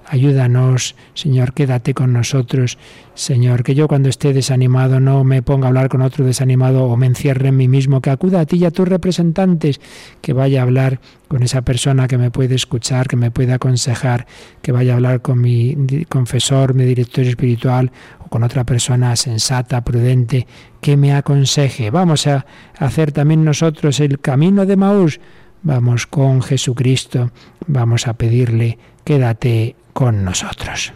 Ayúdanos, 0.07 0.95
Señor, 1.15 1.53
quédate 1.53 1.95
con 1.95 2.13
nosotros. 2.13 2.77
Señor, 3.15 3.63
que 3.63 3.73
yo 3.73 3.87
cuando 3.87 4.07
esté 4.07 4.33
desanimado 4.33 4.99
no 4.99 5.23
me 5.23 5.41
ponga 5.41 5.65
a 5.65 5.69
hablar 5.69 5.89
con 5.89 6.03
otro 6.03 6.23
desanimado 6.23 6.83
o 6.85 6.95
me 6.95 7.07
encierre 7.07 7.47
en 7.47 7.57
mí 7.57 7.67
mismo, 7.67 8.01
que 8.01 8.11
acuda 8.11 8.41
a 8.41 8.45
ti 8.45 8.57
y 8.57 8.65
a 8.65 8.71
tus 8.71 8.87
representantes, 8.87 9.81
que 10.21 10.33
vaya 10.33 10.59
a 10.59 10.63
hablar 10.63 10.99
con 11.27 11.41
esa 11.41 11.63
persona 11.63 12.07
que 12.07 12.19
me 12.19 12.29
puede 12.29 12.53
escuchar, 12.53 13.07
que 13.07 13.15
me 13.15 13.31
puede 13.31 13.53
aconsejar, 13.53 14.27
que 14.61 14.71
vaya 14.71 14.93
a 14.93 14.95
hablar 14.97 15.21
con 15.21 15.41
mi 15.41 15.75
confesor, 16.07 16.75
mi 16.75 16.85
director 16.85 17.25
espiritual 17.25 17.91
o 18.19 18.29
con 18.29 18.43
otra 18.43 18.63
persona 18.63 19.15
sensata, 19.15 19.83
prudente, 19.83 20.45
que 20.81 20.97
me 20.97 21.13
aconseje. 21.13 21.89
Vamos 21.89 22.27
a 22.27 22.45
hacer 22.77 23.11
también 23.11 23.43
nosotros 23.43 23.99
el 23.99 24.19
camino 24.19 24.67
de 24.67 24.75
Maús. 24.75 25.19
Vamos 25.63 26.05
con 26.05 26.43
Jesucristo, 26.43 27.31
vamos 27.65 28.07
a 28.07 28.13
pedirle, 28.13 28.77
quédate 29.03 29.75
con 29.95 30.25
nosotros. 30.25 30.91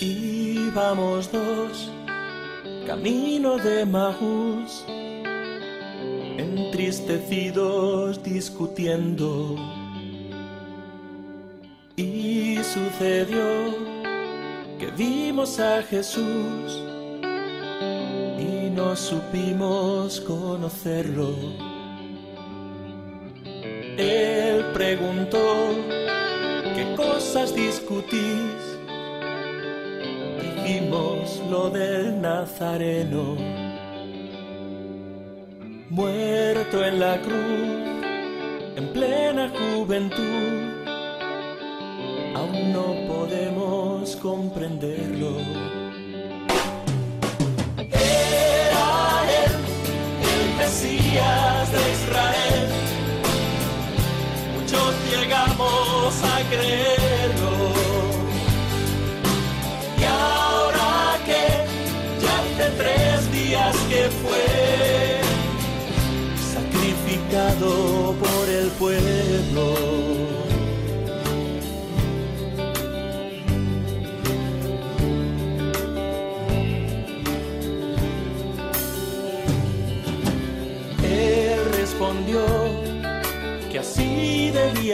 Íbamos 0.00 1.32
dos, 1.32 1.90
camino 2.86 3.56
de 3.58 3.84
Maús 3.84 4.84
entristecidos 6.38 8.22
discutiendo. 8.22 9.56
Y 11.96 12.56
sucedió 12.62 13.76
que 14.78 14.90
vimos 14.96 15.60
a 15.60 15.82
Jesús 15.82 16.82
y 18.38 18.70
no 18.70 18.96
supimos 18.96 20.20
conocerlo. 20.20 21.34
Él 23.98 24.64
preguntó 24.72 25.68
qué 26.74 26.94
cosas 26.96 27.54
discutían 27.54 27.82
cutis 27.86 28.72
dijimos 30.64 31.42
lo 31.50 31.70
del 31.70 32.20
Nazareno, 32.20 33.36
muerto 35.92 36.82
en 36.82 37.00
la 37.00 37.20
cruz, 37.20 38.06
en 38.76 38.92
plena 38.94 39.50
juventud, 39.50 40.86
aún 42.34 42.72
no 42.72 42.86
podemos 43.06 44.16
comprenderlo. 44.16 45.81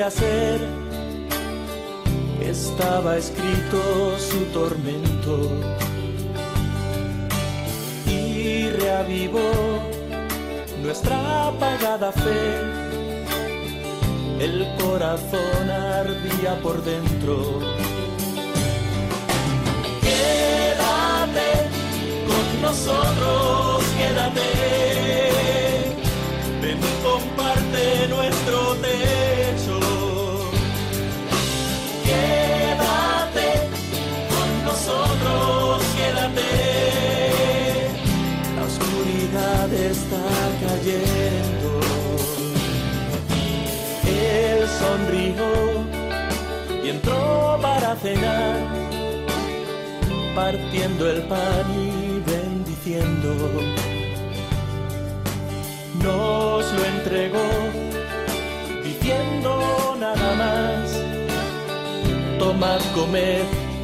Ser 0.06 0.60
estaba 2.40 3.16
escrito 3.16 4.16
su 4.16 4.44
tormento 4.52 5.50
y 8.06 8.70
reavivó 8.70 9.50
nuestra 10.82 11.48
apagada 11.48 12.12
fe. 12.12 12.60
El 14.38 14.68
corazón 14.80 15.68
ardía 15.68 16.54
por 16.62 16.82
dentro. 16.84 17.58
Quédate 20.00 21.48
con 22.28 22.62
nosotros, 22.62 23.82
quédate. 23.98 24.48
Ven 26.62 26.78
comparte 27.02 28.08
nuestro 28.08 28.74
techo. 28.76 29.27
Cayendo. 40.88 41.80
Él 44.06 44.66
sonrió 44.80 45.46
y 46.82 46.88
entró 46.90 47.58
para 47.60 47.96
cenar, 47.96 48.56
partiendo 50.34 51.10
el 51.10 51.22
pan 51.22 51.66
y 51.74 52.30
bendiciendo. 52.30 53.34
Nos 56.02 56.72
lo 56.72 56.84
entregó, 56.84 57.48
diciendo 58.84 59.96
nada 59.98 60.34
más 60.36 61.02
tomad, 62.38 62.80
comed, 62.94 63.42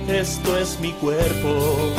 esto 0.08 0.56
es 0.58 0.78
mi 0.80 0.92
cuerpo. 0.92 1.92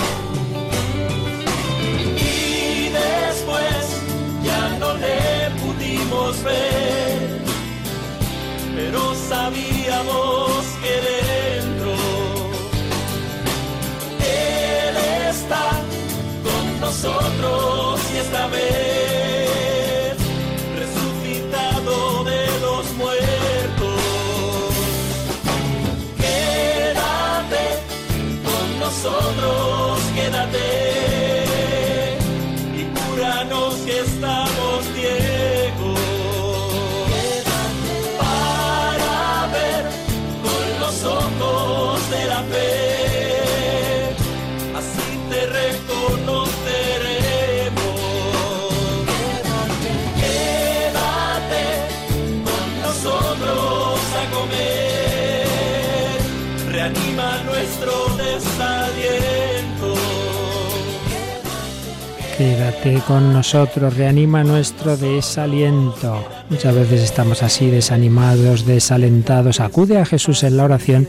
Pero 8.76 9.16
sabíamos 9.30 10.64
que 10.82 10.94
dentro 11.10 11.92
Él 14.20 14.98
está 15.30 15.66
con 16.44 16.80
nosotros 16.80 17.35
Quédate 62.46 63.02
con 63.08 63.34
nosotros, 63.34 63.98
reanima 63.98 64.44
nuestro 64.44 64.96
desaliento. 64.96 66.24
Muchas 66.52 66.76
veces 66.76 67.02
estamos 67.02 67.42
así 67.42 67.72
desanimados, 67.72 68.68
desalentados. 68.68 69.60
Acude 69.60 69.98
a 69.98 70.06
Jesús 70.06 70.44
en 70.44 70.56
la 70.56 70.66
oración, 70.66 71.08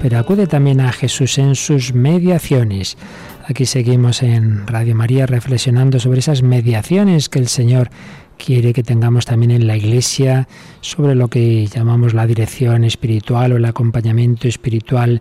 pero 0.00 0.20
acude 0.20 0.46
también 0.46 0.80
a 0.80 0.92
Jesús 0.92 1.36
en 1.38 1.56
sus 1.56 1.94
mediaciones. 1.94 2.96
Aquí 3.44 3.66
seguimos 3.66 4.22
en 4.22 4.68
Radio 4.68 4.94
María 4.94 5.26
reflexionando 5.26 5.98
sobre 5.98 6.20
esas 6.20 6.42
mediaciones 6.42 7.28
que 7.28 7.40
el 7.40 7.48
Señor 7.48 7.90
quiere 8.38 8.72
que 8.72 8.82
tengamos 8.82 9.26
también 9.26 9.50
en 9.50 9.66
la 9.66 9.76
Iglesia, 9.76 10.48
sobre 10.80 11.14
lo 11.14 11.28
que 11.28 11.66
llamamos 11.66 12.14
la 12.14 12.26
dirección 12.26 12.84
espiritual 12.84 13.52
o 13.52 13.56
el 13.56 13.64
acompañamiento 13.66 14.48
espiritual. 14.48 15.20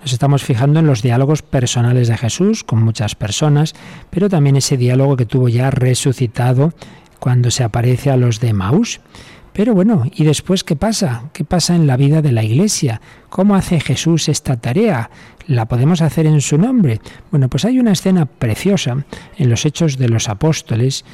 Nos 0.00 0.12
estamos 0.12 0.42
fijando 0.42 0.80
en 0.80 0.86
los 0.86 1.02
diálogos 1.02 1.42
personales 1.42 2.08
de 2.08 2.16
Jesús 2.16 2.64
con 2.64 2.82
muchas 2.82 3.14
personas, 3.14 3.74
pero 4.10 4.28
también 4.28 4.56
ese 4.56 4.76
diálogo 4.76 5.16
que 5.16 5.26
tuvo 5.26 5.48
ya 5.48 5.70
resucitado 5.70 6.72
cuando 7.20 7.50
se 7.50 7.62
aparece 7.62 8.10
a 8.10 8.16
los 8.16 8.40
de 8.40 8.52
Maús. 8.52 9.00
Pero 9.54 9.72
bueno, 9.72 10.02
¿y 10.12 10.24
después 10.24 10.64
qué 10.64 10.74
pasa? 10.74 11.30
¿Qué 11.32 11.44
pasa 11.44 11.76
en 11.76 11.86
la 11.86 11.96
vida 11.96 12.22
de 12.22 12.32
la 12.32 12.42
Iglesia? 12.42 13.00
¿Cómo 13.30 13.54
hace 13.54 13.78
Jesús 13.78 14.28
esta 14.28 14.56
tarea? 14.56 15.10
¿La 15.46 15.66
podemos 15.66 16.02
hacer 16.02 16.26
en 16.26 16.40
su 16.40 16.58
nombre? 16.58 17.00
Bueno, 17.30 17.48
pues 17.48 17.64
hay 17.64 17.78
una 17.78 17.92
escena 17.92 18.26
preciosa 18.26 19.04
en 19.38 19.50
los 19.50 19.64
Hechos 19.64 19.96
de 19.96 20.08
los 20.08 20.28
Apóstoles, 20.28 21.04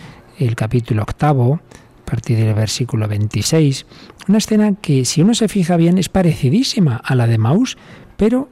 el 0.47 0.57
capítulo 0.57 1.03
octavo, 1.03 1.61
a 2.03 2.05
partir 2.11 2.38
del 2.38 2.55
versículo 2.55 3.07
26, 3.07 3.86
una 4.28 4.38
escena 4.38 4.74
que 4.74 5.05
si 5.05 5.22
uno 5.22 5.34
se 5.34 5.49
fija 5.49 5.76
bien 5.76 5.99
es 5.99 6.09
parecidísima 6.09 6.97
a 6.97 7.14
la 7.14 7.26
de 7.26 7.38
Maús, 7.38 7.76
pero 8.16 8.49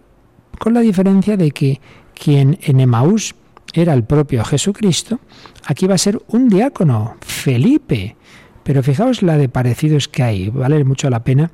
con 0.58 0.74
la 0.74 0.80
diferencia 0.80 1.36
de 1.36 1.50
que 1.50 1.80
quien 2.14 2.58
en 2.62 2.80
Emaús 2.80 3.34
era 3.72 3.94
el 3.94 4.04
propio 4.04 4.44
Jesucristo, 4.44 5.20
aquí 5.66 5.86
va 5.86 5.94
a 5.94 5.98
ser 5.98 6.20
un 6.28 6.48
diácono, 6.48 7.16
Felipe. 7.20 8.16
Pero 8.62 8.82
fijaos 8.82 9.22
la 9.22 9.36
de 9.36 9.48
parecidos 9.48 10.08
que 10.08 10.22
hay, 10.22 10.50
vale 10.50 10.84
mucho 10.84 11.08
la 11.10 11.24
pena 11.24 11.50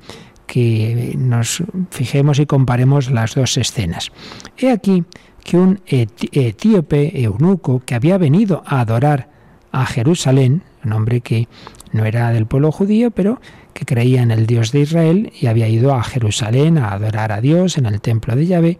que 0.47 1.15
nos 1.17 1.63
fijemos 1.89 2.39
y 2.39 2.45
comparemos 2.45 3.09
las 3.09 3.35
dos 3.35 3.57
escenas. 3.57 4.11
He 4.57 4.71
aquí 4.71 5.03
que 5.43 5.57
un 5.57 5.79
etíope 5.85 7.21
eunuco 7.21 7.81
que 7.85 7.95
había 7.95 8.17
venido 8.17 8.63
a 8.65 8.81
adorar 8.81 9.34
a 9.75 9.85
Jerusalén, 9.85 10.63
un 10.85 10.93
hombre 10.93 11.19
que 11.19 11.49
no 11.91 12.05
era 12.05 12.31
del 12.31 12.45
pueblo 12.45 12.71
judío, 12.71 13.11
pero 13.11 13.41
que 13.73 13.85
creía 13.85 14.21
en 14.21 14.31
el 14.31 14.47
Dios 14.47 14.71
de 14.71 14.79
Israel 14.79 15.33
y 15.39 15.47
había 15.47 15.67
ido 15.67 15.93
a 15.93 16.01
Jerusalén 16.01 16.77
a 16.77 16.93
adorar 16.93 17.33
a 17.33 17.41
Dios 17.41 17.77
en 17.77 17.85
el 17.85 17.99
templo 17.99 18.37
de 18.37 18.45
Yahvé, 18.45 18.79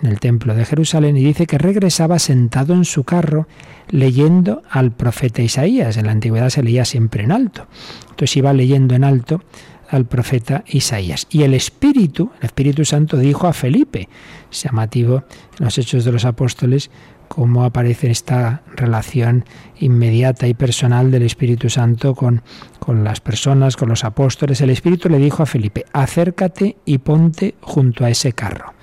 en 0.00 0.08
el 0.08 0.18
templo 0.18 0.54
de 0.54 0.64
Jerusalén, 0.64 1.18
y 1.18 1.24
dice 1.24 1.46
que 1.46 1.58
regresaba 1.58 2.18
sentado 2.18 2.72
en 2.72 2.86
su 2.86 3.04
carro 3.04 3.48
leyendo 3.90 4.62
al 4.70 4.92
profeta 4.92 5.42
Isaías. 5.42 5.98
En 5.98 6.06
la 6.06 6.12
antigüedad 6.12 6.48
se 6.48 6.62
leía 6.62 6.86
siempre 6.86 7.24
en 7.24 7.32
alto. 7.32 7.66
Entonces 8.08 8.34
iba 8.38 8.54
leyendo 8.54 8.94
en 8.94 9.04
alto 9.04 9.42
al 9.90 10.06
profeta 10.06 10.64
Isaías. 10.66 11.26
Y 11.28 11.42
el 11.42 11.52
Espíritu, 11.52 12.30
el 12.38 12.46
Espíritu 12.46 12.86
Santo 12.86 13.18
dijo 13.18 13.46
a 13.46 13.52
Felipe, 13.52 14.08
es 14.50 14.62
llamativo 14.62 15.24
en 15.58 15.66
los 15.66 15.76
Hechos 15.76 16.06
de 16.06 16.12
los 16.12 16.24
Apóstoles, 16.24 16.90
cómo 17.30 17.64
aparece 17.64 18.10
esta 18.10 18.62
relación 18.74 19.46
inmediata 19.78 20.46
y 20.48 20.52
personal 20.54 21.10
del 21.10 21.22
Espíritu 21.22 21.70
Santo 21.70 22.14
con, 22.14 22.42
con 22.78 23.04
las 23.04 23.20
personas, 23.20 23.76
con 23.76 23.88
los 23.88 24.04
apóstoles. 24.04 24.60
El 24.60 24.70
Espíritu 24.70 25.08
le 25.08 25.18
dijo 25.18 25.42
a 25.42 25.46
Felipe, 25.46 25.86
acércate 25.92 26.76
y 26.84 26.98
ponte 26.98 27.54
junto 27.62 28.04
a 28.04 28.10
ese 28.10 28.32
carro. 28.32 28.74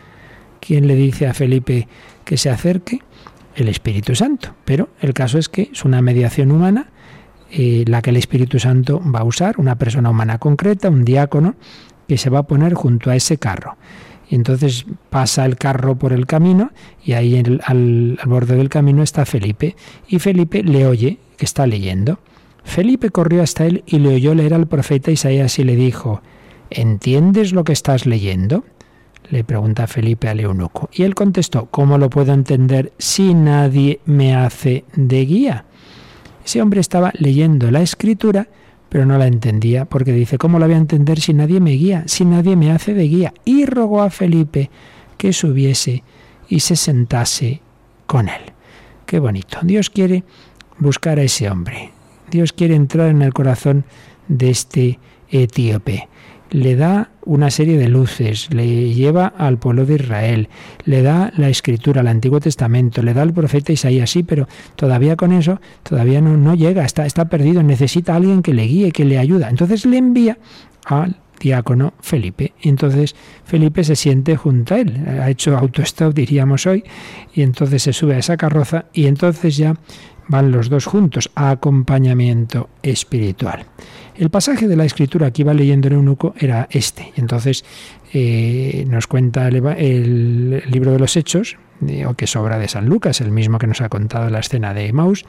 ¿quién 0.68 0.88
le 0.88 0.96
dice 0.96 1.28
a 1.28 1.34
Felipe 1.34 1.88
que 2.26 2.38
se 2.38 2.50
acerque? 2.50 3.00
El 3.56 3.70
Espíritu 3.70 4.16
Santo. 4.16 4.54
Pero 4.66 4.90
el 5.00 5.14
caso 5.14 5.38
es 5.38 5.50
que 5.50 5.70
es 5.72 5.86
una 5.86 6.02
mediación 6.02 6.52
humana 6.52 6.88
eh, 7.50 7.86
la 7.88 8.02
que 8.02 8.10
el 8.10 8.18
Espíritu 8.18 8.60
Santo 8.60 9.02
va 9.02 9.20
a 9.20 9.24
usar, 9.24 9.56
una 9.58 9.78
persona 9.78 10.10
humana 10.10 10.38
concreta, 10.38 10.90
un 10.90 11.06
diácono, 11.06 11.56
que 12.08 12.18
se 12.18 12.30
va 12.30 12.40
a 12.40 12.44
poner 12.44 12.74
junto 12.74 13.10
a 13.10 13.16
ese 13.16 13.38
carro. 13.38 13.78
Y 14.30 14.36
entonces 14.36 14.86
pasa 15.10 15.46
el 15.46 15.56
carro 15.58 15.96
por 15.96 16.14
el 16.14 16.26
camino 16.26 16.72
y 17.04 17.14
ahí 17.14 17.38
al, 17.38 17.62
al 17.66 18.20
borde 18.26 18.56
del 18.56 18.70
camino 18.70 19.04
está 19.04 19.26
Felipe. 19.26 19.76
Y 20.08 20.20
Felipe 20.20 20.64
le 20.64 20.86
oye 20.86 21.18
que 21.38 21.46
está 21.46 21.66
leyendo. 21.66 22.20
Felipe 22.64 23.10
corrió 23.10 23.42
hasta 23.42 23.66
él 23.66 23.84
y 23.86 24.00
le 24.00 24.16
oyó 24.16 24.36
leer 24.36 24.54
al 24.54 24.68
profeta 24.68 25.12
Isaías 25.12 25.58
y 25.60 25.64
le 25.64 25.76
dijo, 25.76 26.22
¿Entiendes 26.70 27.54
lo 27.54 27.64
que 27.64 27.74
estás 27.74 28.06
leyendo? 28.06 28.66
Le 29.30 29.44
pregunta 29.44 29.88
Felipe 29.88 30.28
al 30.28 30.40
eunuco. 30.40 30.90
Y 30.94 31.04
él 31.04 31.16
contestó, 31.16 31.68
¿cómo 31.68 31.98
lo 31.98 32.10
puedo 32.10 32.34
entender 32.34 32.94
si 32.98 33.34
nadie 33.34 34.00
me 34.06 34.36
hace 34.36 34.86
de 34.96 35.26
guía? 35.26 35.66
Ese 36.46 36.62
hombre 36.62 36.80
estaba 36.80 37.12
leyendo 37.18 37.72
la 37.72 37.82
escritura, 37.82 38.48
pero 38.90 39.06
no 39.06 39.18
la 39.18 39.28
entendía, 39.28 39.86
porque 39.86 40.14
dice, 40.14 40.38
¿cómo 40.38 40.60
la 40.60 40.66
voy 40.68 40.76
a 40.76 40.80
entender 40.80 41.20
si 41.20 41.34
nadie 41.34 41.60
me 41.60 41.72
guía, 41.72 42.04
si 42.08 42.26
nadie 42.26 42.56
me 42.56 42.72
hace 42.72 42.94
de 42.94 43.08
guía? 43.08 43.34
Y 43.46 43.66
rogó 43.66 44.02
a 44.02 44.10
Felipe 44.10 44.70
que 45.18 45.34
subiese 45.34 46.04
y 46.48 46.62
se 46.62 46.76
sentase 46.76 47.62
con 48.06 48.30
él. 48.30 48.54
Qué 49.06 49.20
bonito. 49.20 49.60
Dios 49.64 49.90
quiere 49.90 50.24
buscar 50.80 51.20
a 51.20 51.24
ese 51.24 51.50
hombre. 51.50 51.92
Dios 52.30 52.54
quiere 52.54 52.76
entrar 52.76 53.10
en 53.10 53.22
el 53.22 53.34
corazón 53.34 53.86
de 54.28 54.50
este 54.50 55.00
etíope 55.30 56.08
le 56.52 56.76
da 56.76 57.10
una 57.26 57.52
serie 57.52 57.78
de 57.78 57.90
luces, 57.90 58.54
le 58.54 58.94
lleva 58.94 59.28
al 59.28 59.58
pueblo 59.58 59.86
de 59.86 59.96
Israel, 59.96 60.50
le 60.86 61.02
da 61.02 61.32
la 61.36 61.50
escritura, 61.50 62.02
el 62.02 62.08
Antiguo 62.08 62.40
Testamento, 62.40 63.02
le 63.02 63.14
da 63.14 63.22
al 63.22 63.34
profeta 63.34 63.74
Isaías, 63.74 64.14
pero 64.26 64.48
todavía 64.76 65.16
con 65.16 65.32
eso, 65.32 65.60
todavía 65.84 66.22
no, 66.22 66.38
no 66.38 66.56
llega, 66.56 66.86
está, 66.86 67.06
está 67.06 67.26
perdido, 67.26 67.64
necesita 67.64 68.14
a 68.14 68.18
alguien 68.18 68.42
que 68.42 68.54
le 68.54 68.64
guíe, 68.64 68.92
que 68.92 69.06
le 69.06 69.18
ayuda. 69.18 69.50
Entonces 69.50 69.86
le 69.86 69.98
envía 69.98 70.38
al 70.86 71.18
diácono 71.40 71.94
Felipe. 72.00 72.54
Entonces 72.62 73.16
Felipe 73.46 73.84
se 73.84 73.96
siente 73.96 74.36
junto 74.36 74.76
a 74.76 74.80
él, 74.80 75.04
ha 75.22 75.30
hecho 75.30 75.58
autostop, 75.58 76.14
diríamos 76.14 76.66
hoy, 76.66 76.84
y 77.34 77.42
entonces 77.42 77.84
se 77.84 77.94
sube 77.94 78.16
a 78.16 78.20
esa 78.20 78.38
carroza 78.38 78.86
y 78.94 79.08
entonces 79.08 79.58
ya 79.58 79.76
van 80.28 80.52
los 80.52 80.70
dos 80.70 80.86
juntos 80.86 81.30
acompañamiento 81.36 82.70
espiritual. 82.84 83.66
El 84.18 84.32
pasaje 84.32 84.68
de 84.68 84.76
la 84.76 84.86
escritura 84.86 85.30
que 85.30 85.44
iba 85.44 85.54
leyendo 85.54 85.88
el 85.88 85.94
eunuco 85.94 86.34
era 86.40 86.68
este. 86.72 87.14
Entonces 87.18 87.64
eh, 88.14 88.84
nos 88.90 89.06
cuenta 89.06 89.48
el, 89.48 90.64
libro 90.72 90.92
de 90.92 91.00
los 91.00 91.16
Hechos, 91.16 91.58
o 92.08 92.14
que 92.16 92.26
es 92.26 92.36
obra 92.36 92.58
de 92.58 92.68
San 92.68 92.88
Lucas, 92.88 93.22
el 93.22 93.30
mismo 93.30 93.60
que 93.60 93.68
nos 93.68 93.82
ha 93.82 93.90
contado 93.90 94.30
la 94.32 94.40
escena 94.40 94.74
de 94.74 94.92
Maus, 94.92 95.24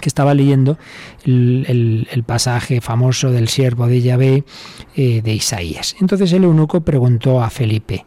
que 0.00 0.08
estaba 0.08 0.34
leyendo 0.34 0.76
el, 1.24 2.24
pasaje 2.26 2.80
famoso 2.80 3.30
del 3.30 3.46
siervo 3.48 3.86
de 3.86 4.00
Yahvé 4.00 4.44
eh, 4.96 5.22
de 5.22 5.32
Isaías. 5.32 5.94
Entonces 6.00 6.32
el 6.32 6.42
eunuco 6.42 6.80
preguntó 6.80 7.40
a 7.40 7.50
Felipe, 7.50 8.04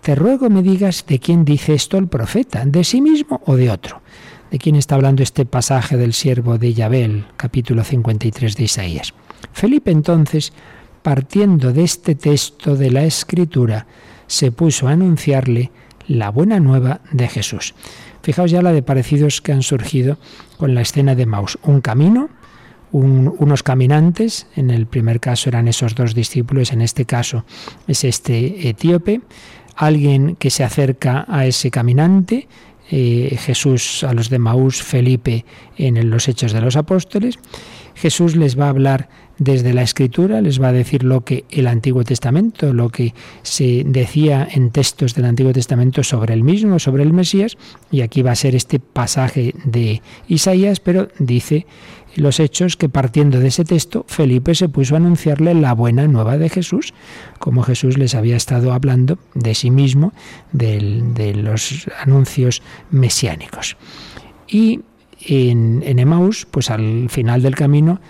te 0.00 0.16
ruego 0.16 0.50
me 0.50 0.62
digas 0.62 1.06
de 1.06 1.20
quién 1.20 1.44
dice 1.44 1.74
esto 1.74 1.96
el 1.96 2.08
profeta, 2.08 2.64
de 2.66 2.82
sí 2.82 3.00
mismo 3.00 3.40
o 3.46 3.54
de 3.54 3.70
otro. 3.70 4.02
¿De 4.50 4.58
quién 4.58 4.76
está 4.76 4.96
hablando 4.96 5.22
este 5.22 5.46
pasaje 5.46 5.96
del 5.96 6.12
siervo 6.12 6.58
de 6.58 6.74
Yahvé, 6.74 7.24
capítulo 7.36 7.82
53 7.82 8.56
de 8.56 8.64
Isaías? 8.64 9.14
Felipe 9.52 9.90
entonces, 9.90 10.52
partiendo 11.02 11.72
de 11.72 11.84
este 11.84 12.14
texto 12.14 12.76
de 12.76 12.90
la 12.90 13.04
Escritura, 13.04 13.86
se 14.26 14.52
puso 14.52 14.88
a 14.88 14.92
anunciarle 14.92 15.70
la 16.06 16.30
buena 16.30 16.60
nueva 16.60 17.00
de 17.12 17.28
Jesús. 17.28 17.74
Fijaos 18.22 18.50
ya 18.50 18.62
la 18.62 18.72
de 18.72 18.82
parecidos 18.82 19.40
que 19.40 19.52
han 19.52 19.62
surgido 19.62 20.18
con 20.56 20.74
la 20.74 20.80
escena 20.80 21.14
de 21.14 21.26
Maus. 21.26 21.58
Un 21.62 21.80
camino, 21.80 22.30
unos 22.90 23.62
caminantes, 23.62 24.46
en 24.56 24.70
el 24.70 24.86
primer 24.86 25.20
caso 25.20 25.48
eran 25.48 25.68
esos 25.68 25.94
dos 25.94 26.14
discípulos, 26.14 26.72
en 26.72 26.80
este 26.80 27.04
caso 27.04 27.44
es 27.88 28.04
este 28.04 28.68
etíope, 28.68 29.20
alguien 29.76 30.36
que 30.36 30.50
se 30.50 30.64
acerca 30.64 31.24
a 31.28 31.44
ese 31.46 31.70
caminante, 31.70 32.48
eh, 32.90 33.36
Jesús 33.40 34.04
a 34.04 34.12
los 34.12 34.30
de 34.30 34.38
Maús, 34.38 34.82
Felipe 34.82 35.44
en 35.76 36.08
los 36.08 36.28
Hechos 36.28 36.52
de 36.52 36.60
los 36.60 36.76
Apóstoles, 36.76 37.38
Jesús 37.94 38.36
les 38.36 38.58
va 38.58 38.66
a 38.66 38.70
hablar 38.70 39.08
desde 39.38 39.74
la 39.74 39.82
escritura, 39.82 40.40
les 40.40 40.60
va 40.62 40.68
a 40.68 40.72
decir 40.72 41.02
lo 41.02 41.22
que 41.22 41.44
el 41.50 41.66
Antiguo 41.66 42.04
Testamento, 42.04 42.72
lo 42.72 42.88
que 42.88 43.14
se 43.42 43.82
decía 43.84 44.46
en 44.50 44.70
textos 44.70 45.14
del 45.14 45.24
Antiguo 45.24 45.52
Testamento 45.52 46.02
sobre 46.04 46.34
el 46.34 46.44
mismo, 46.44 46.78
sobre 46.78 47.02
el 47.02 47.12
Mesías, 47.12 47.56
y 47.90 48.02
aquí 48.02 48.22
va 48.22 48.32
a 48.32 48.36
ser 48.36 48.54
este 48.54 48.78
pasaje 48.78 49.54
de 49.64 50.02
Isaías, 50.28 50.80
pero 50.80 51.08
dice 51.18 51.66
los 52.16 52.38
hechos 52.38 52.76
que 52.76 52.88
partiendo 52.88 53.40
de 53.40 53.48
ese 53.48 53.64
texto, 53.64 54.04
Felipe 54.06 54.54
se 54.54 54.68
puso 54.68 54.94
a 54.94 54.98
anunciarle 54.98 55.52
la 55.54 55.72
buena 55.72 56.06
nueva 56.06 56.38
de 56.38 56.48
Jesús, 56.48 56.94
como 57.40 57.64
Jesús 57.64 57.98
les 57.98 58.14
había 58.14 58.36
estado 58.36 58.72
hablando 58.72 59.18
de 59.34 59.54
sí 59.54 59.70
mismo, 59.72 60.12
de 60.52 61.34
los 61.34 61.88
anuncios 62.00 62.62
mesiánicos. 62.90 63.76
Y 64.46 64.82
en, 65.26 65.82
en 65.84 65.98
Emaús, 65.98 66.46
pues 66.50 66.70
al 66.70 67.08
final 67.10 67.42
del 67.42 67.54
camino, 67.54 68.00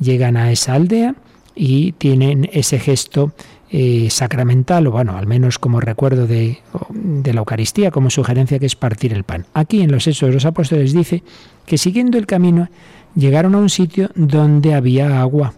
llegan 0.00 0.36
a 0.36 0.50
esa 0.50 0.74
aldea 0.74 1.14
y 1.54 1.92
tienen 1.92 2.48
ese 2.52 2.78
gesto 2.78 3.32
eh, 3.72 4.08
sacramental, 4.10 4.86
o 4.88 4.90
bueno, 4.90 5.16
al 5.16 5.28
menos 5.28 5.58
como 5.58 5.80
recuerdo 5.80 6.26
de, 6.26 6.58
de, 6.90 7.32
la 7.32 7.40
Eucaristía, 7.40 7.90
como 7.90 8.10
sugerencia 8.10 8.58
que 8.58 8.66
es 8.66 8.74
partir 8.74 9.12
el 9.12 9.22
pan. 9.22 9.46
Aquí 9.54 9.80
en 9.82 9.92
los 9.92 10.06
Hechos 10.08 10.28
de 10.28 10.34
los 10.34 10.44
Apóstoles 10.44 10.92
dice 10.92 11.22
que 11.66 11.78
siguiendo 11.78 12.18
el 12.18 12.26
camino 12.26 12.68
llegaron 13.14 13.54
a 13.54 13.58
un 13.58 13.70
sitio 13.70 14.10
donde 14.16 14.74
había 14.74 15.20
agua. 15.20 15.54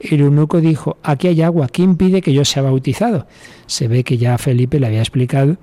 El 0.00 0.20
eunuco 0.20 0.60
dijo, 0.60 0.98
aquí 1.02 1.28
hay 1.28 1.42
agua, 1.42 1.68
¿quién 1.68 1.90
impide 1.90 2.20
que 2.20 2.32
yo 2.32 2.44
sea 2.44 2.62
bautizado? 2.62 3.26
Se 3.66 3.88
ve 3.88 4.04
que 4.04 4.18
ya 4.18 4.38
Felipe 4.38 4.78
le 4.78 4.86
había 4.86 5.00
explicado 5.00 5.56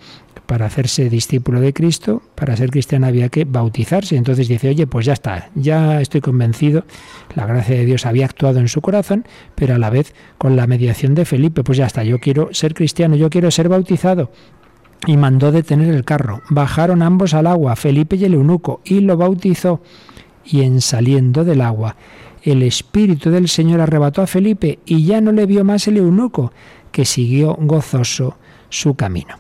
para 0.46 0.66
hacerse 0.66 1.10
discípulo 1.10 1.60
de 1.60 1.74
Cristo, 1.74 2.22
para 2.36 2.56
ser 2.56 2.70
cristiano 2.70 3.08
había 3.08 3.30
que 3.30 3.46
bautizarse. 3.46 4.16
Entonces 4.16 4.48
dice, 4.48 4.70
oye, 4.70 4.88
pues 4.88 5.06
ya 5.06 5.14
está, 5.14 5.50
ya 5.56 6.02
estoy 6.02 6.22
convencido, 6.22 6.86
la 7.36 7.46
gracia 7.46 7.76
de 7.76 7.86
Dios 7.86 8.06
había 8.06 8.26
actuado 8.26 8.60
en 8.60 8.68
su 8.68 8.82
corazón, 8.82 9.26
pero 9.56 9.76
a 9.76 9.78
la 9.78 9.90
vez 9.90 10.14
con 10.38 10.56
la 10.56 10.68
mediación 10.68 11.16
de 11.16 11.26
Felipe, 11.26 11.64
pues 11.64 11.78
ya 11.78 11.86
está, 11.86 12.04
yo 12.04 12.20
quiero 12.20 12.50
ser 12.54 12.74
cristiano, 12.74 13.16
yo 13.16 13.30
quiero 13.30 13.52
ser 13.52 13.70
bautizado. 13.70 14.32
Y 15.08 15.18
mandó 15.18 15.52
detener 15.52 15.94
el 15.94 16.04
carro. 16.04 16.42
Bajaron 16.50 17.04
ambos 17.04 17.34
al 17.34 17.46
agua, 17.48 17.76
Felipe 17.76 18.16
y 18.16 18.26
el 18.26 18.34
eunuco, 18.34 18.82
y 18.86 19.02
lo 19.02 19.18
bautizó. 19.18 19.82
Y 20.44 20.62
en 20.62 20.82
saliendo 20.82 21.44
del 21.44 21.62
agua, 21.62 21.96
el 22.42 22.64
Espíritu 22.64 23.30
del 23.30 23.50
Señor 23.50 23.82
arrebató 23.82 24.22
a 24.22 24.28
Felipe 24.28 24.80
y 24.86 25.04
ya 25.04 25.22
no 25.22 25.32
le 25.32 25.46
vio 25.46 25.64
más 25.64 25.88
el 25.88 25.98
eunuco, 25.98 26.52
que 26.92 27.06
siguió 27.06 27.56
gozoso 27.60 28.38
su 28.70 28.96
camino. 28.96 29.36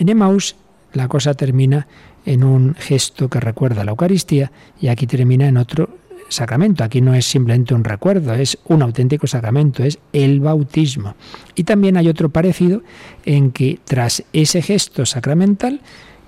En 0.00 0.08
Emmaus 0.08 0.56
la 0.94 1.08
cosa 1.08 1.34
termina 1.34 1.86
en 2.24 2.42
un 2.42 2.74
gesto 2.74 3.28
que 3.28 3.38
recuerda 3.38 3.84
la 3.84 3.90
Eucaristía 3.90 4.50
y 4.80 4.88
aquí 4.88 5.06
termina 5.06 5.46
en 5.46 5.58
otro 5.58 5.90
sacramento. 6.30 6.82
Aquí 6.82 7.02
no 7.02 7.14
es 7.14 7.26
simplemente 7.26 7.74
un 7.74 7.84
recuerdo, 7.84 8.32
es 8.32 8.58
un 8.64 8.80
auténtico 8.80 9.26
sacramento, 9.26 9.84
es 9.84 9.98
el 10.14 10.40
bautismo. 10.40 11.16
Y 11.54 11.64
también 11.64 11.98
hay 11.98 12.08
otro 12.08 12.30
parecido 12.30 12.82
en 13.26 13.52
que 13.52 13.78
tras 13.84 14.24
ese 14.32 14.62
gesto 14.62 15.04
sacramental, 15.04 15.82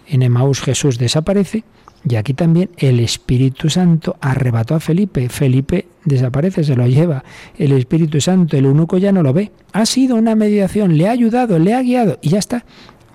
en 0.07 0.23
Emmaus 0.23 0.61
Jesús 0.61 0.99
desaparece 0.99 1.65
y 2.07 2.17
aquí 2.17 2.35
también 2.35 2.69
el 2.77 3.01
Espíritu 3.01 3.71
Santo 3.71 4.17
arrebató 4.21 4.75
a 4.75 4.81
Felipe. 4.81 5.31
Felipe 5.31 5.87
desaparece, 6.05 6.63
se 6.65 6.77
lo 6.77 6.87
lleva. 6.87 7.25
El 7.57 7.73
Espíritu 7.73 8.21
Santo, 8.21 8.59
el 8.59 8.67
eunuco 8.67 8.99
ya 8.99 9.13
no 9.13 9.23
lo 9.23 9.33
ve. 9.33 9.51
Ha 9.73 9.87
sido 9.87 10.17
una 10.17 10.35
mediación, 10.35 10.99
le 10.99 11.09
ha 11.09 11.13
ayudado, 11.13 11.59
le 11.59 11.73
ha 11.73 11.81
guiado 11.81 12.19
y 12.21 12.31
ya 12.31 12.39
está 12.39 12.67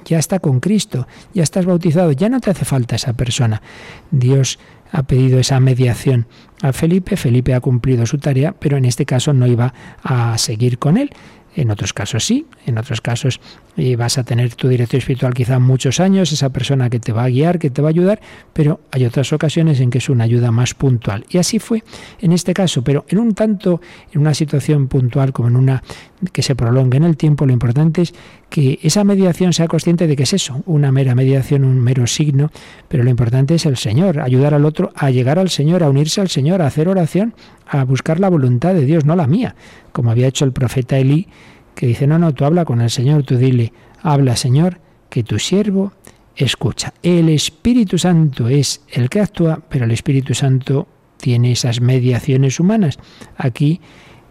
ya 0.07 0.17
está 0.17 0.39
con 0.39 0.59
Cristo, 0.59 1.07
ya 1.33 1.43
estás 1.43 1.65
bautizado, 1.65 2.11
ya 2.13 2.29
no 2.29 2.39
te 2.39 2.49
hace 2.49 2.65
falta 2.65 2.95
esa 2.95 3.13
persona. 3.13 3.61
Dios 4.09 4.57
ha 4.91 5.03
pedido 5.03 5.39
esa 5.39 5.59
mediación 5.59 6.27
a 6.61 6.73
Felipe, 6.73 7.17
Felipe 7.17 7.53
ha 7.53 7.59
cumplido 7.59 8.05
su 8.05 8.17
tarea, 8.17 8.55
pero 8.57 8.77
en 8.77 8.85
este 8.85 9.05
caso 9.05 9.33
no 9.33 9.45
iba 9.45 9.73
a 10.01 10.37
seguir 10.37 10.79
con 10.79 10.97
él. 10.97 11.11
En 11.55 11.71
otros 11.71 11.91
casos 11.91 12.23
sí, 12.23 12.45
en 12.67 12.77
otros 12.77 13.01
casos 13.01 13.41
eh, 13.77 13.95
vas 13.95 14.19
a 14.19 14.23
tener 14.23 14.53
tu 14.53 14.67
director 14.67 14.99
espiritual 14.99 15.33
quizá 15.33 15.57
muchos 15.57 15.99
años, 15.99 16.31
esa 16.31 16.51
persona 16.51 16.87
que 16.91 16.99
te 16.99 17.11
va 17.11 17.23
a 17.23 17.29
guiar, 17.29 17.57
que 17.57 17.71
te 17.71 17.81
va 17.81 17.87
a 17.87 17.89
ayudar, 17.89 18.21
pero 18.53 18.79
hay 18.91 19.05
otras 19.05 19.33
ocasiones 19.33 19.79
en 19.79 19.89
que 19.89 19.97
es 19.97 20.07
una 20.07 20.25
ayuda 20.25 20.51
más 20.51 20.75
puntual. 20.75 21.25
Y 21.31 21.39
así 21.39 21.57
fue 21.57 21.83
en 22.19 22.31
este 22.31 22.53
caso, 22.53 22.83
pero 22.83 23.05
en 23.09 23.17
un 23.17 23.33
tanto, 23.33 23.81
en 24.13 24.21
una 24.21 24.35
situación 24.35 24.87
puntual 24.87 25.33
como 25.33 25.49
en 25.49 25.55
una 25.55 25.83
que 26.32 26.41
se 26.41 26.55
prolongue 26.55 26.97
en 26.97 27.03
el 27.03 27.18
tiempo, 27.18 27.45
lo 27.45 27.53
importante 27.53 28.01
es 28.01 28.13
que 28.49 28.80
esa 28.82 29.03
mediación 29.03 29.53
sea 29.53 29.68
consciente 29.68 30.07
de 30.07 30.15
que 30.15 30.24
es 30.24 30.34
eso, 30.34 30.63
una 30.65 30.91
mera 30.91 31.15
mediación, 31.15 31.63
un 31.63 31.80
mero 31.80 32.07
signo, 32.07 32.51
pero 32.88 33.03
lo 33.03 33.09
importante 33.09 33.55
es 33.55 33.65
el 33.65 33.78
Señor, 33.78 34.20
ayudar 34.20 34.53
al 34.53 34.65
otro 34.65 34.91
a 34.95 35.11
llegar 35.11 35.38
al 35.39 35.49
Señor, 35.49 35.84
a 35.84 35.89
unirse 35.89 36.22
al 36.22 36.30
Señor, 36.30 36.61
a 36.61 36.68
hacer 36.68 36.88
oración, 36.88 37.36
a 37.68 37.84
buscar 37.84 38.20
la 38.20 38.30
voluntad 38.30 38.74
de 38.74 38.86
Dios, 38.86 39.05
no 39.05 39.15
la 39.15 39.28
mía, 39.28 39.55
como 39.91 40.11
había 40.11 40.28
hecho 40.28 40.45
el 40.45 40.53
profeta 40.53 40.97
Elí, 40.97 41.28
que 41.76 41.88
dice, 41.88 42.07
no, 42.07 42.18
no, 42.18 42.34
tú 42.34 42.45
habla 42.45 42.65
con 42.65 42.82
el 42.82 42.89
Señor, 42.89 43.24
tú 43.24 43.38
dile, 43.38 43.74
habla 44.01 44.36
Señor, 44.36 44.80
que 45.09 45.24
tu 45.24 45.38
siervo 45.38 45.93
escucha. 46.36 46.93
El 47.03 47.30
Espíritu 47.30 47.97
Santo 47.97 48.47
es 48.47 48.82
el 48.89 49.09
que 49.09 49.22
actúa, 49.22 49.61
pero 49.70 49.86
el 49.86 49.91
Espíritu 49.91 50.34
Santo 50.34 50.88
tiene 51.18 51.51
esas 51.51 51.82
mediaciones 51.82 52.59
humanas. 52.59 52.97
Aquí, 53.38 53.82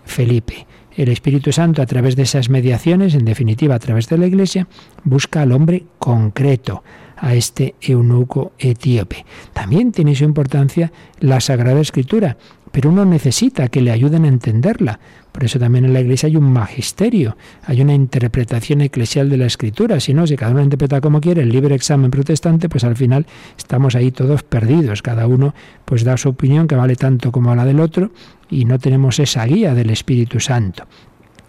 Felipe. 0.05 0.67
El 0.97 1.11
Espíritu 1.11 1.53
Santo, 1.53 1.83
a 1.83 1.87
través 1.87 2.17
de 2.17 2.23
esas 2.23 2.49
mediaciones, 2.49 3.15
en 3.15 3.27
definitiva 3.27 3.75
a 3.75 3.79
través 3.79 4.09
de 4.09 4.17
la 4.17 4.27
Iglesia, 4.27 4.67
busca 5.05 5.43
al 5.43 5.53
hombre 5.53 5.85
concreto, 5.99 6.83
a 7.17 7.35
este 7.35 7.75
eunuco 7.81 8.53
etíope. 8.59 9.25
También 9.53 9.93
tiene 9.93 10.15
su 10.15 10.25
importancia 10.25 10.93
la 11.21 11.41
Sagrada 11.41 11.81
Escritura, 11.81 12.37
pero 12.73 12.91
uno 12.91 13.05
necesita 13.05 13.69
que 13.69 13.81
le 13.81 13.91
ayuden 13.91 14.25
a 14.25 14.29
entenderla. 14.29 15.01
Por 15.37 15.45
eso 15.45 15.59
también 15.59 15.85
en 15.85 15.93
la 15.93 16.01
Iglesia 16.01 16.29
hay 16.29 16.37
un 16.37 16.51
magisterio, 16.51 17.37
hay 17.65 17.83
una 17.83 17.93
interpretación 17.93 18.81
eclesial 18.81 19.29
de 19.29 19.37
la 19.37 19.45
Escritura. 19.45 20.01
Si 20.01 20.15
no, 20.15 20.27
si 20.27 20.35
cada 20.35 20.53
uno 20.53 20.63
interpreta 20.63 21.03
como 21.03 21.21
quiere, 21.21 21.43
el 21.43 21.51
libre 21.51 21.75
examen 21.75 22.11
protestante, 22.11 22.71
pues 22.71 22.85
al 22.85 22.97
final 22.97 23.27
estamos 23.59 23.95
ahí 23.97 24.13
todos 24.13 24.43
perdidos. 24.45 25.03
Cada 25.03 25.27
uno 25.27 25.55
pues 25.85 26.05
da 26.05 26.17
su 26.17 26.31
opinión 26.31 26.67
que 26.67 26.75
vale 26.75 26.97
tanto 26.97 27.33
como 27.33 27.55
la 27.55 27.67
del 27.67 27.81
otro 27.81 28.13
y 28.49 28.65
no 28.65 28.79
tenemos 28.79 29.19
esa 29.19 29.45
guía 29.45 29.75
del 29.75 29.91
Espíritu 29.91 30.41
Santo. 30.41 30.85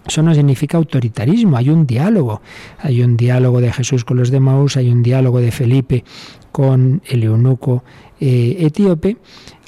Eso 0.06 0.22
no 0.22 0.36
significa 0.36 0.78
autoritarismo, 0.78 1.56
hay 1.56 1.70
un 1.70 1.88
diálogo. 1.88 2.42
Hay 2.80 3.02
un 3.02 3.16
diálogo 3.16 3.62
de 3.62 3.72
Jesús 3.72 4.04
con 4.04 4.18
los 4.18 4.32
de 4.32 4.42
Maús, 4.42 4.76
hay 4.76 4.90
un 4.90 5.02
diálogo 5.02 5.40
de 5.40 5.52
Felipe 5.54 6.04
con 6.52 7.02
el 7.06 7.24
eunuco 7.24 7.86
eh, 8.20 8.58
etíope, 8.60 9.16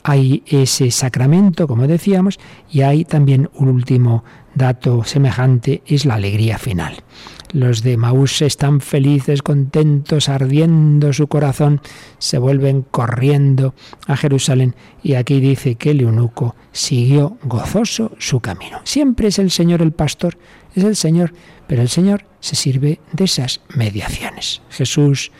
hay 0.04 0.44
ese 0.48 0.92
sacramento, 0.92 1.68
como 1.68 1.88
decíamos, 1.88 2.40
y 2.70 2.82
hay 2.82 3.06
también 3.06 3.50
un 3.54 3.70
último 3.70 4.24
dato 4.56 5.04
semejante, 5.04 5.82
es 5.86 6.06
la 6.06 6.16
alegría 6.16 6.58
final. 6.58 7.04
Los 7.52 7.82
de 7.82 7.98
Maús 7.98 8.44
están 8.44 8.80
felices, 8.80 9.42
contentos, 9.42 10.30
ardiendo 10.30 11.14
su 11.14 11.28
corazón, 11.28 11.82
se 12.20 12.38
vuelven 12.38 12.84
corriendo 12.84 13.74
a 14.06 14.16
Jerusalén 14.16 14.76
y 15.02 15.16
aquí 15.16 15.40
dice 15.40 15.76
que 15.76 15.92
el 15.92 16.02
eunuco 16.02 16.56
siguió 16.72 17.38
gozoso 17.42 18.12
su 18.20 18.40
camino. 18.40 18.82
Siempre 18.84 19.30
es 19.30 19.40
el 19.40 19.50
Señor 19.50 19.82
el 19.82 19.94
pastor, 19.94 20.38
es 20.76 20.84
el 20.84 20.96
Señor, 20.96 21.34
pero 21.66 21.82
el 21.82 21.90
Señor 21.90 22.26
se 22.40 22.56
sirve 22.56 23.00
de 23.14 23.24
esas 23.24 23.62
mediaciones. 23.76 24.62
Jesús, 24.70 25.32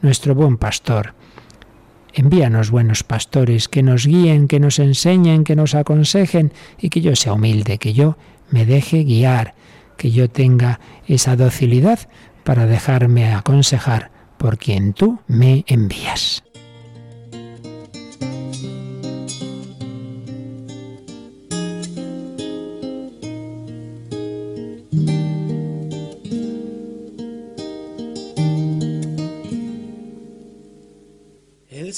nuestro 0.00 0.34
buen 0.34 0.56
pastor, 0.56 1.14
envíanos 2.14 2.70
buenos 2.70 3.02
pastores 3.02 3.68
que 3.68 3.82
nos 3.82 4.06
guíen, 4.06 4.48
que 4.48 4.60
nos 4.60 4.78
enseñen, 4.78 5.44
que 5.44 5.56
nos 5.56 5.74
aconsejen 5.74 6.52
y 6.78 6.90
que 6.90 7.00
yo 7.00 7.16
sea 7.16 7.34
humilde, 7.34 7.78
que 7.78 7.92
yo 7.92 8.16
me 8.50 8.66
deje 8.66 9.04
guiar 9.04 9.54
que 9.96 10.10
yo 10.10 10.28
tenga 10.28 10.80
esa 11.06 11.36
docilidad 11.36 12.00
para 12.42 12.66
dejarme 12.66 13.32
aconsejar 13.32 14.10
por 14.36 14.58
quien 14.58 14.94
tú 14.94 15.20
me 15.28 15.64
envías. 15.68 16.42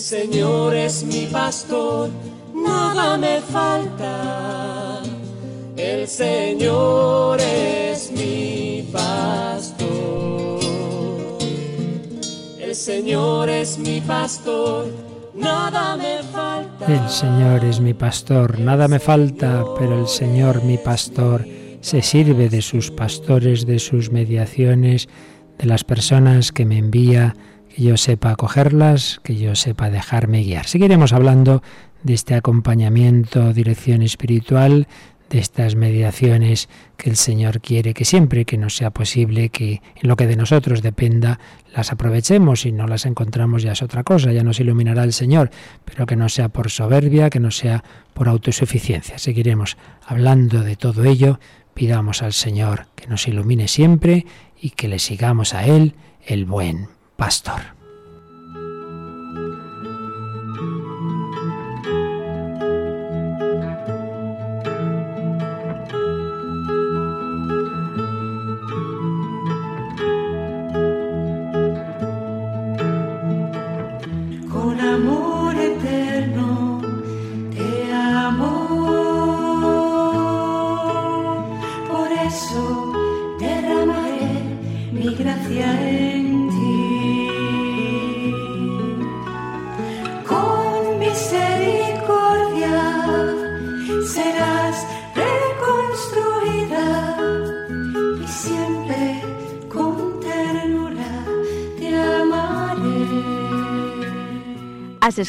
El 0.00 0.06
Señor 0.06 0.74
es 0.74 1.04
mi 1.04 1.26
pastor, 1.26 2.08
nada 2.54 3.18
me 3.18 3.38
falta. 3.42 5.02
El 5.76 6.08
Señor 6.08 7.38
es 7.38 8.10
mi 8.10 8.88
pastor. 8.90 10.58
El 12.58 12.74
Señor 12.74 13.50
es 13.50 13.78
mi 13.78 14.00
pastor. 14.00 14.86
Nada 15.34 15.98
me 15.98 16.22
falta. 16.22 16.86
El 16.86 17.06
Señor 17.10 17.62
es 17.66 17.78
mi 17.78 17.92
pastor, 17.92 18.58
nada 18.58 18.88
me 18.88 19.00
falta, 19.00 19.62
pero 19.78 20.00
el 20.00 20.08
Señor 20.08 20.64
mi 20.64 20.78
pastor 20.78 21.46
se 21.82 22.00
sirve 22.00 22.48
de 22.48 22.62
sus 22.62 22.90
pastores, 22.90 23.66
de 23.66 23.78
sus 23.78 24.10
mediaciones, 24.10 25.10
de 25.58 25.66
las 25.66 25.84
personas 25.84 26.52
que 26.52 26.64
me 26.64 26.78
envía, 26.78 27.36
que 27.74 27.82
yo 27.82 27.96
sepa 27.96 28.30
acogerlas, 28.30 29.20
que 29.22 29.36
yo 29.36 29.54
sepa 29.54 29.90
dejarme 29.90 30.42
guiar. 30.42 30.66
Seguiremos 30.66 31.12
hablando 31.12 31.62
de 32.02 32.14
este 32.14 32.34
acompañamiento, 32.34 33.52
dirección 33.52 34.02
espiritual, 34.02 34.88
de 35.30 35.38
estas 35.38 35.76
mediaciones 35.76 36.68
que 36.96 37.08
el 37.08 37.16
Señor 37.16 37.60
quiere 37.60 37.94
que 37.94 38.04
siempre 38.04 38.44
que 38.44 38.58
nos 38.58 38.76
sea 38.76 38.90
posible, 38.90 39.48
que 39.50 39.80
en 39.94 40.08
lo 40.08 40.16
que 40.16 40.26
de 40.26 40.36
nosotros 40.36 40.82
dependa, 40.82 41.38
las 41.72 41.92
aprovechemos 41.92 42.66
y 42.66 42.72
no 42.72 42.88
las 42.88 43.06
encontramos 43.06 43.62
ya 43.62 43.72
es 43.72 43.82
otra 43.82 44.02
cosa, 44.02 44.32
ya 44.32 44.42
nos 44.42 44.58
iluminará 44.58 45.04
el 45.04 45.12
Señor, 45.12 45.50
pero 45.84 46.04
que 46.04 46.16
no 46.16 46.28
sea 46.28 46.48
por 46.48 46.70
soberbia, 46.70 47.30
que 47.30 47.38
no 47.38 47.52
sea 47.52 47.84
por 48.12 48.28
autosuficiencia. 48.28 49.18
Seguiremos 49.18 49.76
hablando 50.04 50.64
de 50.64 50.74
todo 50.74 51.04
ello, 51.04 51.38
pidamos 51.74 52.22
al 52.22 52.32
Señor 52.32 52.88
que 52.96 53.06
nos 53.06 53.28
ilumine 53.28 53.68
siempre 53.68 54.26
y 54.60 54.70
que 54.70 54.88
le 54.88 54.98
sigamos 54.98 55.54
a 55.54 55.64
Él, 55.64 55.94
el 56.26 56.44
buen 56.44 56.99
pastor. 57.20 57.79